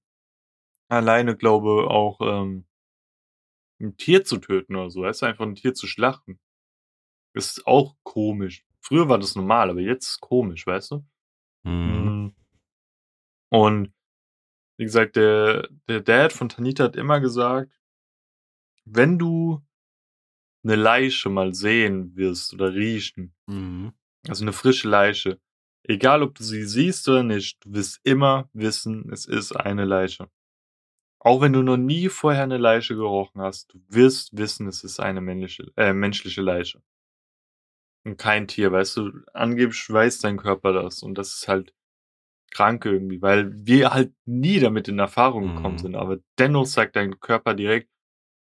Alleine 0.90 1.36
glaube 1.36 1.90
auch, 1.90 2.20
ähm, 2.22 2.66
ein 3.80 3.96
Tier 3.98 4.24
zu 4.24 4.38
töten 4.38 4.76
oder 4.76 4.90
so, 4.90 5.02
weißt 5.04 5.22
du, 5.22 5.26
einfach 5.28 5.46
ein 5.46 5.54
Tier 5.56 5.76
zu 5.76 5.86
schlachten. 5.86 6.40
Ist 7.36 7.68
auch 7.68 7.96
komisch. 8.04 8.66
Früher 8.82 9.08
war 9.10 9.20
das 9.20 9.36
normal, 9.36 9.70
aber 9.70 9.82
jetzt 9.82 10.10
ist 10.12 10.20
komisch, 10.22 10.66
weißt 10.66 10.92
du? 10.92 11.06
Mhm. 11.64 11.72
Mhm. 11.74 12.36
Und 13.50 13.94
wie 14.78 14.86
gesagt, 14.86 15.16
der, 15.16 15.68
der 15.88 16.02
Dad 16.02 16.34
von 16.34 16.50
Tanita 16.50 16.86
hat 16.86 16.96
immer 16.96 17.20
gesagt, 17.20 17.72
wenn 18.86 19.18
du 19.20 19.62
eine 20.64 20.76
Leiche 20.76 21.30
mal 21.30 21.54
sehen 21.54 22.16
wirst 22.16 22.54
oder 22.54 22.74
riechen, 22.74 23.34
Mhm. 23.48 23.94
also 24.28 24.44
eine 24.44 24.54
frische 24.54 24.90
Leiche, 24.90 25.40
egal 25.84 26.22
ob 26.24 26.36
du 26.36 26.44
sie 26.44 26.64
siehst 26.64 27.08
oder 27.08 27.24
nicht, 27.24 27.64
du 27.66 27.74
wirst 27.74 28.00
immer 28.04 28.50
wissen, 28.54 29.10
es 29.12 29.26
ist 29.26 29.54
eine 29.54 29.86
Leiche. 29.86 30.30
Auch 31.20 31.42
wenn 31.42 31.54
du 31.54 31.62
noch 31.64 31.78
nie 31.78 32.10
vorher 32.10 32.44
eine 32.44 32.58
Leiche 32.58 32.96
gerochen 32.96 33.42
hast, 33.42 33.74
du 33.74 33.80
wirst 33.90 34.38
wissen, 34.38 34.68
es 34.68 34.84
ist 34.84 35.00
eine 35.00 35.22
männliche, 35.22 35.72
äh, 35.76 35.94
menschliche 35.94 36.42
Leiche. 36.42 36.82
Und 38.06 38.18
kein 38.18 38.48
Tier, 38.48 38.72
weißt 38.72 38.98
du, 38.98 39.12
angeblich 39.34 39.90
weiß 39.90 40.20
dein 40.20 40.38
Körper 40.38 40.72
das 40.74 41.04
und 41.04 41.18
das 41.18 41.34
ist 41.34 41.48
halt 41.48 41.74
krank 42.52 42.86
irgendwie, 42.86 43.22
weil 43.22 43.52
wir 43.66 43.94
halt 43.94 44.14
nie 44.26 44.60
damit 44.60 44.88
in 44.88 45.00
Erfahrung 45.00 45.56
gekommen 45.56 45.76
Mhm. 45.76 45.80
sind, 45.80 45.96
aber 45.96 46.18
dennoch 46.38 46.66
sagt 46.66 46.96
dein 46.96 47.20
Körper 47.20 47.54
direkt, 47.54 47.90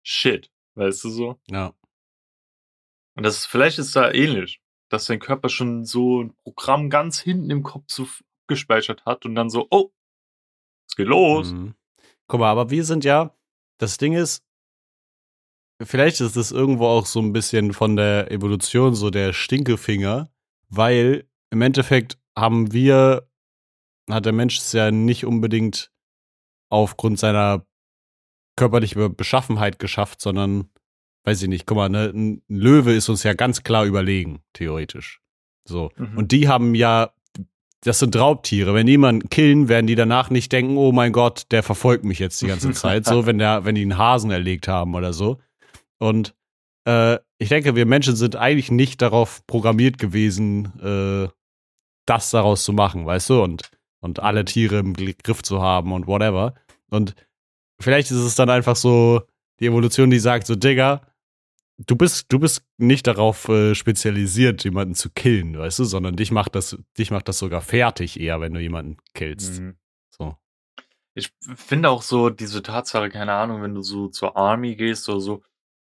shit, 0.02 0.50
weißt 0.74 1.04
du 1.04 1.10
so? 1.10 1.40
Ja. 1.48 1.74
Und 3.16 3.24
das 3.24 3.38
ist, 3.38 3.46
vielleicht 3.46 3.78
ist 3.78 3.96
da 3.96 4.10
ähnlich, 4.12 4.60
dass 4.88 5.06
dein 5.06 5.18
Körper 5.18 5.48
schon 5.48 5.84
so 5.84 6.22
ein 6.22 6.34
Programm 6.36 6.88
ganz 6.90 7.20
hinten 7.20 7.50
im 7.50 7.62
Kopf 7.62 7.84
so 7.88 8.06
gespeichert 8.46 9.04
hat 9.04 9.24
und 9.26 9.34
dann 9.34 9.50
so, 9.50 9.66
oh, 9.70 9.90
es 10.88 10.96
geht 10.96 11.08
los. 11.08 11.52
Mhm. 11.52 11.74
Guck 12.28 12.40
mal, 12.40 12.50
aber 12.50 12.70
wir 12.70 12.84
sind 12.84 13.04
ja, 13.04 13.34
das 13.78 13.98
Ding 13.98 14.12
ist, 14.14 14.44
vielleicht 15.82 16.20
ist 16.20 16.36
es 16.36 16.52
irgendwo 16.52 16.86
auch 16.86 17.06
so 17.06 17.20
ein 17.20 17.32
bisschen 17.32 17.72
von 17.72 17.96
der 17.96 18.30
Evolution 18.30 18.94
so 18.94 19.10
der 19.10 19.32
Stinkefinger, 19.32 20.30
weil 20.68 21.28
im 21.50 21.62
Endeffekt 21.62 22.18
haben 22.36 22.72
wir, 22.72 23.27
hat 24.14 24.26
der 24.26 24.32
Mensch 24.32 24.58
es 24.58 24.72
ja 24.72 24.90
nicht 24.90 25.24
unbedingt 25.24 25.90
aufgrund 26.70 27.18
seiner 27.18 27.66
körperlichen 28.56 29.14
Beschaffenheit 29.14 29.78
geschafft, 29.78 30.20
sondern, 30.20 30.68
weiß 31.24 31.42
ich 31.42 31.48
nicht, 31.48 31.66
guck 31.66 31.76
mal, 31.76 31.88
ne, 31.88 32.12
ein 32.14 32.42
Löwe 32.48 32.92
ist 32.92 33.08
uns 33.08 33.22
ja 33.22 33.34
ganz 33.34 33.62
klar 33.62 33.84
überlegen, 33.84 34.40
theoretisch. 34.52 35.20
So. 35.66 35.90
Mhm. 35.96 36.18
Und 36.18 36.32
die 36.32 36.48
haben 36.48 36.74
ja, 36.74 37.12
das 37.82 38.00
sind 38.00 38.16
Raubtiere. 38.16 38.74
Wenn 38.74 38.86
die 38.86 38.92
jemanden 38.92 39.28
killen, 39.28 39.68
werden 39.68 39.86
die 39.86 39.94
danach 39.94 40.30
nicht 40.30 40.50
denken, 40.52 40.76
oh 40.76 40.92
mein 40.92 41.12
Gott, 41.12 41.46
der 41.52 41.62
verfolgt 41.62 42.04
mich 42.04 42.18
jetzt 42.18 42.42
die 42.42 42.48
ganze 42.48 42.72
Zeit. 42.72 43.06
So, 43.06 43.26
wenn 43.26 43.38
der, 43.38 43.64
wenn 43.64 43.76
die 43.76 43.82
einen 43.82 43.98
Hasen 43.98 44.30
erlegt 44.30 44.66
haben 44.66 44.94
oder 44.94 45.12
so. 45.12 45.38
Und 45.98 46.34
äh, 46.84 47.18
ich 47.38 47.48
denke, 47.48 47.76
wir 47.76 47.86
Menschen 47.86 48.16
sind 48.16 48.34
eigentlich 48.34 48.70
nicht 48.70 49.00
darauf 49.00 49.46
programmiert 49.46 49.98
gewesen, 49.98 50.72
äh, 50.80 51.28
das 52.06 52.30
daraus 52.30 52.64
zu 52.64 52.72
machen, 52.72 53.06
weißt 53.06 53.30
du? 53.30 53.42
Und, 53.42 53.70
und 54.00 54.20
alle 54.20 54.44
Tiere 54.44 54.78
im 54.78 54.94
Griff 54.94 55.42
zu 55.42 55.60
haben 55.62 55.92
und 55.92 56.06
whatever. 56.06 56.54
Und 56.90 57.14
vielleicht 57.80 58.10
ist 58.10 58.18
es 58.18 58.34
dann 58.34 58.50
einfach 58.50 58.76
so 58.76 59.22
die 59.60 59.66
Evolution, 59.66 60.10
die 60.10 60.18
sagt 60.18 60.46
so, 60.46 60.54
Digga, 60.54 61.02
du 61.78 61.96
bist, 61.96 62.32
du 62.32 62.38
bist 62.38 62.64
nicht 62.76 63.06
darauf 63.06 63.48
äh, 63.48 63.74
spezialisiert, 63.74 64.64
jemanden 64.64 64.94
zu 64.94 65.10
killen, 65.10 65.58
weißt 65.58 65.80
du, 65.80 65.84
sondern 65.84 66.16
dich 66.16 66.30
macht 66.30 66.54
das, 66.54 66.78
dich 66.96 67.10
macht 67.10 67.28
das 67.28 67.38
sogar 67.38 67.60
fertig 67.60 68.18
eher, 68.20 68.40
wenn 68.40 68.54
du 68.54 68.60
jemanden 68.60 68.98
killst. 69.14 69.60
Mhm. 69.60 69.76
So. 70.10 70.36
Ich 71.14 71.32
finde 71.40 71.90
auch 71.90 72.02
so 72.02 72.30
diese 72.30 72.62
Tatsache, 72.62 73.08
keine 73.08 73.32
Ahnung, 73.32 73.62
wenn 73.62 73.74
du 73.74 73.82
so 73.82 74.08
zur 74.08 74.36
Army 74.36 74.76
gehst 74.76 75.08
oder 75.08 75.20
so, 75.20 75.42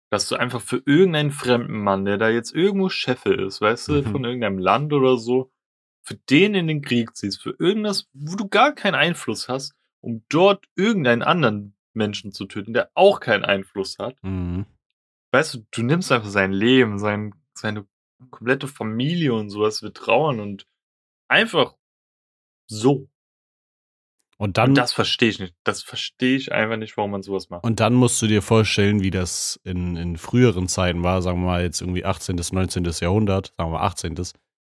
dass 0.10 0.30
du 0.30 0.36
einfach 0.36 0.62
für 0.62 0.82
irgendeinen 0.86 1.32
fremden 1.32 1.80
Mann, 1.84 2.06
der 2.06 2.18
da 2.18 2.30
jetzt 2.30 2.54
irgendwo 2.54 2.90
Chefe 2.90 3.34
ist, 3.34 3.60
weißt 3.60 3.90
du, 3.90 3.94
Mhm. 4.02 4.06
von 4.12 4.24
irgendeinem 4.24 4.60
Land 4.60 4.94
oder 4.94 5.18
so, 5.18 5.52
für 6.06 6.16
den 6.30 6.54
in 6.54 6.68
den 6.68 6.82
Krieg 6.82 7.16
ziehst, 7.16 7.42
für 7.42 7.56
irgendwas, 7.60 8.08
wo 8.14 8.36
du 8.36 8.48
gar 8.48 8.74
keinen 8.74 8.96
Einfluss 8.96 9.50
hast, 9.50 9.74
um 10.02 10.24
dort 10.30 10.66
irgendeinen 10.76 11.24
anderen 11.24 11.76
Menschen 11.94 12.32
zu 12.32 12.46
töten, 12.46 12.74
der 12.74 12.92
auch 12.94 13.20
keinen 13.20 13.44
Einfluss 13.44 13.98
hat. 13.98 14.16
Mhm. 14.22 14.66
Weißt 15.32 15.56
du, 15.56 15.66
du 15.72 15.82
nimmst 15.84 16.12
einfach 16.12 16.30
sein 16.30 16.52
Leben, 16.52 17.00
sein, 17.00 17.34
seine 17.56 17.88
komplette 18.30 18.68
Familie 18.68 19.34
und 19.34 19.50
sowas, 19.50 19.82
wir 19.82 19.94
trauern 19.94 20.40
und 20.40 20.68
einfach 21.28 21.76
so. 22.68 23.10
Und 24.38 24.58
dann, 24.58 24.72
Und 24.72 24.76
das 24.76 24.94
verstehe 24.94 25.30
ich 25.30 25.40
nicht. 25.40 25.56
Das 25.64 25.82
verstehe 25.82 26.36
ich 26.36 26.52
einfach 26.52 26.78
nicht, 26.78 26.98
warum 26.98 27.12
man 27.12 27.24
sowas 27.24 27.50
macht. 27.50 27.64
und 27.64 27.80
dann 27.80 27.94
musst 27.94 28.22
du 28.22 28.28
dir 28.28 28.42
vorstellen, 28.42 29.02
wie 29.02 29.12
das 29.12 29.60
in, 29.64 29.96
in 29.96 30.18
früheren 30.18 30.68
Zeiten 30.68 31.04
war, 31.04 31.22
sagen 31.22 31.40
wir 31.40 31.48
mal 31.48 31.64
jetzt 31.64 31.82
irgendwie 31.82 32.06
18. 32.06 32.36
bis 32.36 32.52
19. 32.52 32.84
Jahrhundert, 33.00 33.54
sagen 33.58 33.72
wir 33.72 33.80
mal 33.80 33.86
18. 33.86 34.16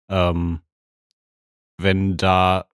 Ähm, 0.10 0.62
wenn 1.80 2.18
da 2.18 2.66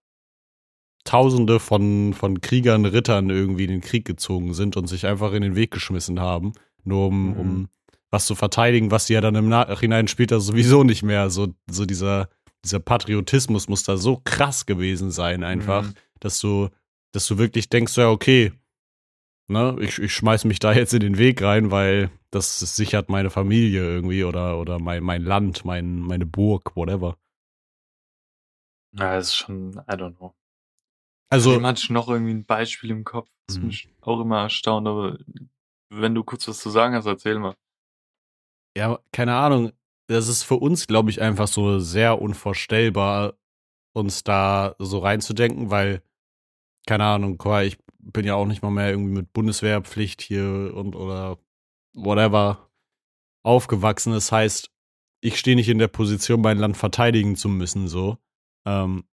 Tausende 1.03 1.59
von, 1.59 2.13
von 2.15 2.41
Kriegern, 2.41 2.83
Rittern 2.85 3.29
irgendwie 3.29 3.65
in 3.65 3.69
den 3.69 3.81
Krieg 3.81 4.05
gezogen 4.05 4.55
sind 4.55 4.75
und 4.75 4.87
sich 4.87 5.05
einfach 5.05 5.33
in 5.33 5.43
den 5.43 5.55
Weg 5.55 5.69
geschmissen 5.69 6.19
haben, 6.19 6.53
nur 6.83 7.07
um, 7.07 7.29
Mhm. 7.29 7.37
um 7.39 7.69
was 8.09 8.25
zu 8.25 8.33
verteidigen, 8.33 8.89
was 8.89 9.05
die 9.05 9.13
ja 9.13 9.21
dann 9.21 9.35
im 9.35 9.47
Nachhinein 9.49 10.07
später 10.07 10.39
sowieso 10.39 10.83
nicht 10.83 11.03
mehr, 11.03 11.29
so, 11.29 11.53
so 11.69 11.85
dieser, 11.85 12.29
dieser 12.63 12.79
Patriotismus 12.79 13.67
muss 13.67 13.83
da 13.83 13.97
so 13.97 14.19
krass 14.23 14.65
gewesen 14.65 15.11
sein, 15.11 15.43
einfach, 15.43 15.83
Mhm. 15.83 15.93
dass 16.21 16.39
du, 16.39 16.69
dass 17.11 17.27
du 17.27 17.37
wirklich 17.37 17.69
denkst, 17.69 17.95
ja, 17.97 18.09
okay, 18.09 18.51
ne, 19.47 19.75
ich, 19.81 19.99
ich 19.99 20.11
schmeiß 20.13 20.45
mich 20.45 20.57
da 20.57 20.73
jetzt 20.73 20.93
in 20.95 21.01
den 21.01 21.19
Weg 21.19 21.43
rein, 21.43 21.69
weil 21.69 22.09
das 22.31 22.59
sichert 22.75 23.09
meine 23.09 23.29
Familie 23.29 23.81
irgendwie 23.83 24.23
oder, 24.23 24.59
oder 24.59 24.79
mein, 24.79 25.03
mein 25.03 25.21
Land, 25.23 25.65
mein, 25.65 25.99
meine 25.99 26.25
Burg, 26.25 26.75
whatever. 26.75 27.15
Ja, 28.97 29.15
das 29.15 29.27
ist 29.27 29.35
schon, 29.35 29.73
I 29.73 29.93
don't 29.93 30.15
know. 30.15 30.33
Also, 31.29 31.61
hatte 31.61 31.81
ich 31.83 31.89
noch 31.89 32.07
irgendwie 32.07 32.33
ein 32.33 32.45
Beispiel 32.45 32.91
im 32.91 33.03
Kopf. 33.03 33.29
Das 33.47 33.57
Mhm. 33.57 33.67
mich 33.67 33.89
auch 34.01 34.21
immer 34.21 34.41
erstaunt, 34.41 34.87
aber 34.87 35.17
wenn 35.89 36.15
du 36.15 36.23
kurz 36.23 36.47
was 36.47 36.59
zu 36.59 36.69
sagen 36.69 36.95
hast, 36.95 37.05
erzähl 37.05 37.39
mal. 37.39 37.55
ja, 38.77 38.99
keine 39.11 39.35
Ahnung, 39.35 39.71
das 40.07 40.27
ist 40.27 40.43
für 40.43 40.55
uns, 40.55 40.87
glaube 40.87 41.09
ich, 41.09 41.21
einfach 41.21 41.47
so 41.47 41.79
sehr 41.79 42.21
unvorstellbar, 42.21 43.37
uns 43.93 44.23
da 44.23 44.75
so 44.79 44.99
reinzudenken, 44.99 45.71
weil, 45.71 46.03
keine 46.85 47.05
Ahnung, 47.05 47.41
ich 47.63 47.77
bin 47.99 48.25
ja 48.25 48.35
auch 48.35 48.45
nicht 48.45 48.61
mal 48.61 48.71
mehr 48.71 48.89
irgendwie 48.91 49.13
mit 49.13 49.33
Bundeswehrpflicht 49.33 50.21
hier 50.21 50.73
und 50.75 50.95
oder 50.95 51.39
whatever 51.93 52.69
aufgewachsen. 53.43 54.13
Das 54.13 54.31
heißt, 54.31 54.71
ich 55.21 55.39
stehe 55.39 55.55
nicht 55.55 55.69
in 55.69 55.79
der 55.79 55.87
Position, 55.87 56.41
mein 56.41 56.57
Land 56.57 56.77
verteidigen 56.77 57.35
zu 57.35 57.49
müssen, 57.49 57.87
so. 57.87 58.17
Ähm, 58.65 59.05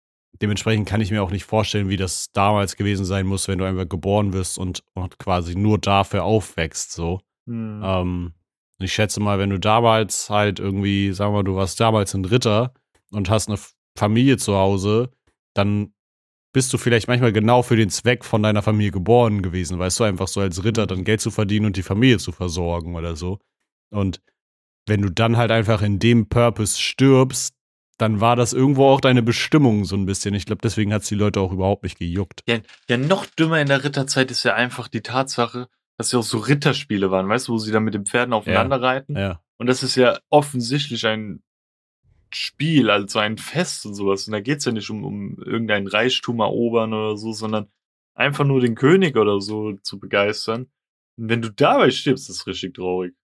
dementsprechend 0.41 0.89
kann 0.89 1.01
ich 1.01 1.11
mir 1.11 1.23
auch 1.23 1.31
nicht 1.31 1.45
vorstellen, 1.45 1.89
wie 1.89 1.97
das 1.97 2.33
damals 2.33 2.77
gewesen 2.77 3.05
sein 3.05 3.27
muss, 3.27 3.49
wenn 3.49 3.59
du 3.59 3.65
einfach 3.65 3.89
geboren 3.89 4.33
wirst 4.33 4.59
und, 4.59 4.83
und 4.95 5.19
quasi 5.19 5.55
nur 5.55 5.79
dafür 5.79 6.25
aufwächst, 6.25 6.93
so. 6.93 7.21
Hm. 7.47 7.83
Ähm, 7.85 8.33
ich 8.79 8.93
schätze 8.93 9.21
mal, 9.21 9.39
wenn 9.39 9.51
du 9.51 9.59
damals 9.59 10.31
halt 10.31 10.59
irgendwie, 10.59 11.13
sagen 11.13 11.33
wir 11.33 11.39
mal, 11.39 11.45
du 11.45 11.57
warst 11.57 11.81
damals 11.81 12.15
ein 12.15 12.25
Ritter 12.25 12.73
und 13.13 13.29
hast 13.29 13.49
eine 13.49 13.59
Familie 13.97 14.39
zu 14.39 14.57
Hause, 14.57 15.11
dann 15.55 15.93
bist 16.53 16.73
du 16.73 16.79
vielleicht 16.79 17.07
manchmal 17.07 17.33
genau 17.33 17.63
für 17.63 17.77
den 17.77 17.91
Zweck 17.91 18.25
von 18.25 18.43
deiner 18.43 18.63
Familie 18.63 18.91
geboren 18.91 19.43
gewesen, 19.43 19.79
weißt 19.79 20.01
du, 20.01 20.05
einfach 20.05 20.29
so 20.29 20.41
als 20.41 20.65
Ritter 20.65 20.87
dann 20.87 21.05
Geld 21.05 21.21
zu 21.21 21.31
verdienen 21.31 21.67
und 21.67 21.77
die 21.77 21.83
Familie 21.83 22.19
zu 22.19 22.33
versorgen 22.33 22.97
oder 22.97 23.17
so. 23.17 23.39
Und 23.91 24.23
wenn 24.87 25.03
du 25.03 25.11
dann 25.11 25.37
halt 25.37 25.51
einfach 25.51 25.83
in 25.83 25.99
dem 25.99 26.29
Purpose 26.29 26.81
stirbst, 26.81 27.55
dann 28.01 28.21
war 28.21 28.37
das 28.37 28.53
irgendwo 28.53 28.87
auch 28.87 29.01
deine 29.01 29.23
Bestimmung 29.23 29.85
so 29.85 29.97
ein 29.97 30.07
bisschen. 30.07 30.35
Ich 30.35 30.47
glaube, 30.47 30.63
deswegen 30.63 30.93
hat 30.93 31.03
es 31.03 31.09
die 31.09 31.15
Leute 31.15 31.41
auch 31.41 31.53
überhaupt 31.53 31.83
nicht 31.83 31.99
gejuckt. 31.99 32.43
Ja, 32.49 32.59
ja, 32.89 32.97
noch 32.97 33.27
dümmer 33.27 33.61
in 33.61 33.69
der 33.69 33.85
Ritterzeit 33.85 34.31
ist 34.31 34.45
ja 34.45 34.55
einfach 34.55 34.89
die 34.89 35.03
Tatsache, 35.03 35.69
dass 35.99 36.13
ja 36.13 36.21
auch 36.21 36.25
so 36.25 36.39
Ritterspiele 36.39 37.11
waren, 37.11 37.29
weißt 37.29 37.49
du, 37.49 37.53
wo 37.53 37.59
sie 37.59 37.73
dann 37.73 37.85
mit 37.85 37.95
den 37.95 38.07
Pferden 38.07 38.33
aufeinander 38.33 38.81
reiten. 38.81 39.17
Ja. 39.17 39.43
Und 39.59 39.67
das 39.67 39.83
ist 39.83 39.97
ja 39.97 40.19
offensichtlich 40.31 41.07
ein 41.07 41.43
Spiel, 42.33 42.91
also 42.91 43.19
ein 43.19 43.37
Fest 43.37 43.85
und 43.85 43.95
sowas. 43.95 44.27
Und 44.27 44.33
da 44.33 44.41
geht's 44.41 44.65
ja 44.65 44.73
nicht 44.73 44.89
um, 44.89 45.05
um 45.05 45.43
irgendein 45.43 45.87
Reichtum 45.87 46.41
erobern 46.41 46.95
oder 46.95 47.17
so, 47.17 47.33
sondern 47.33 47.69
einfach 48.15 48.45
nur 48.45 48.61
den 48.61 48.75
König 48.77 49.17
oder 49.17 49.41
so 49.41 49.75
zu 49.83 49.99
begeistern. 49.99 50.71
Und 51.19 51.29
wenn 51.29 51.43
du 51.43 51.51
dabei 51.51 51.91
stirbst, 51.91 52.31
ist 52.31 52.37
es 52.37 52.47
richtig 52.47 52.75
traurig. 52.75 53.15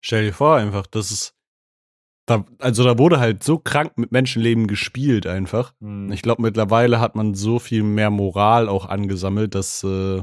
Stell 0.00 0.24
dir 0.24 0.32
vor, 0.32 0.56
einfach, 0.56 0.86
das 0.86 1.10
ist. 1.10 1.34
Da, 2.28 2.44
also 2.58 2.84
da 2.84 2.98
wurde 2.98 3.20
halt 3.20 3.42
so 3.42 3.58
krank 3.58 3.96
mit 3.96 4.12
Menschenleben 4.12 4.66
gespielt 4.66 5.26
einfach. 5.26 5.72
Hm. 5.80 6.12
Ich 6.12 6.20
glaube, 6.20 6.42
mittlerweile 6.42 7.00
hat 7.00 7.14
man 7.14 7.32
so 7.34 7.58
viel 7.58 7.82
mehr 7.82 8.10
Moral 8.10 8.68
auch 8.68 8.84
angesammelt, 8.86 9.54
dass 9.54 9.82
äh, 9.82 10.22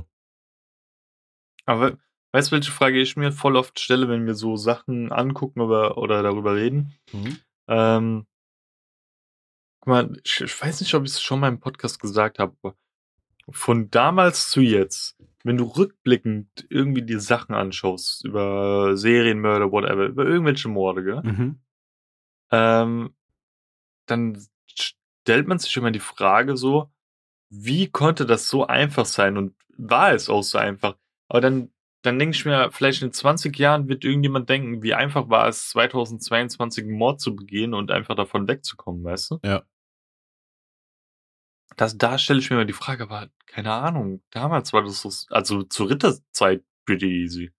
Aber 1.65 1.97
weißt 2.31 2.51
du, 2.51 2.55
welche 2.57 2.71
Frage 2.71 3.01
ich 3.01 3.17
mir 3.17 3.31
voll 3.31 3.55
oft 3.55 3.79
stelle, 3.79 4.07
wenn 4.07 4.27
wir 4.27 4.35
so 4.35 4.55
Sachen 4.55 5.11
angucken 5.11 5.61
oder, 5.61 5.97
oder 5.97 6.21
darüber 6.21 6.55
reden? 6.55 6.93
Ähm, 7.67 8.27
guck 9.79 9.87
mal, 9.87 10.21
ich, 10.23 10.41
ich 10.41 10.61
weiß 10.61 10.81
nicht, 10.81 10.93
ob 10.93 11.05
ich 11.05 11.11
es 11.11 11.21
schon 11.23 11.39
mal 11.39 11.47
im 11.47 11.59
Podcast 11.59 11.99
gesagt 11.99 12.37
habe, 12.37 12.55
aber 12.61 12.75
von 13.49 13.89
damals 13.89 14.51
zu 14.51 14.61
jetzt, 14.61 15.17
wenn 15.43 15.57
du 15.57 15.63
rückblickend 15.63 16.67
irgendwie 16.69 17.01
die 17.01 17.19
Sachen 17.19 17.55
anschaust, 17.55 18.25
über 18.25 18.95
Serienmörder, 18.95 19.71
whatever, 19.71 20.05
über 20.05 20.25
irgendwelche 20.25 20.67
Morde, 20.67 21.03
gell? 21.03 21.21
mhm. 21.23 21.64
Ähm, 22.51 23.15
dann 24.05 24.45
stellt 25.25 25.47
man 25.47 25.59
sich 25.59 25.75
immer 25.77 25.91
die 25.91 25.99
Frage 25.99 26.57
so, 26.57 26.91
wie 27.49 27.89
konnte 27.89 28.25
das 28.25 28.47
so 28.47 28.67
einfach 28.67 29.05
sein 29.05 29.37
und 29.37 29.55
war 29.77 30.13
es 30.13 30.29
auch 30.29 30.43
so 30.43 30.57
einfach? 30.57 30.97
Aber 31.27 31.41
dann, 31.41 31.71
dann 32.01 32.19
denke 32.19 32.35
ich 32.35 32.45
mir, 32.45 32.71
vielleicht 32.71 33.01
in 33.01 33.11
20 33.11 33.57
Jahren 33.57 33.87
wird 33.87 34.03
irgendjemand 34.03 34.49
denken, 34.49 34.83
wie 34.83 34.93
einfach 34.93 35.29
war 35.29 35.47
es 35.47 35.69
2022 35.69 36.83
einen 36.83 36.97
Mord 36.97 37.19
zu 37.19 37.35
begehen 37.35 37.73
und 37.73 37.91
einfach 37.91 38.15
davon 38.15 38.47
wegzukommen, 38.47 39.03
weißt 39.03 39.31
du? 39.31 39.39
Ja. 39.43 39.63
Das, 41.77 41.97
da 41.97 42.17
stelle 42.17 42.39
ich 42.39 42.49
mir 42.49 42.57
immer 42.57 42.65
die 42.65 42.73
Frage, 42.73 43.03
aber 43.03 43.29
keine 43.47 43.73
Ahnung, 43.73 44.21
damals 44.31 44.71
war 44.71 44.83
das 44.83 45.01
so, 45.01 45.11
also 45.33 45.63
zur 45.63 45.89
Ritterzeit 45.89 46.63
pretty 46.85 47.23
easy. 47.23 47.51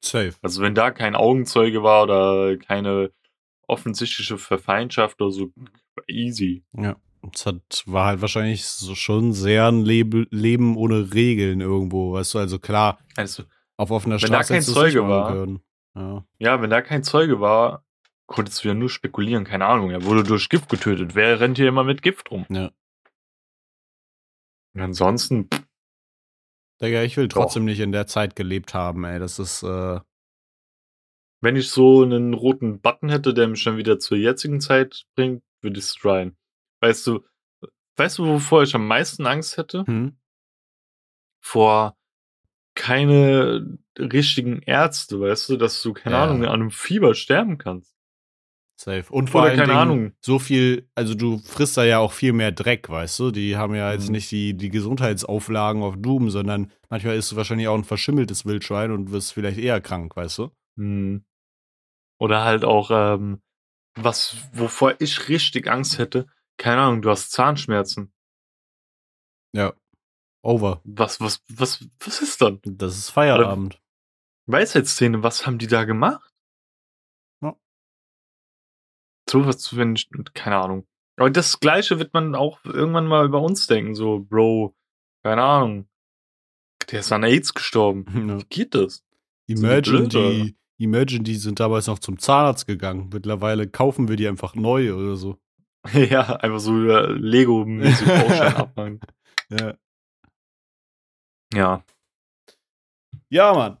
Safe. 0.00 0.34
Also 0.42 0.62
wenn 0.62 0.74
da 0.74 0.90
kein 0.90 1.16
Augenzeuge 1.16 1.82
war 1.82 2.04
oder 2.04 2.56
keine 2.56 3.12
offensichtliche 3.68 4.38
Verfeindschaft 4.38 5.20
oder 5.20 5.30
so, 5.30 5.52
easy. 6.08 6.64
Ja. 6.72 6.96
Es 7.32 7.46
hat, 7.46 7.82
war 7.86 8.06
halt 8.06 8.20
wahrscheinlich 8.20 8.64
so 8.64 8.94
schon 8.94 9.32
sehr 9.32 9.66
ein 9.66 9.84
Lebe, 9.84 10.26
Leben 10.30 10.76
ohne 10.76 11.12
Regeln 11.12 11.60
irgendwo, 11.60 12.12
weißt 12.12 12.34
du? 12.34 12.38
Also 12.38 12.58
klar, 12.58 12.98
Also, 13.16 13.44
auf 13.76 13.90
offener 13.90 14.20
Wenn 14.22 14.30
da 14.30 14.42
Straße 14.42 14.54
kein 14.54 14.56
du 14.56 14.62
es 14.62 14.68
nicht 14.68 14.74
Zeuge 14.76 15.08
war. 15.08 15.46
Ja. 15.94 16.24
ja, 16.38 16.62
wenn 16.62 16.70
da 16.70 16.80
kein 16.80 17.02
Zeuge 17.02 17.40
war, 17.40 17.84
konntest 18.26 18.62
du 18.62 18.68
ja 18.68 18.74
nur 18.74 18.88
spekulieren, 18.88 19.44
keine 19.44 19.66
Ahnung. 19.66 19.90
Er 19.90 20.04
wurde 20.04 20.22
durch 20.22 20.48
Gift 20.48 20.68
getötet. 20.68 21.14
Wer 21.14 21.40
rennt 21.40 21.58
hier 21.58 21.68
immer 21.68 21.84
mit 21.84 22.02
Gift 22.02 22.30
rum? 22.30 22.46
Ja. 22.50 22.70
Und 24.74 24.80
ansonsten, 24.80 25.48
pff, 25.52 25.62
Digga, 26.80 27.02
ich 27.02 27.16
will 27.16 27.26
Doch. 27.26 27.42
trotzdem 27.42 27.64
nicht 27.64 27.80
in 27.80 27.90
der 27.90 28.06
Zeit 28.06 28.36
gelebt 28.36 28.74
haben, 28.74 29.04
ey. 29.04 29.18
Das 29.18 29.38
ist, 29.38 29.64
äh, 29.64 29.98
wenn 31.40 31.56
ich 31.56 31.70
so 31.70 32.02
einen 32.02 32.34
roten 32.34 32.80
Button 32.80 33.08
hätte, 33.08 33.34
der 33.34 33.48
mich 33.48 33.64
dann 33.64 33.76
wieder 33.76 33.98
zur 33.98 34.16
jetzigen 34.18 34.60
Zeit 34.60 35.04
bringt, 35.14 35.42
würde 35.62 35.78
ich 35.78 35.84
es 35.86 35.94
tryen. 35.94 36.36
Weißt 36.80 37.06
du, 37.06 37.24
weißt 37.96 38.18
du, 38.18 38.26
wovor 38.26 38.62
ich 38.62 38.74
am 38.74 38.86
meisten 38.86 39.26
Angst 39.26 39.56
hätte? 39.56 39.84
hm? 39.86 40.16
Vor 41.40 41.96
keine 42.74 43.78
richtigen 43.98 44.62
Ärzte, 44.62 45.20
weißt 45.20 45.48
du, 45.48 45.56
dass 45.56 45.82
du, 45.82 45.92
keine 45.92 46.16
Ja. 46.16 46.24
Ahnung, 46.24 46.44
an 46.44 46.54
einem 46.60 46.70
Fieber 46.70 47.14
sterben 47.14 47.58
kannst. 47.58 47.94
Safe. 48.80 49.04
Und 49.12 49.28
vor 49.30 49.40
Oder 49.40 49.50
allen 49.50 49.58
keine 49.58 49.72
Dingen 49.72 49.80
Ahnung. 49.80 50.12
so 50.20 50.38
viel, 50.38 50.88
also 50.94 51.14
du 51.14 51.38
frisst 51.38 51.76
da 51.76 51.82
ja 51.84 51.98
auch 51.98 52.12
viel 52.12 52.32
mehr 52.32 52.52
Dreck, 52.52 52.88
weißt 52.88 53.18
du? 53.18 53.30
Die 53.32 53.56
haben 53.56 53.74
ja 53.74 53.92
jetzt 53.92 54.06
Mhm. 54.06 54.12
nicht 54.12 54.30
die, 54.30 54.54
die 54.56 54.68
Gesundheitsauflagen 54.68 55.82
auf 55.82 55.96
Doom, 55.98 56.30
sondern 56.30 56.70
manchmal 56.88 57.16
isst 57.16 57.32
du 57.32 57.36
wahrscheinlich 57.36 57.66
auch 57.66 57.74
ein 57.76 57.82
verschimmeltes 57.82 58.46
Wildschwein 58.46 58.92
und 58.92 59.10
wirst 59.10 59.32
vielleicht 59.32 59.58
eher 59.58 59.80
krank, 59.80 60.14
weißt 60.14 60.38
du? 60.38 60.50
Hm. 60.78 61.24
Oder 62.18 62.44
halt 62.44 62.64
auch, 62.64 62.90
ähm, 62.90 63.42
was, 63.94 64.36
wovor 64.52 65.00
ich 65.00 65.28
richtig 65.28 65.68
Angst 65.68 65.98
hätte, 65.98 66.26
keine 66.56 66.82
Ahnung, 66.82 67.02
du 67.02 67.10
hast 67.10 67.30
Zahnschmerzen. 67.30 68.12
Ja. 69.52 69.74
Over. 70.42 70.80
Was, 70.84 71.20
was, 71.20 71.44
was, 71.48 71.86
was 71.98 72.22
ist 72.22 72.40
dann? 72.40 72.60
Das 72.64 72.96
ist 72.96 73.10
Feierabend. 73.10 73.80
Weisheitszähne, 74.46 75.22
was 75.22 75.46
haben 75.46 75.58
die 75.58 75.66
da 75.66 75.84
gemacht? 75.84 76.32
Ja. 77.42 77.56
So 79.28 79.44
was, 79.46 79.76
wenn 79.76 79.94
ich, 79.96 80.08
keine 80.34 80.56
Ahnung. 80.56 80.86
Aber 81.16 81.30
das 81.30 81.58
Gleiche 81.60 81.98
wird 81.98 82.14
man 82.14 82.34
auch 82.34 82.64
irgendwann 82.64 83.06
mal 83.06 83.26
über 83.26 83.42
uns 83.42 83.66
denken, 83.66 83.94
so, 83.94 84.20
Bro, 84.20 84.76
keine 85.24 85.42
Ahnung. 85.42 85.88
Der 86.90 87.00
ist 87.00 87.12
an 87.12 87.24
AIDS 87.24 87.52
gestorben. 87.52 88.06
Ja. 88.28 88.38
Wie 88.38 88.44
geht 88.44 88.74
das? 88.74 89.04
Imagine, 89.46 90.08
die, 90.08 90.56
Imagine, 90.78 91.24
die 91.24 91.34
sind 91.34 91.60
damals 91.60 91.88
noch 91.88 91.98
zum 91.98 92.18
Zahnarzt 92.18 92.66
gegangen. 92.66 93.10
Mittlerweile 93.12 93.68
kaufen 93.68 94.08
wir 94.08 94.16
die 94.16 94.28
einfach 94.28 94.54
neu 94.54 94.94
oder 94.94 95.16
so. 95.16 95.38
ja, 95.92 96.36
einfach 96.36 96.60
so 96.60 96.72
äh, 96.88 97.12
Lego-mäßig 97.12 98.06
Baustein 98.06 98.54
abmachen. 98.56 99.00
Ja. 99.50 99.74
Ja. 101.52 101.84
Ja, 103.30 103.54
Mann. 103.54 103.78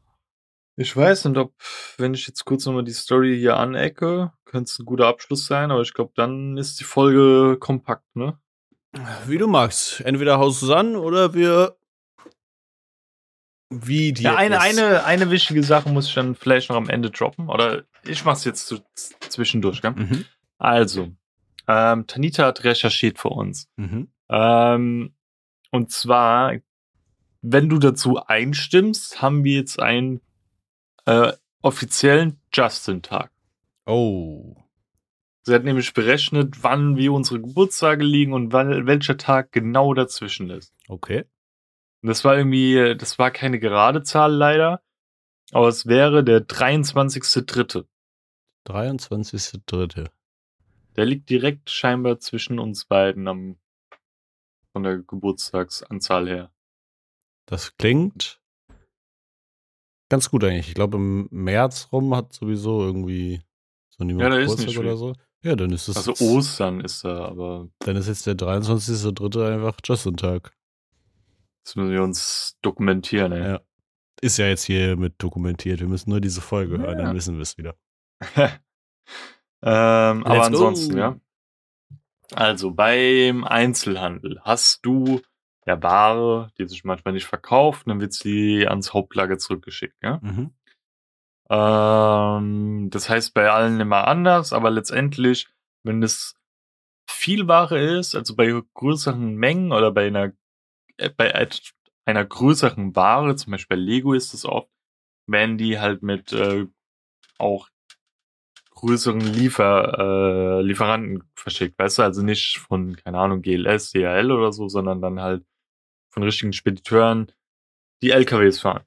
Ich 0.76 0.96
weiß 0.96 1.24
nicht, 1.24 1.38
ob, 1.38 1.54
wenn 1.96 2.14
ich 2.14 2.26
jetzt 2.26 2.44
kurz 2.44 2.64
nochmal 2.64 2.84
die 2.84 2.92
Story 2.92 3.36
hier 3.36 3.56
anecke, 3.56 4.32
könnte 4.44 4.70
es 4.70 4.78
ein 4.78 4.86
guter 4.86 5.06
Abschluss 5.06 5.46
sein, 5.46 5.70
aber 5.70 5.82
ich 5.82 5.92
glaube, 5.92 6.12
dann 6.14 6.56
ist 6.56 6.78
die 6.80 6.84
Folge 6.84 7.56
kompakt, 7.58 8.04
ne? 8.14 8.38
Wie 9.26 9.38
du 9.38 9.46
magst. 9.48 10.00
Entweder 10.00 10.38
haust 10.38 10.62
du 10.62 10.66
es 10.66 10.72
an 10.72 10.96
oder 10.96 11.34
wir. 11.34 11.76
Wie 13.70 14.12
die. 14.12 14.22
Ja, 14.22 14.36
eine, 14.36 14.60
eine, 14.60 15.04
eine 15.04 15.30
wichtige 15.30 15.62
Sache 15.62 15.90
muss 15.90 16.08
ich 16.08 16.14
dann 16.14 16.34
vielleicht 16.34 16.70
noch 16.70 16.76
am 16.76 16.88
Ende 16.88 17.10
droppen, 17.10 17.48
oder 17.48 17.84
ich 18.04 18.24
mach's 18.24 18.44
jetzt 18.44 18.66
so 18.66 18.78
z- 18.94 19.16
zwischendurch, 19.28 19.82
gell? 19.82 19.90
Mhm. 19.92 20.24
Also, 20.56 21.10
ähm, 21.66 22.06
Tanita 22.06 22.46
hat 22.46 22.64
recherchiert 22.64 23.18
für 23.18 23.28
uns. 23.28 23.68
Mhm. 23.76 24.08
Ähm, 24.30 25.14
und 25.70 25.90
zwar, 25.90 26.54
wenn 27.42 27.68
du 27.68 27.78
dazu 27.78 28.18
einstimmst, 28.24 29.20
haben 29.20 29.44
wir 29.44 29.56
jetzt 29.56 29.78
einen 29.80 30.22
äh, 31.04 31.32
offiziellen 31.60 32.40
Justin-Tag. 32.52 33.30
Oh. 33.86 34.56
Sie 35.42 35.54
hat 35.54 35.64
nämlich 35.64 35.92
berechnet, 35.94 36.62
wann 36.62 36.96
wir 36.96 37.12
unsere 37.12 37.40
Geburtstage 37.40 38.04
liegen 38.04 38.32
und 38.32 38.52
wann, 38.52 38.86
welcher 38.86 39.16
Tag 39.16 39.52
genau 39.52 39.94
dazwischen 39.94 40.50
ist. 40.50 40.74
Okay. 40.88 41.24
Und 42.02 42.08
das 42.08 42.24
war 42.24 42.36
irgendwie, 42.36 42.96
das 42.96 43.18
war 43.18 43.30
keine 43.30 43.58
gerade 43.58 44.02
Zahl 44.02 44.32
leider, 44.32 44.82
aber 45.52 45.68
es 45.68 45.86
wäre 45.86 46.22
der 46.22 46.46
23.3. 46.46 47.84
23.3. 48.66 50.08
Der 50.96 51.06
liegt 51.06 51.30
direkt 51.30 51.70
scheinbar 51.70 52.18
zwischen 52.18 52.58
uns 52.58 52.84
beiden 52.84 53.28
am, 53.28 53.58
von 54.72 54.82
der 54.82 54.98
Geburtstagsanzahl 54.98 56.28
her. 56.28 56.52
Das 57.46 57.76
klingt 57.76 58.40
ganz 60.08 60.30
gut 60.30 60.44
eigentlich. 60.44 60.68
Ich 60.68 60.74
glaube, 60.74 60.96
im 60.96 61.28
März 61.30 61.88
rum 61.92 62.14
hat 62.14 62.32
sowieso 62.32 62.82
irgendwie 62.82 63.42
so 63.88 64.04
niemand 64.04 64.34
Ja, 64.34 64.40
Geburtstag 64.40 64.76
oder 64.76 64.96
so. 64.96 65.14
Ja, 65.42 65.54
dann 65.54 65.70
ist 65.70 65.88
es. 65.88 65.96
Also 65.96 66.12
Ostern 66.24 66.80
ist 66.80 67.04
da, 67.04 67.24
aber 67.26 67.68
Dann 67.80 67.96
ist 67.96 68.08
jetzt 68.08 68.26
der 68.26 68.34
23.3. 68.34 69.54
einfach 69.54 69.78
Justin-Tag. 69.84 70.57
Das 71.68 71.76
müssen 71.76 71.90
wir 71.92 72.02
uns 72.02 72.56
dokumentieren, 72.62 73.30
ey. 73.32 73.42
Ja. 73.42 73.60
Ist 74.22 74.38
ja 74.38 74.46
jetzt 74.46 74.64
hier 74.64 74.96
mit 74.96 75.22
dokumentiert. 75.22 75.80
Wir 75.80 75.86
müssen 75.86 76.08
nur 76.08 76.18
diese 76.22 76.40
Folge 76.40 76.78
hören, 76.78 76.98
Ja. 76.98 77.04
dann 77.04 77.14
wissen 77.14 77.34
wir 77.34 77.42
es 77.42 77.58
wieder. 77.58 77.76
ähm, 79.62 80.24
aber 80.24 80.44
ansonsten, 80.46 80.94
go. 80.94 80.98
ja. 80.98 81.20
Also 82.34 82.70
beim 82.70 83.44
Einzelhandel 83.44 84.40
hast 84.44 84.80
du 84.86 85.20
ja 85.66 85.82
Ware, 85.82 86.50
die 86.56 86.66
sich 86.66 86.84
manchmal 86.84 87.12
nicht 87.12 87.26
verkauft, 87.26 87.86
dann 87.86 88.00
wird 88.00 88.14
sie 88.14 88.66
ans 88.66 88.94
Hauptlager 88.94 89.36
zurückgeschickt, 89.36 90.02
ja. 90.02 90.20
Mhm. 90.22 90.54
Ähm, 91.50 92.88
das 92.88 93.10
heißt 93.10 93.34
bei 93.34 93.50
allen 93.50 93.78
immer 93.78 94.08
anders, 94.08 94.54
aber 94.54 94.70
letztendlich, 94.70 95.48
wenn 95.82 96.02
es 96.02 96.34
viel 97.06 97.46
Ware 97.46 97.78
ist, 97.78 98.14
also 98.14 98.34
bei 98.34 98.58
größeren 98.72 99.34
Mengen 99.34 99.72
oder 99.72 99.92
bei 99.92 100.06
einer 100.06 100.32
bei 101.16 101.30
et- 101.30 101.72
einer 102.04 102.24
größeren 102.24 102.96
Ware, 102.96 103.36
zum 103.36 103.52
Beispiel 103.52 103.76
bei 103.76 103.82
Lego 103.82 104.14
ist 104.14 104.34
es 104.34 104.44
oft, 104.44 104.70
werden 105.26 105.58
die 105.58 105.78
halt 105.78 106.02
mit 106.02 106.32
äh, 106.32 106.66
auch 107.38 107.68
größeren 108.70 109.20
Liefer, 109.20 110.58
äh, 110.60 110.62
Lieferanten 110.62 111.24
verschickt, 111.34 111.78
weißt 111.78 111.98
du, 111.98 112.02
also 112.02 112.22
nicht 112.22 112.58
von, 112.58 112.96
keine 112.96 113.18
Ahnung, 113.18 113.42
GLS, 113.42 113.90
DHL 113.90 114.30
oder 114.30 114.52
so, 114.52 114.68
sondern 114.68 115.02
dann 115.02 115.20
halt 115.20 115.44
von 116.12 116.22
richtigen 116.22 116.52
Spediteuren, 116.52 117.32
die 118.02 118.10
LKWs 118.10 118.60
fahren. 118.60 118.84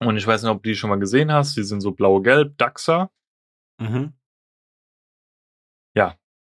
Und 0.00 0.16
ich 0.16 0.26
weiß 0.26 0.42
nicht, 0.42 0.50
ob 0.50 0.62
du 0.62 0.68
die 0.70 0.76
schon 0.76 0.90
mal 0.90 0.98
gesehen 0.98 1.32
hast, 1.32 1.56
die 1.56 1.62
sind 1.62 1.80
so 1.80 1.92
blau-gelb, 1.92 2.58
Daxa. 2.58 3.10
Mhm. 3.80 4.12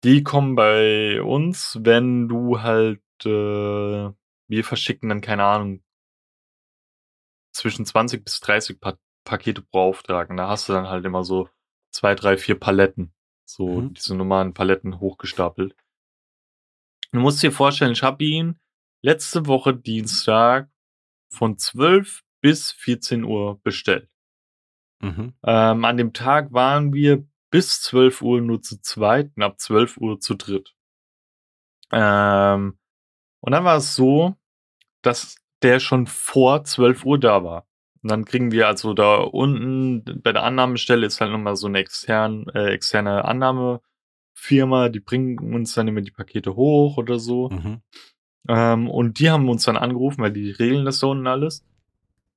Die 0.06 0.24
kommen 0.24 0.56
bei 0.56 1.22
uns, 1.22 1.78
wenn 1.82 2.30
du 2.30 2.62
halt, 2.62 3.02
äh, 3.26 4.10
wir 4.50 4.64
verschicken 4.66 5.10
dann, 5.10 5.22
keine 5.22 5.46
Ahnung, 5.46 5.84
zwischen 7.54 7.86
20 7.86 8.24
bis 8.24 8.40
30 8.42 8.80
pa 8.80 8.98
Pakete 9.26 9.62
pro 9.62 9.82
Auftrag. 9.82 10.30
Und 10.30 10.38
da 10.38 10.48
hast 10.48 10.68
du 10.70 10.74
dann 10.74 10.88
halt 10.88 11.06
immer 11.06 11.24
so 11.24 11.50
zwei, 11.92 12.16
drei, 12.16 12.38
vier 12.38 12.60
Paletten. 12.60 13.14
So 13.46 13.82
Mhm. 13.82 13.94
diese 13.94 14.16
normalen 14.16 14.54
Paletten 14.54 15.00
hochgestapelt. 15.00 15.76
Du 17.12 17.20
musst 17.20 17.44
dir 17.44 17.52
vorstellen, 17.52 17.92
ich 17.92 18.02
habe 18.04 18.24
ihn 18.24 18.60
letzte 19.04 19.46
Woche 19.46 19.76
Dienstag 19.76 20.70
von 21.32 21.58
12 21.58 22.24
bis 22.42 22.72
14 22.72 23.24
Uhr 23.24 23.60
bestellt. 23.62 24.10
Mhm. 25.02 25.34
Ähm, 25.44 25.86
an 25.86 25.98
dem 25.98 26.14
Tag 26.14 26.52
waren 26.54 26.94
wir 26.94 27.28
bis 27.52 27.82
12 27.82 28.22
Uhr 28.22 28.42
nur 28.42 28.62
zu 28.62 28.82
zweit 28.82 29.32
und 29.36 29.44
ab 29.44 29.60
12 29.60 29.98
Uhr 29.98 30.20
zu 30.20 30.36
dritt. 30.36 30.76
Ähm, 31.92 32.80
und 33.42 33.52
dann 33.52 33.64
war 33.64 33.78
es 33.78 33.96
so, 33.96 34.36
dass 35.02 35.36
der 35.62 35.80
schon 35.80 36.08
vor 36.08 36.64
12 36.64 37.06
Uhr 37.06 37.20
da 37.20 37.44
war. 37.44 37.66
Und 38.02 38.12
dann 38.12 38.24
kriegen 38.26 38.52
wir 38.52 38.68
also 38.68 38.94
da 38.94 39.18
unten 39.18 40.22
bei 40.22 40.32
der 40.32 40.44
Annahmestelle 40.44 41.06
ist 41.06 41.20
halt 41.20 41.32
nochmal 41.32 41.56
so 41.58 41.68
eine 41.68 41.80
extern, 41.80 42.48
äh, 42.54 42.70
externe 42.72 43.26
Annahmefirma, 43.26 44.90
die 44.90 45.02
bringen 45.02 45.54
uns 45.54 45.74
dann 45.74 45.88
immer 45.88 46.02
die 46.02 46.12
Pakete 46.12 46.56
hoch 46.56 46.98
oder 46.98 47.20
so. 47.20 47.50
Mhm. 47.50 47.82
Ähm, 48.48 48.90
und 48.90 49.20
die 49.20 49.30
haben 49.30 49.50
uns 49.50 49.64
dann 49.66 49.76
angerufen, 49.78 50.22
weil 50.22 50.32
die 50.32 50.52
regeln 50.52 50.86
das 50.86 51.00
da 51.00 51.08
unten 51.08 51.28
alles. 51.28 51.66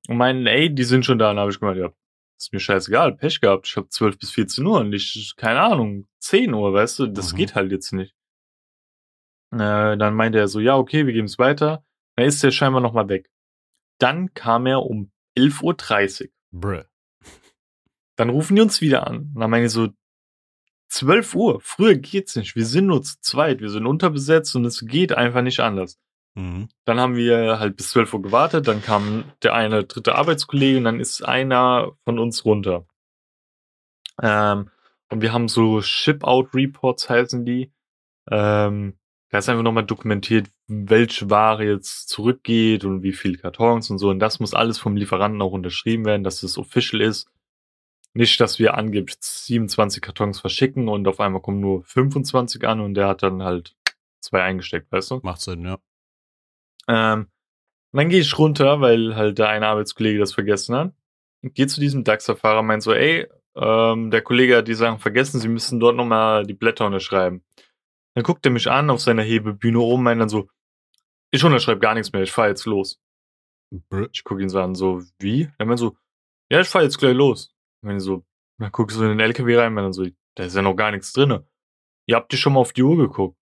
Und 0.09 0.17
meinen, 0.17 0.47
ey, 0.49 0.75
die 0.75 0.83
sind 0.85 1.05
schon 1.07 1.19
da. 1.21 1.31
Und 1.31 1.39
habe 1.39 1.53
ich 1.53 1.61
gemeint, 1.61 1.79
ja, 1.79 1.91
ist 2.37 2.53
mir 2.53 2.59
scheißegal, 2.59 3.15
Pech 3.15 3.41
gehabt. 3.41 3.69
Ich 3.69 3.77
habe 3.77 3.89
12 3.89 4.19
bis 4.19 4.33
14 4.33 4.67
Uhr 4.67 4.81
und 4.81 4.91
nicht, 4.91 5.37
keine 5.37 5.61
Ahnung, 5.61 6.09
10 6.19 6.53
Uhr, 6.53 6.73
weißt 6.73 6.99
du, 6.99 7.07
das 7.07 7.33
Mhm. 7.33 7.37
geht 7.37 7.55
halt 7.55 7.71
jetzt 7.71 7.93
nicht. 7.93 8.17
Äh, 9.53 9.97
dann 9.97 10.15
meinte 10.15 10.39
er 10.39 10.49
so, 10.49 10.59
ja, 10.59 10.77
okay, 10.77 11.07
wir 11.07 11.13
geben 11.13 11.27
es 11.27 11.39
weiter. 11.39 11.85
Dann 12.17 12.27
ist 12.27 12.43
der 12.43 12.51
scheinbar 12.51 12.81
nochmal 12.81 13.09
weg. 13.09 13.31
Dann 13.99 14.35
kam 14.35 14.67
er 14.67 14.83
um 14.83 15.13
11.30 15.37 16.23
Uhr. 16.23 16.29
Bruh. 16.51 16.83
Dann 18.17 18.29
rufen 18.29 18.57
die 18.57 18.63
uns 18.63 18.81
wieder 18.81 19.07
an. 19.07 19.33
Und 19.35 19.41
dann 19.41 19.51
meine 19.51 19.67
ich 19.67 19.73
so, 19.73 19.89
12 20.89 21.35
Uhr, 21.35 21.61
früher 21.63 21.95
geht's 21.95 22.37
nicht. 22.37 22.55
Wir 22.55 22.67
sind 22.67 22.87
nur 22.87 23.03
zu 23.03 23.19
zweit, 23.21 23.61
wir 23.61 23.71
sind 23.71 23.87
unterbesetzt 23.87 24.55
und 24.55 24.67
es 24.67 24.85
geht 24.87 25.13
einfach 25.13 25.41
nicht 25.41 25.61
anders. 25.61 25.99
Mhm. 26.35 26.69
Dann 26.85 27.01
haben 27.01 27.17
wir 27.17 27.59
halt 27.59 27.77
bis 27.77 27.91
12 27.91 28.13
Uhr 28.13 28.23
gewartet, 28.23 28.69
dann 28.69 28.83
kam 28.83 29.25
der 29.43 29.55
eine 29.55 29.85
dritte 29.85 30.15
Arbeitskollege 30.15 30.79
und 30.79 30.85
dann 30.85 31.01
ist 31.01 31.23
einer 31.23 31.93
von 32.05 32.19
uns 32.19 32.45
runter. 32.45 32.87
Ähm, 34.21 34.71
und 35.09 35.23
wir 35.23 35.33
haben 35.33 35.49
so 35.49 35.81
Ship-Out-Reports 35.81 37.09
heißen 37.09 37.45
die. 37.45 37.73
Ähm, 38.31 38.99
da 39.33 39.39
ist 39.39 39.49
einfach 39.49 39.63
nochmal 39.63 39.87
dokumentiert, 39.87 40.51
welche 40.67 41.31
Ware 41.31 41.65
jetzt 41.65 42.11
zurückgeht 42.11 42.85
und 42.85 43.03
wie 43.03 43.15
viele 43.15 43.39
Kartons 43.39 43.89
und 43.89 43.97
so. 43.97 44.11
Und 44.11 44.19
das 44.19 44.41
muss 44.41 44.53
alles 44.53 44.79
vom 44.79 44.95
Lieferanten 44.95 45.41
auch 45.41 45.53
unterschrieben 45.53 46.05
werden, 46.05 46.23
dass 46.23 46.43
es 46.43 46.59
official 46.59 47.01
ist. 47.01 47.31
Nicht, 48.13 48.39
dass 48.43 48.59
wir 48.59 48.75
angeblich 48.75 49.17
27 49.21 50.03
Kartons 50.03 50.39
verschicken 50.39 50.87
und 50.87 51.09
auf 51.09 51.19
einmal 51.19 51.41
kommen 51.41 51.61
nur 51.61 51.83
25 51.83 52.63
an 52.69 52.81
und 52.81 52.93
der 52.93 53.09
hat 53.09 53.23
dann 53.23 53.43
halt 53.43 53.75
zwei 54.21 54.43
eingesteckt, 54.43 54.93
weißt 54.93 55.13
du? 55.13 55.21
Macht 55.23 55.41
Sinn, 55.41 55.65
ja. 55.65 55.79
Ähm, 56.87 57.21
und 57.93 57.97
dann 57.97 58.11
gehe 58.11 58.21
ich 58.21 58.37
runter, 58.39 58.83
weil 58.83 59.17
halt 59.17 59.39
der 59.39 59.49
eine 59.49 59.67
Arbeitskollege 59.67 60.19
das 60.19 60.35
vergessen 60.35 60.77
hat. 60.77 60.93
Gehe 61.41 61.69
zu 61.69 61.81
diesem 61.81 62.05
DAXer-Fahrer, 62.05 62.63
meint 62.63 62.83
so, 62.83 62.93
ey, 62.93 63.27
ähm, 63.57 64.11
der 64.11 64.21
Kollege 64.21 64.59
hat 64.59 64.69
die 64.69 64.75
Sachen 64.75 64.99
vergessen, 64.99 65.41
sie 65.41 65.49
müssen 65.49 65.81
dort 65.81 65.97
nochmal 65.97 66.45
die 66.45 66.53
Blätter 66.53 66.85
unterschreiben. 66.85 67.43
Dann 68.15 68.25
guckt 68.25 68.45
er 68.45 68.53
mich 68.53 68.71
an 68.71 68.91
auf 68.91 69.01
seiner 69.01 69.23
Hebebühne 69.23 69.79
oben, 69.81 70.03
meint 70.03 70.21
dann 70.21 70.29
so, 70.29 70.49
ich 71.31 71.43
unterschreibe 71.45 71.81
gar 71.81 71.95
nichts 71.95 72.13
mehr, 72.13 72.23
ich 72.23 72.33
fahr 72.33 72.49
jetzt 72.49 72.67
los. 72.67 73.01
Ich 74.13 74.23
gucke 74.25 74.43
ihn 74.43 74.51
so 74.51 74.61
an, 74.61 74.75
so, 74.75 75.03
wie? 75.19 75.49
Er 75.59 75.65
meint 75.67 75.79
so, 75.79 75.97
ja, 76.51 76.61
ich 76.61 76.69
fahr 76.69 76.83
jetzt 76.83 76.99
gleich 76.99 77.15
los. 77.15 77.55
Ich 77.81 77.87
meine 77.87 78.01
so, 78.01 78.25
dann 78.59 78.71
guckst 78.71 78.99
du 78.99 79.03
in 79.03 79.09
den 79.11 79.21
LKW 79.21 79.57
rein, 79.57 79.73
meint 79.73 79.87
dann 79.87 79.93
so, 79.95 80.07
da 80.37 80.45
ist 80.45 80.55
ja 80.55 80.61
noch 80.63 80.75
gar 80.77 80.91
nichts 80.91 81.13
drinne. 81.13 81.47
Ihr 82.07 82.17
habt 82.17 82.33
ihr 82.33 82.39
schon 82.39 82.53
mal 82.53 82.61
auf 82.61 82.73
die 82.75 82.83
Uhr 82.83 82.97
geguckt? 82.99 83.39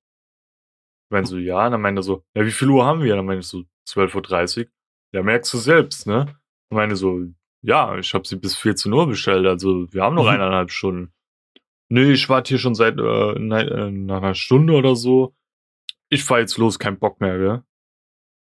Ich 1.08 1.12
meine 1.12 1.26
so, 1.26 1.36
ja, 1.38 1.66
und 1.66 1.72
dann 1.72 1.80
meinte 1.80 2.00
er 2.00 2.02
so, 2.04 2.22
ja, 2.34 2.44
wie 2.46 2.52
viel 2.52 2.68
Uhr 2.68 2.84
haben 2.84 3.02
wir? 3.02 3.16
Dann 3.16 3.26
meinte 3.26 3.40
ich 3.40 3.48
so, 3.48 3.64
12.30 3.88 4.66
Uhr. 4.66 4.70
Ja, 5.12 5.22
merkst 5.24 5.52
du 5.52 5.58
selbst, 5.58 6.06
ne? 6.06 6.38
Und 6.70 6.76
meine 6.76 6.94
so, 6.94 7.24
ja, 7.62 7.98
ich 7.98 8.14
habe 8.14 8.26
sie 8.28 8.36
bis 8.36 8.56
14 8.56 8.92
Uhr 8.92 9.08
bestellt, 9.08 9.44
also 9.46 9.92
wir 9.92 10.02
haben 10.04 10.14
noch 10.14 10.22
Mhm. 10.24 10.28
eineinhalb 10.30 10.70
Stunden. 10.70 11.12
Nee, 11.92 12.12
ich 12.12 12.28
warte 12.28 12.50
hier 12.50 12.58
schon 12.58 12.76
seit 12.76 12.98
äh, 12.98 13.38
ne, 13.38 13.62
äh, 13.68 13.90
nach 13.90 14.18
einer 14.18 14.34
Stunde 14.34 14.74
oder 14.74 14.94
so. 14.94 15.34
Ich 16.08 16.24
fahr 16.24 16.38
jetzt 16.38 16.56
los, 16.56 16.78
kein 16.78 16.98
Bock 16.98 17.20
mehr, 17.20 17.38
gell? 17.38 17.62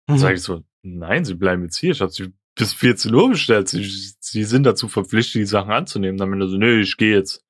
Mhm. 0.07 0.17
Sag 0.17 0.33
ich 0.35 0.43
so, 0.43 0.63
nein, 0.83 1.25
sie 1.25 1.35
bleiben 1.35 1.63
jetzt 1.63 1.77
hier. 1.77 1.91
Ich 1.91 2.01
habe 2.01 2.11
sie 2.11 2.31
bis 2.55 2.73
14 2.73 3.13
Uhr 3.13 3.29
bestellt. 3.29 3.67
Sie, 3.67 3.83
sie 3.83 4.43
sind 4.43 4.63
dazu 4.63 4.87
verpflichtet, 4.87 5.41
die 5.41 5.45
Sachen 5.45 5.71
anzunehmen. 5.71 6.17
Dann 6.17 6.29
meinte 6.29 6.45
er 6.45 6.49
so, 6.49 6.57
nee, 6.57 6.79
ich 6.79 6.97
gehe 6.97 7.15
jetzt. 7.15 7.43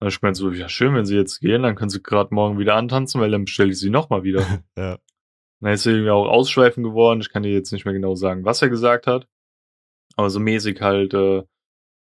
Dann 0.00 0.08
ich 0.08 0.22
meinte 0.22 0.38
so, 0.38 0.50
ja 0.50 0.68
schön, 0.68 0.94
wenn 0.94 1.06
sie 1.06 1.16
jetzt 1.16 1.40
gehen, 1.40 1.62
dann 1.62 1.76
können 1.76 1.90
sie 1.90 2.02
gerade 2.02 2.34
morgen 2.34 2.58
wieder 2.58 2.74
antanzen, 2.74 3.20
weil 3.20 3.30
dann 3.30 3.44
bestelle 3.44 3.70
ich 3.70 3.78
sie 3.78 3.90
nochmal 3.90 4.24
wieder. 4.24 4.44
Ja. 4.76 4.98
Dann 5.60 5.72
ist 5.72 5.86
er 5.86 5.92
irgendwie 5.92 6.10
auch 6.10 6.28
ausschweifend 6.28 6.84
geworden. 6.84 7.20
Ich 7.20 7.30
kann 7.30 7.42
dir 7.42 7.52
jetzt 7.52 7.72
nicht 7.72 7.84
mehr 7.84 7.94
genau 7.94 8.16
sagen, 8.16 8.44
was 8.44 8.60
er 8.60 8.68
gesagt 8.68 9.06
hat. 9.06 9.26
Aber 10.16 10.28
so 10.28 10.38
mäßig 10.40 10.80
halt, 10.82 11.14
äh, 11.14 11.42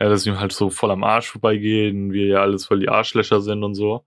ja, 0.01 0.09
dass 0.09 0.26
ihm 0.26 0.40
halt 0.40 0.53
so 0.53 0.70
voll 0.70 0.90
am 0.90 1.05
Arsch 1.05 1.28
vorbeigeht 1.28 1.94
und 1.94 2.12
wir 2.12 2.26
ja 2.26 2.40
alles 2.40 2.66
voll 2.66 2.80
die 2.80 2.88
Arschlöcher 2.88 3.40
sind 3.40 3.62
und 3.64 3.74
so. 3.74 4.07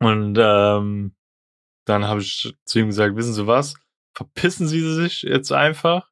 Und 0.00 0.36
ähm, 0.40 1.14
dann 1.86 2.04
habe 2.06 2.20
ich 2.20 2.54
zu 2.64 2.78
ihm 2.80 2.86
gesagt, 2.88 3.16
wissen 3.16 3.34
Sie 3.34 3.46
was? 3.46 3.74
Verpissen 4.14 4.66
Sie 4.66 4.80
sich 4.94 5.22
jetzt 5.22 5.52
einfach. 5.52 6.08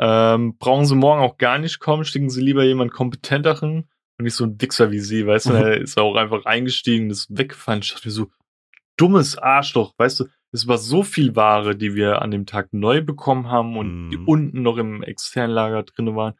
Ähm, 0.00 0.56
brauchen 0.58 0.84
Sie 0.86 0.94
morgen 0.94 1.22
auch 1.22 1.38
gar 1.38 1.58
nicht 1.58 1.80
kommen, 1.80 2.04
schicken 2.04 2.30
Sie 2.30 2.40
lieber 2.40 2.64
jemand 2.64 2.92
kompetenteren 2.92 3.88
und 4.18 4.24
nicht 4.24 4.34
so 4.34 4.44
ein 4.44 4.60
Wichser 4.60 4.90
wie 4.90 5.00
Sie, 5.00 5.26
weißt 5.26 5.46
du, 5.48 5.52
Mhm. 5.52 5.56
er 5.58 5.76
ist 5.80 5.98
auch 5.98 6.14
einfach 6.16 6.44
eingestiegen, 6.44 7.10
ist 7.10 7.26
weggefahren. 7.36 7.80
Ich 7.82 7.92
dachte 7.92 8.06
mir 8.08 8.12
so, 8.12 8.30
dummes 8.96 9.36
Arschloch, 9.38 9.94
weißt 9.96 10.20
du, 10.20 10.26
es 10.52 10.66
war 10.68 10.78
so 10.78 11.02
viel 11.02 11.34
Ware, 11.36 11.76
die 11.76 11.94
wir 11.94 12.22
an 12.22 12.30
dem 12.30 12.46
Tag 12.46 12.72
neu 12.72 13.00
bekommen 13.02 13.48
haben 13.48 13.76
und 13.76 14.10
die 14.10 14.16
Mhm. 14.18 14.28
unten 14.28 14.62
noch 14.62 14.76
im 14.76 15.02
externen 15.02 15.54
Lager 15.54 15.82
drinne 15.82 16.14
waren. 16.16 16.34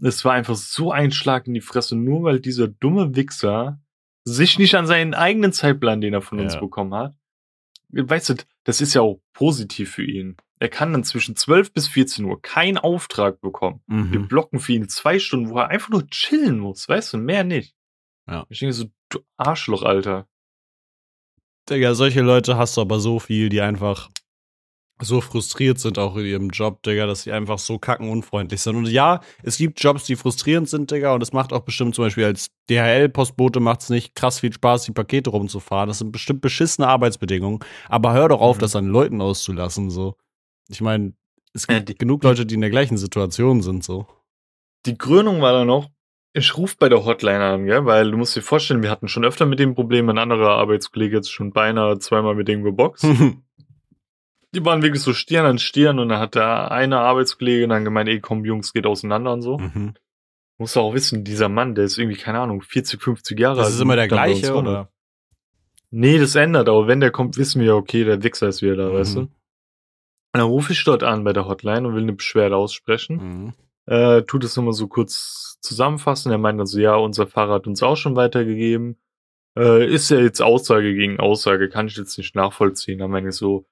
Es 0.00 0.24
war 0.24 0.32
einfach 0.34 0.54
so 0.56 0.92
ein 0.92 1.10
Schlag 1.10 1.46
in 1.46 1.54
die 1.54 1.60
Fresse, 1.60 1.96
nur 1.96 2.22
weil 2.22 2.40
dieser 2.40 2.68
dumme 2.68 3.16
Wichser 3.16 3.80
sich 4.24 4.58
nicht 4.58 4.74
an 4.76 4.86
seinen 4.86 5.14
eigenen 5.14 5.52
Zeitplan, 5.52 6.00
den 6.00 6.14
er 6.14 6.22
von 6.22 6.38
uns 6.40 6.54
Ja. 6.54 6.60
bekommen 6.60 6.94
hat. 6.94 7.14
Weißt 7.90 8.28
du, 8.30 8.34
das 8.64 8.80
ist 8.80 8.94
ja 8.94 9.00
auch 9.00 9.20
positiv 9.32 9.90
für 9.92 10.04
ihn. 10.04 10.36
Er 10.60 10.68
kann 10.68 10.92
dann 10.92 11.04
zwischen 11.04 11.36
12 11.36 11.72
bis 11.72 11.88
14 11.88 12.24
Uhr 12.26 12.40
keinen 12.42 12.78
Auftrag 12.78 13.40
bekommen. 13.40 13.80
Wir 13.86 14.20
Mhm. 14.20 14.28
blocken 14.28 14.58
für 14.60 14.72
ihn 14.72 14.88
zwei 14.88 15.18
Stunden, 15.18 15.48
wo 15.50 15.58
er 15.58 15.68
einfach 15.68 15.88
nur 15.88 16.06
chillen 16.08 16.58
muss, 16.58 16.88
weißt 16.88 17.14
du, 17.14 17.18
mehr 17.18 17.44
nicht. 17.44 17.74
Ja. 18.28 18.44
Ich 18.50 18.58
denke 18.58 18.74
so, 18.74 18.86
du 19.08 19.20
Arschloch, 19.36 19.82
Alter. 19.84 20.28
Digga, 21.70 21.94
solche 21.94 22.22
Leute 22.22 22.56
hast 22.56 22.76
du 22.76 22.80
aber 22.82 22.98
so 23.00 23.18
viel, 23.18 23.48
die 23.48 23.60
einfach 23.60 24.10
so 25.00 25.20
frustriert 25.20 25.78
sind 25.78 25.98
auch 25.98 26.16
in 26.16 26.24
ihrem 26.26 26.48
Job, 26.50 26.82
Digga, 26.82 27.06
dass 27.06 27.22
sie 27.22 27.32
einfach 27.32 27.58
so 27.58 27.78
kackenunfreundlich 27.78 28.60
sind. 28.60 28.76
Und 28.76 28.86
ja, 28.88 29.20
es 29.42 29.56
gibt 29.58 29.82
Jobs, 29.82 30.04
die 30.04 30.16
frustrierend 30.16 30.68
sind, 30.68 30.90
Digga, 30.90 31.14
und 31.14 31.22
es 31.22 31.32
macht 31.32 31.52
auch 31.52 31.60
bestimmt 31.60 31.94
zum 31.94 32.04
Beispiel 32.04 32.24
als 32.24 32.50
DHL-Postbote 32.68 33.60
macht 33.60 33.82
es 33.82 33.90
nicht 33.90 34.14
krass 34.14 34.40
viel 34.40 34.52
Spaß, 34.52 34.84
die 34.84 34.92
Pakete 34.92 35.30
rumzufahren. 35.30 35.88
Das 35.88 35.98
sind 35.98 36.12
bestimmt 36.12 36.40
beschissene 36.40 36.88
Arbeitsbedingungen. 36.88 37.60
Aber 37.88 38.12
hör 38.12 38.28
doch 38.28 38.40
auf, 38.40 38.56
Mhm. 38.56 38.60
das 38.60 38.76
an 38.76 38.86
Leuten 38.86 39.20
auszulassen, 39.20 39.90
so. 39.90 40.16
Ich 40.68 40.80
meine, 40.80 41.12
Es 41.54 41.66
Ja, 41.66 41.76
gibt 41.76 41.88
die- 41.88 41.94
genug 41.98 42.22
Leute, 42.24 42.44
die 42.44 42.54
in 42.56 42.60
der 42.60 42.68
gleichen 42.70 42.98
Situation 42.98 43.62
sind, 43.62 43.82
so. 43.82 44.06
Die 44.86 44.96
Krönung 44.98 45.40
war 45.40 45.52
dann 45.54 45.66
noch, 45.66 45.88
ich 46.34 46.56
rufe 46.58 46.76
bei 46.78 46.88
der 46.90 47.04
Hotline 47.06 47.42
an, 47.42 47.64
gell? 47.64 47.84
weil 47.86 48.10
du 48.10 48.18
musst 48.18 48.36
dir 48.36 48.42
vorstellen, 48.42 48.82
wir 48.82 48.90
hatten 48.90 49.08
schon 49.08 49.24
öfter 49.24 49.46
mit 49.46 49.58
dem 49.58 49.74
Problem, 49.74 50.08
ein 50.10 50.18
anderer 50.18 50.50
Arbeitskollege 50.50 51.16
hat 51.16 51.26
schon 51.26 51.52
beinahe 51.52 51.98
zweimal 52.00 52.34
mit 52.34 52.46
dem 52.48 52.62
geboxt. 52.62 53.02
Die 54.54 54.64
waren 54.64 54.82
wirklich 54.82 55.02
so 55.02 55.12
Stirn 55.12 55.44
an 55.44 55.58
Stirn 55.58 55.98
und 55.98 56.08
dann 56.08 56.20
hat 56.20 56.34
der 56.34 56.70
eine 56.70 56.98
Arbeitskollege 57.00 57.68
dann 57.68 57.84
gemeint, 57.84 58.08
ey 58.08 58.20
komm 58.20 58.44
Jungs, 58.44 58.72
geht 58.72 58.86
auseinander 58.86 59.32
und 59.32 59.42
so. 59.42 59.58
Mhm. 59.58 59.94
Musst 60.56 60.74
du 60.76 60.80
auch 60.80 60.94
wissen, 60.94 61.22
dieser 61.22 61.48
Mann, 61.48 61.74
der 61.74 61.84
ist 61.84 61.98
irgendwie, 61.98 62.16
keine 62.18 62.40
Ahnung, 62.40 62.62
40, 62.62 63.00
50 63.00 63.38
Jahre 63.38 63.58
Das 63.58 63.74
ist 63.74 63.80
immer 63.80 63.94
der 63.96 64.08
gleiche, 64.08 64.54
oder? 64.54 64.90
Nee, 65.90 66.18
das 66.18 66.34
ändert, 66.34 66.68
aber 66.68 66.86
wenn 66.86 67.00
der 67.00 67.10
kommt, 67.10 67.36
wissen 67.36 67.62
wir, 67.62 67.76
okay, 67.76 68.04
der 68.04 68.22
Wichser 68.22 68.48
ist 68.48 68.62
wieder 68.62 68.76
da, 68.76 68.88
Mhm. 68.88 68.94
weißt 68.94 69.16
du? 69.16 69.20
Und 69.20 69.30
dann 70.32 70.42
rufe 70.46 70.72
ich 70.72 70.84
dort 70.84 71.02
an 71.02 71.24
bei 71.24 71.32
der 71.32 71.46
Hotline 71.46 71.86
und 71.88 71.94
will 71.94 72.02
eine 72.02 72.12
Beschwerde 72.12 72.56
aussprechen. 72.56 73.16
Mhm. 73.16 73.52
Äh, 73.86 74.22
tut 74.24 74.44
es 74.44 74.56
nochmal 74.56 74.74
so 74.74 74.86
kurz 74.88 75.58
zusammenfassen. 75.62 76.30
Er 76.30 76.36
meint 76.38 76.58
dann 76.60 76.66
so, 76.66 76.78
ja, 76.78 76.94
unser 76.96 77.26
Fahrer 77.26 77.54
hat 77.54 77.66
uns 77.66 77.82
auch 77.82 77.96
schon 77.96 78.16
weitergegeben. 78.16 78.98
Äh, 79.58 79.86
ist 79.90 80.10
ja 80.10 80.18
jetzt 80.20 80.42
Aussage 80.42 80.94
gegen 80.94 81.18
Aussage, 81.20 81.70
kann 81.70 81.86
ich 81.86 81.96
jetzt 81.96 82.18
nicht 82.18 82.34
nachvollziehen. 82.34 82.98
Dann 82.98 83.10
meine 83.10 83.30
ich 83.30 83.34
so, 83.36 83.66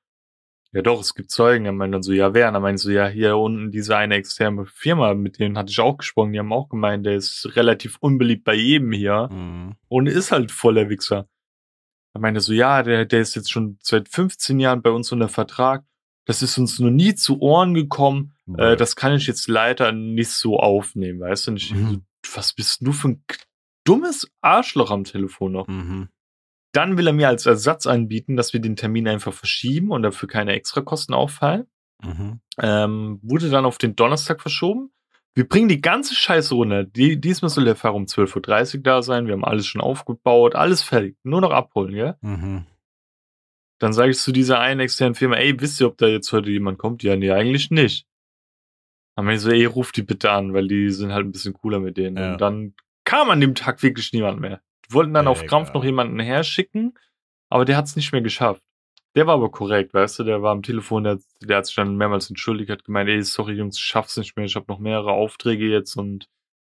ja 0.77 0.83
doch, 0.83 1.01
es 1.01 1.15
gibt 1.15 1.31
Zeugen. 1.31 1.65
Er 1.67 1.73
meint 1.73 1.93
dann 1.95 2.03
so, 2.03 2.13
ja, 2.13 2.33
wer? 2.35 2.49
Und 2.49 2.55
dann 2.55 2.63
meine 2.63 2.77
ich 2.77 2.83
so, 2.83 2.91
ja, 2.91 3.09
hier 3.09 3.37
unten 3.37 3.71
diese 3.71 3.97
eine 3.97 4.15
externe 4.15 4.67
Firma, 4.67 5.15
mit 5.15 5.39
denen 5.39 5.57
hatte 5.59 5.71
ich 5.71 5.81
auch 5.81 5.97
gesprochen, 5.97 6.33
die 6.33 6.39
haben 6.39 6.53
auch 6.53 6.69
gemeint, 6.69 7.05
der 7.07 7.15
ist 7.17 7.49
relativ 7.57 7.97
unbeliebt 8.01 8.45
bei 8.45 8.55
jedem 8.55 8.93
hier 8.93 9.29
Mhm. 9.33 9.75
und 9.89 10.07
ist 10.07 10.33
halt 10.33 10.51
voller 10.53 10.89
Wichser. 10.89 11.29
Er 12.15 12.21
meinte 12.21 12.41
so, 12.41 12.53
ja, 12.53 12.83
der, 12.83 13.05
der 13.07 13.21
ist 13.21 13.35
jetzt 13.35 13.51
schon 13.51 13.79
seit 13.83 14.09
15 14.09 14.59
Jahren 14.61 14.83
bei 14.83 14.91
uns 14.91 15.11
unter 15.13 15.29
Vertrag. 15.29 15.85
Das 16.25 16.43
ist 16.43 16.59
uns 16.59 16.79
noch 16.81 16.91
nie 16.91 17.15
zu 17.15 17.41
Ohren 17.41 17.75
gekommen. 17.75 18.35
Äh, 18.59 18.77
das 18.77 18.97
kann 18.97 19.15
ich 19.15 19.27
jetzt 19.27 19.49
leider 19.49 19.93
nicht 19.93 20.31
so 20.31 20.59
aufnehmen, 20.59 21.21
weißt 21.21 21.47
du? 21.47 21.51
Und 21.53 21.57
ich, 21.59 21.73
Mhm. 21.75 22.03
so, 22.25 22.35
was 22.37 22.53
bist 22.53 22.79
du 22.87 22.93
für 22.93 23.09
ein 23.09 23.25
dummes 23.85 24.29
Arschloch 24.41 24.91
am 24.91 25.05
Telefon 25.05 25.53
noch? 25.53 25.69
Mhm. 25.69 26.09
Dann 26.77 26.99
will 26.99 27.07
er 27.07 27.15
mir 27.15 27.29
als 27.29 27.47
Ersatz 27.47 27.87
anbieten, 27.87 28.37
dass 28.37 28.53
wir 28.53 28.61
den 28.61 28.77
Termin 28.77 29.09
einfach 29.09 29.33
verschieben 29.33 29.93
und 29.93 30.03
dafür 30.03 30.29
keine 30.29 30.53
Extrakosten 30.53 31.15
auffallen. 31.15 31.67
Mhm. 32.05 32.41
Ähm, 32.61 33.19
wurde 33.23 33.49
dann 33.49 33.65
auf 33.65 33.79
den 33.79 33.97
Donnerstag 33.97 34.43
verschoben. 34.43 34.91
Wir 35.35 35.49
bringen 35.49 35.69
die 35.69 35.81
ganze 35.81 36.15
Scheiße 36.15 36.55
runter. 36.55 36.85
Die, 36.85 37.19
diesmal 37.19 37.49
soll 37.49 37.65
der 37.65 37.77
Fahrer 37.77 37.95
um 37.95 38.05
12.30 38.05 38.77
Uhr 38.77 38.83
da 38.83 39.01
sein. 39.01 39.27
Wir 39.27 39.33
haben 39.33 39.45
alles 39.45 39.67
schon 39.67 39.81
aufgebaut, 39.81 40.55
alles 40.55 40.83
fertig. 40.83 41.17
Nur 41.23 41.41
noch 41.41 41.51
abholen, 41.51 41.95
ja? 41.95 42.17
Mhm. 42.21 42.67
Dann 43.79 43.95
sage 43.95 44.11
ich 44.11 44.19
zu 44.19 44.33
dieser 44.33 44.61
einen 44.61 44.81
externen 44.81 45.15
Firma, 45.15 45.37
ey, 45.37 45.59
wisst 45.59 45.81
ihr, 45.81 45.87
ob 45.87 45.97
da 45.97 46.07
jetzt 46.07 46.31
heute 46.33 46.51
jemand 46.51 46.77
kommt? 46.77 47.03
Ja, 47.03 47.17
nee, 47.17 47.31
eigentlich 47.31 47.71
nicht. 47.71 48.07
Dann 49.15 49.25
meine 49.25 49.37
ich 49.37 49.43
so, 49.43 49.51
ey, 49.51 49.65
ruf 49.65 49.93
die 49.93 50.03
bitte 50.03 50.31
an, 50.31 50.53
weil 50.53 50.69
die 50.69 50.91
sind 50.91 51.13
halt 51.13 51.25
ein 51.25 51.33
bisschen 51.33 51.55
cooler 51.55 51.81
mit 51.81 51.97
denen. 51.97 52.19
Ja. 52.19 52.33
Und 52.33 52.41
dann 52.43 52.75
kam 53.05 53.31
an 53.31 53.41
dem 53.41 53.55
Tag 53.55 53.83
wirklich 53.83 54.13
niemand 54.13 54.41
mehr. 54.41 54.61
Wollten 54.91 55.15
dann 55.15 55.27
auf. 55.29 55.45
Krampf 55.47 55.73
noch 55.73 55.85
jemanden 55.85 56.19
herschicken, 56.21 56.97
aber 57.49 57.65
der 57.65 57.77
hat 57.77 57.87
es 57.87 57.97
nicht 57.97 58.13
mehr 58.13 58.23
geschafft. 58.23 58.63
Der 59.15 59.27
war 59.27 59.35
aber 59.35 59.51
korrekt, 59.51 59.95
weißt 59.95 60.19
du, 60.19 60.25
der 60.25 60.43
war 60.43 60.53
am 60.53 60.63
Telefon, 60.63 61.05
der, 61.05 61.19
der 61.41 61.57
hat 61.59 61.67
sich 61.67 61.75
dann 61.75 61.97
mehrmals 61.97 62.29
entschuldigt, 62.29 62.71
hat 62.71 62.85
gemeint, 62.85 63.09
ey, 63.09 63.23
sorry 63.23 63.55
Jungs, 63.55 63.79
ich 63.79 63.83
schaff's 63.83 64.17
nicht 64.19 64.37
mehr, 64.37 64.45
ich 64.45 64.57
habe 64.57 64.67
noch 64.69 64.79
mehrere 64.79 65.13
Aufträge 65.13 65.67
jetzt 65.67 65.97
und 65.97 66.29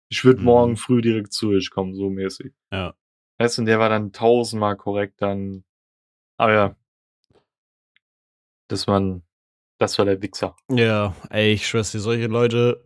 ich 0.09 0.23
würde 0.23 0.39
Mhm. 0.39 0.45
morgen 0.45 0.77
früh 0.77 1.01
direkt 1.01 1.33
zu 1.33 1.49
euch 1.49 1.69
kommen, 1.69 1.93
so 1.93 2.09
mäßig. 2.09 2.53
Ja. 2.71 2.95
Weißt 3.37 3.57
du, 3.57 3.63
und 3.63 3.65
der 3.65 3.79
war 3.79 3.89
dann 3.89 4.13
tausendmal 4.13 4.77
korrekt 4.77 5.21
dann. 5.21 5.65
Aber 6.37 6.53
ja. 6.53 6.75
Das 8.69 8.87
man, 8.87 9.23
das 9.77 9.97
war 9.97 10.05
der 10.05 10.21
Wichser. 10.21 10.55
Ja, 10.71 11.15
ey, 11.29 11.51
ich 11.53 11.67
schwör's 11.67 11.91
dir, 11.91 11.99
solche 11.99 12.27
Leute, 12.27 12.83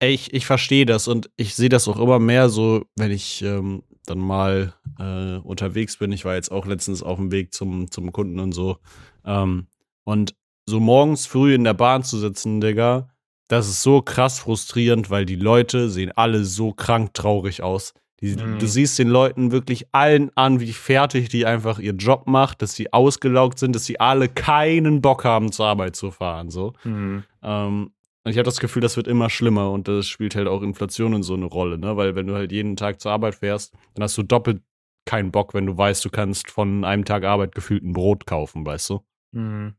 ey, 0.00 0.12
ich, 0.12 0.32
ich 0.32 0.46
verstehe 0.46 0.86
das 0.86 1.08
und 1.08 1.30
ich 1.36 1.54
sehe 1.54 1.68
das 1.68 1.88
auch 1.88 1.98
immer 1.98 2.18
mehr 2.18 2.48
so, 2.48 2.84
wenn 2.96 3.10
ich 3.10 3.42
ähm, 3.42 3.82
dann 4.06 4.18
mal 4.18 4.74
äh, 4.98 5.36
unterwegs 5.38 5.96
bin. 5.96 6.12
Ich 6.12 6.24
war 6.24 6.34
jetzt 6.34 6.50
auch 6.50 6.66
letztens 6.66 7.02
auf 7.02 7.18
dem 7.18 7.30
Weg 7.30 7.52
zum, 7.54 7.90
zum 7.90 8.12
Kunden 8.12 8.40
und 8.40 8.52
so. 8.52 8.78
Ähm, 9.24 9.66
und 10.04 10.34
so 10.66 10.80
morgens 10.80 11.26
früh 11.26 11.54
in 11.54 11.64
der 11.64 11.74
Bahn 11.74 12.02
zu 12.04 12.18
sitzen, 12.18 12.60
Digga, 12.60 13.08
das 13.48 13.68
ist 13.68 13.82
so 13.82 14.00
krass 14.02 14.38
frustrierend, 14.38 15.10
weil 15.10 15.26
die 15.26 15.36
Leute 15.36 15.90
sehen 15.90 16.12
alle 16.14 16.44
so 16.44 16.72
krank 16.72 17.14
traurig 17.14 17.62
aus. 17.62 17.94
Die, 18.20 18.36
Mhm. 18.36 18.58
Du 18.60 18.66
siehst 18.66 18.98
den 18.98 19.08
Leuten 19.08 19.50
wirklich 19.50 19.86
allen 19.92 20.30
an, 20.36 20.60
wie 20.60 20.72
fertig 20.72 21.28
die 21.28 21.44
einfach 21.44 21.78
ihr 21.80 21.92
Job 21.92 22.26
macht, 22.26 22.62
dass 22.62 22.74
sie 22.74 22.92
ausgelaugt 22.92 23.58
sind, 23.58 23.74
dass 23.74 23.84
sie 23.84 23.98
alle 23.98 24.28
keinen 24.28 25.02
Bock 25.02 25.24
haben, 25.24 25.50
zur 25.50 25.66
Arbeit 25.66 25.96
zu 25.96 26.12
fahren. 26.12 26.48
So. 26.50 26.72
Mhm. 26.84 27.24
Ähm, 27.42 27.90
und 28.24 28.30
ich 28.30 28.38
habe 28.38 28.44
das 28.44 28.60
Gefühl, 28.60 28.82
das 28.82 28.96
wird 28.96 29.08
immer 29.08 29.30
schlimmer 29.30 29.70
und 29.70 29.88
das 29.88 30.06
spielt 30.06 30.36
halt 30.36 30.48
auch 30.48 30.62
Inflation 30.62 31.14
in 31.14 31.22
so 31.22 31.34
eine 31.34 31.46
Rolle, 31.46 31.78
ne? 31.78 31.96
Weil 31.96 32.14
wenn 32.14 32.26
du 32.26 32.34
halt 32.34 32.52
jeden 32.52 32.76
Tag 32.76 33.00
zur 33.00 33.12
Arbeit 33.12 33.34
fährst, 33.34 33.74
dann 33.94 34.04
hast 34.04 34.16
du 34.16 34.22
doppelt 34.22 34.62
keinen 35.04 35.32
Bock, 35.32 35.54
wenn 35.54 35.66
du 35.66 35.76
weißt, 35.76 36.04
du 36.04 36.10
kannst 36.10 36.50
von 36.50 36.84
einem 36.84 37.04
Tag 37.04 37.24
Arbeit 37.24 37.54
gefühlt 37.54 37.82
ein 37.82 37.92
Brot 37.92 38.26
kaufen, 38.26 38.64
weißt 38.64 38.90
du? 38.90 39.00
Mhm. 39.32 39.74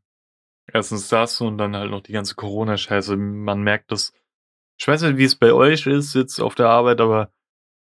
Erstens 0.72 1.08
das 1.08 1.40
und 1.40 1.58
dann 1.58 1.76
halt 1.76 1.90
noch 1.90 2.02
die 2.02 2.12
ganze 2.12 2.34
Corona-Scheiße. 2.34 3.16
Man 3.16 3.62
merkt 3.62 3.92
das. 3.92 4.12
Ich 4.78 4.88
weiß 4.88 5.02
nicht, 5.02 5.18
wie 5.18 5.24
es 5.24 5.36
bei 5.36 5.52
euch 5.52 5.86
ist 5.86 6.14
jetzt 6.14 6.40
auf 6.40 6.54
der 6.54 6.68
Arbeit, 6.68 7.00
aber 7.00 7.30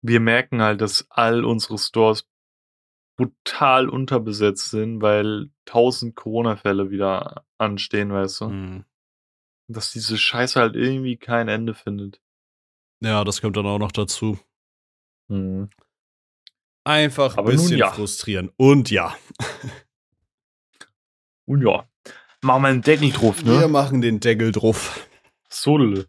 wir 0.01 0.19
merken 0.19 0.61
halt, 0.61 0.81
dass 0.81 1.05
all 1.09 1.43
unsere 1.43 1.77
Stores 1.77 2.27
brutal 3.17 3.89
unterbesetzt 3.89 4.69
sind, 4.69 5.01
weil 5.01 5.49
tausend 5.65 6.15
Corona-Fälle 6.15 6.91
wieder 6.91 7.43
anstehen, 7.57 8.11
weißt 8.11 8.41
du? 8.41 8.49
Mhm. 8.49 8.85
Dass 9.68 9.91
diese 9.91 10.18
Scheiße 10.18 10.59
halt 10.59 10.76
irgendwie 10.76 11.18
kein 11.18 11.47
Ende 11.47 11.74
findet. 11.74 12.22
Ja, 13.01 13.24
das 13.24 13.41
kommt 13.41 13.57
dann 13.57 13.65
auch 13.65 13.80
noch 13.80 13.91
dazu. 13.91 14.39
Mhm. 15.28 15.70
Einfach 16.84 17.34
ein 17.34 17.39
Aber 17.39 17.51
bisschen 17.51 17.78
ja. 17.78 17.91
frustrieren. 17.91 18.49
Und 18.55 18.89
ja, 18.89 19.15
Und 21.47 21.61
ja, 21.61 21.88
machen 22.41 22.61
wir 22.61 22.68
einen 22.68 22.82
Deckel 22.82 23.11
drauf, 23.11 23.43
wir 23.45 23.61
ne? 23.61 23.68
machen 23.70 24.01
den 24.01 24.20
Deckel 24.20 24.51
drauf. 24.51 25.07
Sodele, 25.49 26.07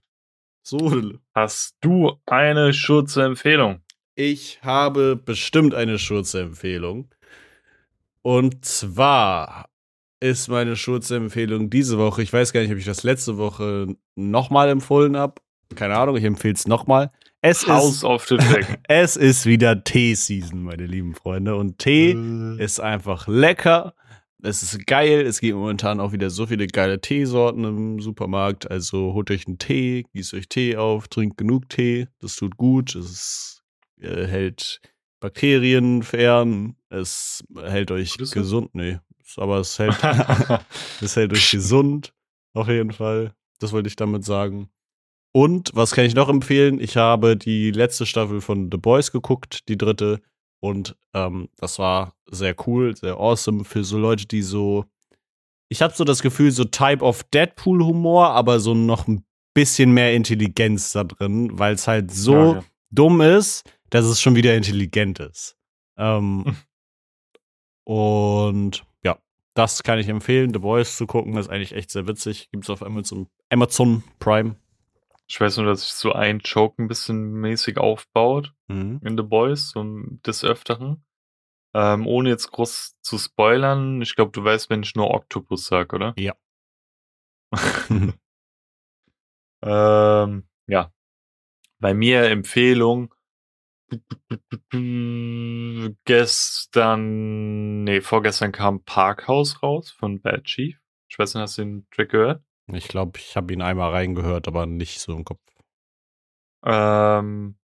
So, 0.62 1.12
hast 1.32 1.76
du 1.80 2.20
eine 2.26 2.72
Schutzempfehlung? 2.74 3.80
Ich 4.16 4.60
habe 4.62 5.14
bestimmt 5.14 5.74
eine 5.74 5.98
Schutzempfehlung. 6.00 7.14
Und 8.22 8.64
zwar 8.64 9.70
ist 10.20 10.48
meine 10.48 10.76
Schutzempfehlung 10.76 11.70
diese 11.70 11.98
Woche, 11.98 12.22
ich 12.22 12.32
weiß 12.32 12.52
gar 12.52 12.60
nicht, 12.60 12.72
ob 12.72 12.78
ich 12.78 12.84
das 12.84 13.02
letzte 13.02 13.38
Woche 13.38 13.94
nochmal 14.16 14.68
empfohlen 14.68 15.16
habe. 15.16 15.34
Keine 15.74 15.96
Ahnung, 15.96 16.16
ich 16.16 16.24
empfehle 16.24 16.54
es 16.54 16.66
nochmal. 16.66 17.12
Es 17.40 17.68
House 17.68 17.98
ist, 17.98 18.04
of 18.04 18.26
the 18.26 18.36
Dragon. 18.36 18.76
es 18.88 19.16
ist 19.16 19.46
wieder 19.46 19.84
Tee-Season, 19.84 20.62
meine 20.62 20.86
lieben 20.86 21.14
Freunde. 21.14 21.54
Und 21.56 21.78
Tee 21.78 22.12
Äh, 22.12 22.64
ist 22.64 22.80
einfach 22.80 23.28
lecker. 23.28 23.94
Es 24.42 24.62
ist 24.62 24.86
geil. 24.86 25.20
Es 25.20 25.40
gibt 25.40 25.56
momentan 25.56 26.00
auch 26.00 26.12
wieder 26.12 26.30
so 26.30 26.46
viele 26.46 26.66
geile 26.66 27.00
Teesorten 27.00 27.64
im 27.64 28.00
Supermarkt. 28.00 28.68
Also 28.70 29.12
holt 29.12 29.30
euch 29.30 29.46
einen 29.46 29.58
Tee, 29.58 30.04
gießt 30.14 30.34
euch 30.34 30.48
Tee 30.48 30.76
auf, 30.76 31.08
trinkt 31.08 31.38
genug 31.38 31.68
Tee. 31.68 32.08
Das 32.20 32.34
tut 32.34 32.56
gut. 32.56 32.94
Es 32.96 33.62
äh, 34.00 34.26
hält 34.26 34.80
Bakterien 35.20 36.02
fern. 36.02 36.76
Es 36.88 37.44
hält 37.56 37.90
euch 37.92 38.16
gesund. 38.16 38.74
Nee, 38.74 38.98
aber 39.36 39.58
es 39.58 39.78
hält, 39.78 39.96
es 41.00 41.16
hält 41.16 41.32
euch 41.32 41.50
gesund. 41.50 42.14
Auf 42.54 42.68
jeden 42.68 42.92
Fall. 42.92 43.34
Das 43.58 43.72
wollte 43.72 43.88
ich 43.88 43.96
damit 43.96 44.24
sagen. 44.24 44.70
Und 45.32 45.70
was 45.74 45.92
kann 45.92 46.04
ich 46.06 46.14
noch 46.14 46.28
empfehlen? 46.28 46.80
Ich 46.80 46.96
habe 46.96 47.36
die 47.36 47.70
letzte 47.70 48.06
Staffel 48.06 48.40
von 48.40 48.70
The 48.72 48.78
Boys 48.78 49.12
geguckt, 49.12 49.68
die 49.68 49.76
dritte. 49.76 50.20
Und 50.60 50.96
ähm, 51.14 51.48
das 51.56 51.78
war 51.78 52.14
sehr 52.30 52.54
cool, 52.66 52.96
sehr 52.96 53.16
awesome 53.18 53.64
für 53.64 53.84
so 53.84 53.98
Leute, 53.98 54.26
die 54.26 54.42
so. 54.42 54.84
Ich 55.68 55.82
habe 55.82 55.92
so 55.94 56.04
das 56.04 56.22
Gefühl, 56.22 56.50
so 56.50 56.64
Type 56.64 57.04
of 57.04 57.22
Deadpool-Humor, 57.24 58.30
aber 58.30 58.58
so 58.58 58.74
noch 58.74 59.06
ein 59.06 59.24
bisschen 59.54 59.92
mehr 59.92 60.14
Intelligenz 60.14 60.92
da 60.92 61.04
drin, 61.04 61.50
weil 61.58 61.74
es 61.74 61.86
halt 61.86 62.10
so 62.10 62.32
Ja, 62.34 62.52
ja. 62.54 62.64
dumm 62.90 63.20
ist, 63.20 63.70
dass 63.90 64.06
es 64.06 64.20
schon 64.20 64.34
wieder 64.34 64.56
intelligent 64.56 65.18
ist. 65.20 65.56
Ähm, 65.98 66.56
und 67.84 68.76
ja, 68.76 68.82
das 69.54 69.82
kann 69.82 69.98
ich 69.98 70.08
empfehlen, 70.08 70.52
The 70.52 70.58
Boys 70.60 70.96
zu 70.96 71.06
gucken. 71.06 71.34
Das 71.34 71.46
ist 71.46 71.52
eigentlich 71.52 71.72
echt 71.74 71.90
sehr 71.90 72.06
witzig. 72.06 72.48
Gibt's 72.50 72.70
auf 72.70 72.82
Amazon, 72.82 73.28
Amazon 73.50 74.02
Prime. 74.18 74.56
Ich 75.26 75.40
weiß 75.40 75.58
nur, 75.58 75.66
dass 75.66 75.82
sich 75.82 75.92
so 75.92 76.12
ein 76.12 76.38
Joke 76.38 76.82
ein 76.82 76.88
bisschen 76.88 77.32
mäßig 77.32 77.78
aufbaut 77.78 78.54
Mhm. 78.68 79.00
in 79.04 79.16
The 79.16 79.22
Boys, 79.24 79.70
so 79.70 79.82
des 80.26 80.44
Öfteren. 80.44 81.04
Ähm, 81.74 82.06
ohne 82.06 82.30
jetzt 82.30 82.50
groß 82.50 82.96
zu 83.02 83.18
spoilern, 83.18 84.00
ich 84.00 84.14
glaube, 84.16 84.30
du 84.32 84.42
weißt, 84.42 84.70
wenn 84.70 84.82
ich 84.82 84.94
nur 84.94 85.10
Octopus 85.10 85.66
sag, 85.66 85.92
oder? 85.92 86.14
Ja. 86.16 86.34
Ähm, 89.62 90.44
ja. 90.68 90.92
Bei 91.80 91.92
mir 91.94 92.22
Empfehlung. 92.24 93.12
Gestern, 96.04 97.84
nee, 97.84 98.00
vorgestern 98.00 98.52
kam 98.52 98.84
Parkhaus 98.84 99.62
raus 99.62 99.90
von 99.90 100.20
Bad 100.20 100.44
Chief. 100.44 100.78
Ich 101.08 101.18
weiß 101.18 101.34
nicht, 101.34 101.42
hast 101.42 101.58
du 101.58 101.62
den 101.62 101.86
Track 101.90 102.10
gehört? 102.10 102.42
Ich 102.72 102.88
glaube, 102.88 103.18
ich 103.18 103.36
habe 103.36 103.52
ihn 103.52 103.62
einmal 103.62 103.90
reingehört, 103.92 104.46
aber 104.46 104.66
nicht 104.66 105.00
so 105.00 105.14
im 105.14 105.24
Kopf. 105.24 105.40
Ähm, 106.64 107.56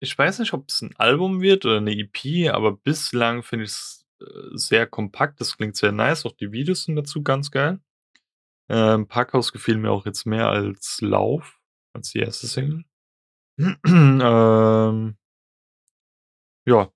ich 0.00 0.16
weiß 0.16 0.38
nicht, 0.38 0.54
ob 0.54 0.68
es 0.68 0.80
ein 0.80 0.96
Album 0.96 1.42
wird 1.42 1.66
oder 1.66 1.78
eine 1.78 1.92
EP, 1.92 2.50
aber 2.54 2.72
bislang 2.72 3.42
finde 3.42 3.64
ich 3.66 3.72
es 3.72 4.06
äh, 4.20 4.24
sehr 4.52 4.86
kompakt. 4.86 5.40
Das 5.40 5.56
klingt 5.56 5.76
sehr 5.76 5.92
nice. 5.92 6.24
Auch 6.24 6.32
die 6.32 6.52
Videos 6.52 6.84
sind 6.84 6.96
dazu 6.96 7.22
ganz 7.22 7.50
geil. 7.50 7.80
Ähm, 8.70 9.06
Parkhaus 9.08 9.52
gefiel 9.52 9.76
mir 9.76 9.90
auch 9.90 10.06
jetzt 10.06 10.24
mehr 10.24 10.48
als 10.48 11.00
Lauf, 11.00 11.60
als 11.94 12.10
die 12.10 12.20
erste 12.20 12.46
Single. 12.46 12.84
ähm, 13.58 15.16
ja. 16.68 16.92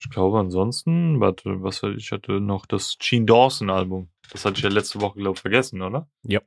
Ich 0.00 0.10
glaube 0.10 0.40
ansonsten, 0.40 1.20
warte, 1.20 1.62
was 1.62 1.82
hatte 1.82 1.94
ich 1.94 2.10
hatte 2.10 2.40
noch 2.40 2.66
das 2.66 2.96
Gene 2.98 3.24
Dawson 3.24 3.70
Album. 3.70 4.10
Das 4.30 4.44
hatte 4.44 4.58
ich 4.58 4.64
ja 4.64 4.70
letzte 4.70 5.00
Woche, 5.00 5.18
glaube 5.18 5.36
ich, 5.36 5.40
vergessen, 5.40 5.80
oder? 5.80 6.08
Ja. 6.22 6.40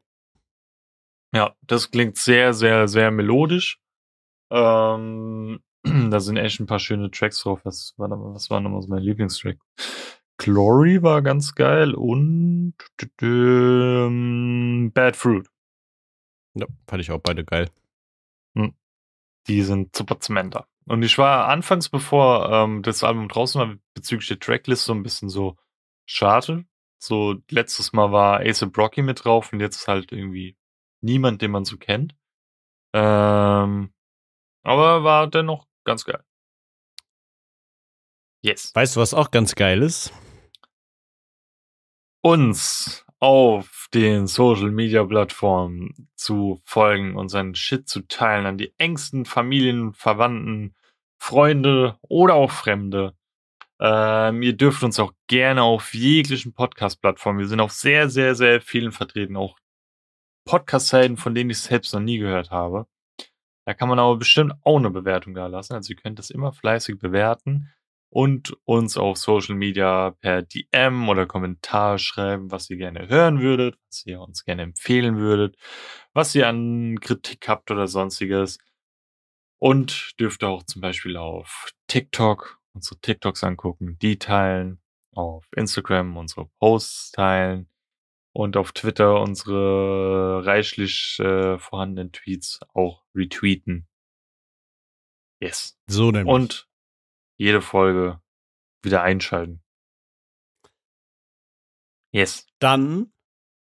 Ja, 1.33 1.55
das 1.61 1.91
klingt 1.91 2.17
sehr, 2.17 2.53
sehr, 2.53 2.87
sehr 2.87 3.11
melodisch. 3.11 3.79
Ähm, 4.51 5.59
da 5.83 6.19
sind 6.19 6.37
echt 6.37 6.59
ein 6.59 6.65
paar 6.65 6.79
schöne 6.79 7.11
Tracks 7.11 7.41
drauf. 7.41 7.61
Was 7.63 7.93
war, 7.97 8.09
was 8.09 8.49
war 8.49 8.59
nochmal 8.59 8.81
so 8.81 8.89
mein 8.89 9.03
Lieblingstrack? 9.03 9.57
Glory 10.37 11.01
war 11.01 11.21
ganz 11.21 11.55
geil 11.55 11.93
und 11.95 12.73
ähm, 13.21 14.91
Bad 14.93 15.15
Fruit. 15.15 15.47
Ja, 16.55 16.67
fand 16.87 17.01
ich 17.01 17.11
auch 17.11 17.21
beide 17.21 17.45
geil. 17.45 17.69
Die 19.47 19.61
sind 19.61 19.95
super 19.95 20.19
Zementer. 20.19 20.67
Und 20.85 21.03
ich 21.03 21.17
war 21.17 21.47
anfangs, 21.47 21.89
bevor 21.89 22.51
ähm, 22.51 22.83
das 22.83 23.03
Album 23.03 23.27
draußen 23.27 23.59
war, 23.59 23.75
bezüglich 23.93 24.27
der 24.27 24.39
Tracklist 24.39 24.85
so 24.85 24.93
ein 24.93 25.03
bisschen 25.03 25.29
so 25.29 25.57
schade. 26.05 26.65
So, 26.99 27.35
letztes 27.49 27.93
Mal 27.93 28.11
war 28.11 28.41
Ace 28.41 28.65
Brocky 28.71 29.01
mit 29.01 29.25
drauf 29.25 29.51
und 29.51 29.59
jetzt 29.59 29.87
halt 29.87 30.11
irgendwie 30.11 30.57
niemand, 31.01 31.41
den 31.41 31.51
man 31.51 31.65
so 31.65 31.77
kennt. 31.77 32.15
Ähm, 32.93 33.93
aber 34.63 35.03
war 35.03 35.27
dennoch 35.27 35.67
ganz 35.83 36.05
geil. 36.05 36.23
Yes. 38.41 38.73
Weißt 38.73 38.95
du, 38.95 38.99
was 38.99 39.13
auch 39.13 39.31
ganz 39.31 39.55
geil 39.55 39.81
ist? 39.81 40.13
Uns 42.21 43.04
auf 43.25 43.87
den 43.91 44.27
Social 44.27 44.69
Media 44.69 45.03
Plattformen 45.03 46.07
zu 46.15 46.61
folgen 46.63 47.15
und 47.15 47.29
seinen 47.29 47.55
Shit 47.55 47.89
zu 47.89 48.01
teilen 48.01 48.45
an 48.45 48.59
die 48.59 48.71
engsten 48.77 49.25
Familien, 49.25 49.93
Verwandten, 49.93 50.75
Freunde 51.17 51.97
oder 52.03 52.35
auch 52.35 52.51
Fremde. 52.51 53.15
Ähm, 53.79 54.43
ihr 54.43 54.53
dürft 54.53 54.83
uns 54.83 54.99
auch 54.99 55.11
gerne 55.25 55.63
auf 55.63 55.95
jeglichen 55.95 56.53
Podcast-Plattformen. 56.53 57.39
Wir 57.39 57.47
sind 57.47 57.61
auf 57.61 57.71
sehr, 57.71 58.09
sehr, 58.09 58.35
sehr 58.35 58.61
vielen 58.61 58.91
vertreten. 58.91 59.37
Auch 59.37 59.57
Podcast-Seiten, 60.47 61.17
von 61.17 61.33
denen 61.33 61.49
ich 61.49 61.57
selbst 61.57 61.95
noch 61.95 62.01
nie 62.01 62.19
gehört 62.19 62.51
habe. 62.51 62.85
Da 63.65 63.73
kann 63.73 63.89
man 63.89 63.97
aber 63.97 64.17
bestimmt 64.17 64.53
auch 64.61 64.77
eine 64.77 64.91
Bewertung 64.91 65.33
da 65.33 65.47
lassen. 65.47 65.73
Also 65.73 65.93
ihr 65.93 65.97
könnt 65.97 66.19
das 66.19 66.29
immer 66.29 66.53
fleißig 66.53 66.99
bewerten 66.99 67.71
und 68.15 68.55
uns 68.63 68.95
auf 68.95 69.17
Social 69.17 69.55
Media 69.55 70.11
per 70.21 70.41
DM 70.41 71.09
oder 71.09 71.25
Kommentar 71.25 71.97
schreiben, 71.97 72.49
was 72.49 72.69
ihr 72.69 72.77
gerne 72.77 73.09
hören 73.09 73.41
würdet, 73.41 73.77
was 73.89 74.05
ihr 74.05 74.21
uns 74.21 74.45
gerne 74.45 74.61
empfehlen 74.61 75.17
würdet, 75.17 75.57
was 76.13 76.33
ihr 76.33 76.47
an 76.47 76.97
Kritik 77.01 77.49
habt 77.49 77.71
oder 77.71 77.87
sonstiges. 77.87 78.57
Und 79.59 80.13
dürft 80.17 80.45
auch 80.45 80.63
zum 80.63 80.81
Beispiel 80.81 81.17
auf 81.17 81.71
TikTok 81.87 82.61
unsere 82.73 83.01
TikToks 83.01 83.43
angucken, 83.43 83.97
die 84.01 84.17
teilen, 84.17 84.81
auf 85.13 85.45
Instagram 85.53 86.15
unsere 86.15 86.47
Posts 86.59 87.11
teilen 87.11 87.69
und 88.31 88.55
auf 88.55 88.71
Twitter 88.71 89.19
unsere 89.19 90.45
reichlich 90.45 91.19
äh, 91.19 91.59
vorhandenen 91.59 92.13
Tweets 92.13 92.61
auch 92.73 93.03
retweeten. 93.13 93.89
Yes. 95.41 95.77
So 95.87 96.11
nämlich. 96.11 96.33
Und 96.33 96.69
jede 97.37 97.61
Folge 97.61 98.21
wieder 98.83 99.01
einschalten. 99.01 99.61
Yes. 102.11 102.47
Dann 102.59 103.11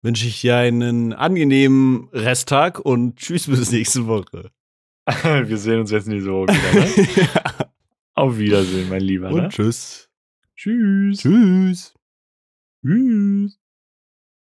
wünsche 0.01 0.28
ich 0.28 0.41
dir 0.41 0.55
einen 0.57 1.11
angenehmen 1.13 2.09
Resttag 2.13 2.80
und 2.80 3.18
tschüss 3.18 3.47
bis 3.47 3.72
nächste 3.72 4.07
Woche. 4.07 4.51
Wir 5.07 5.57
sehen 5.57 5.82
uns 5.82 5.91
jetzt 5.91 6.07
nächste 6.07 6.32
Woche 6.32 6.53
wieder. 6.53 6.74
Ne? 6.74 7.09
ja. 7.34 7.72
Auf 8.13 8.38
Wiedersehen, 8.38 8.89
mein 8.89 9.01
Lieber. 9.01 9.30
Und 9.30 9.41
ne? 9.43 9.49
tschüss. 9.49 10.09
Tschüss. 10.55 11.20
Tschüss. 11.20 11.93
Tschüss. 12.82 13.59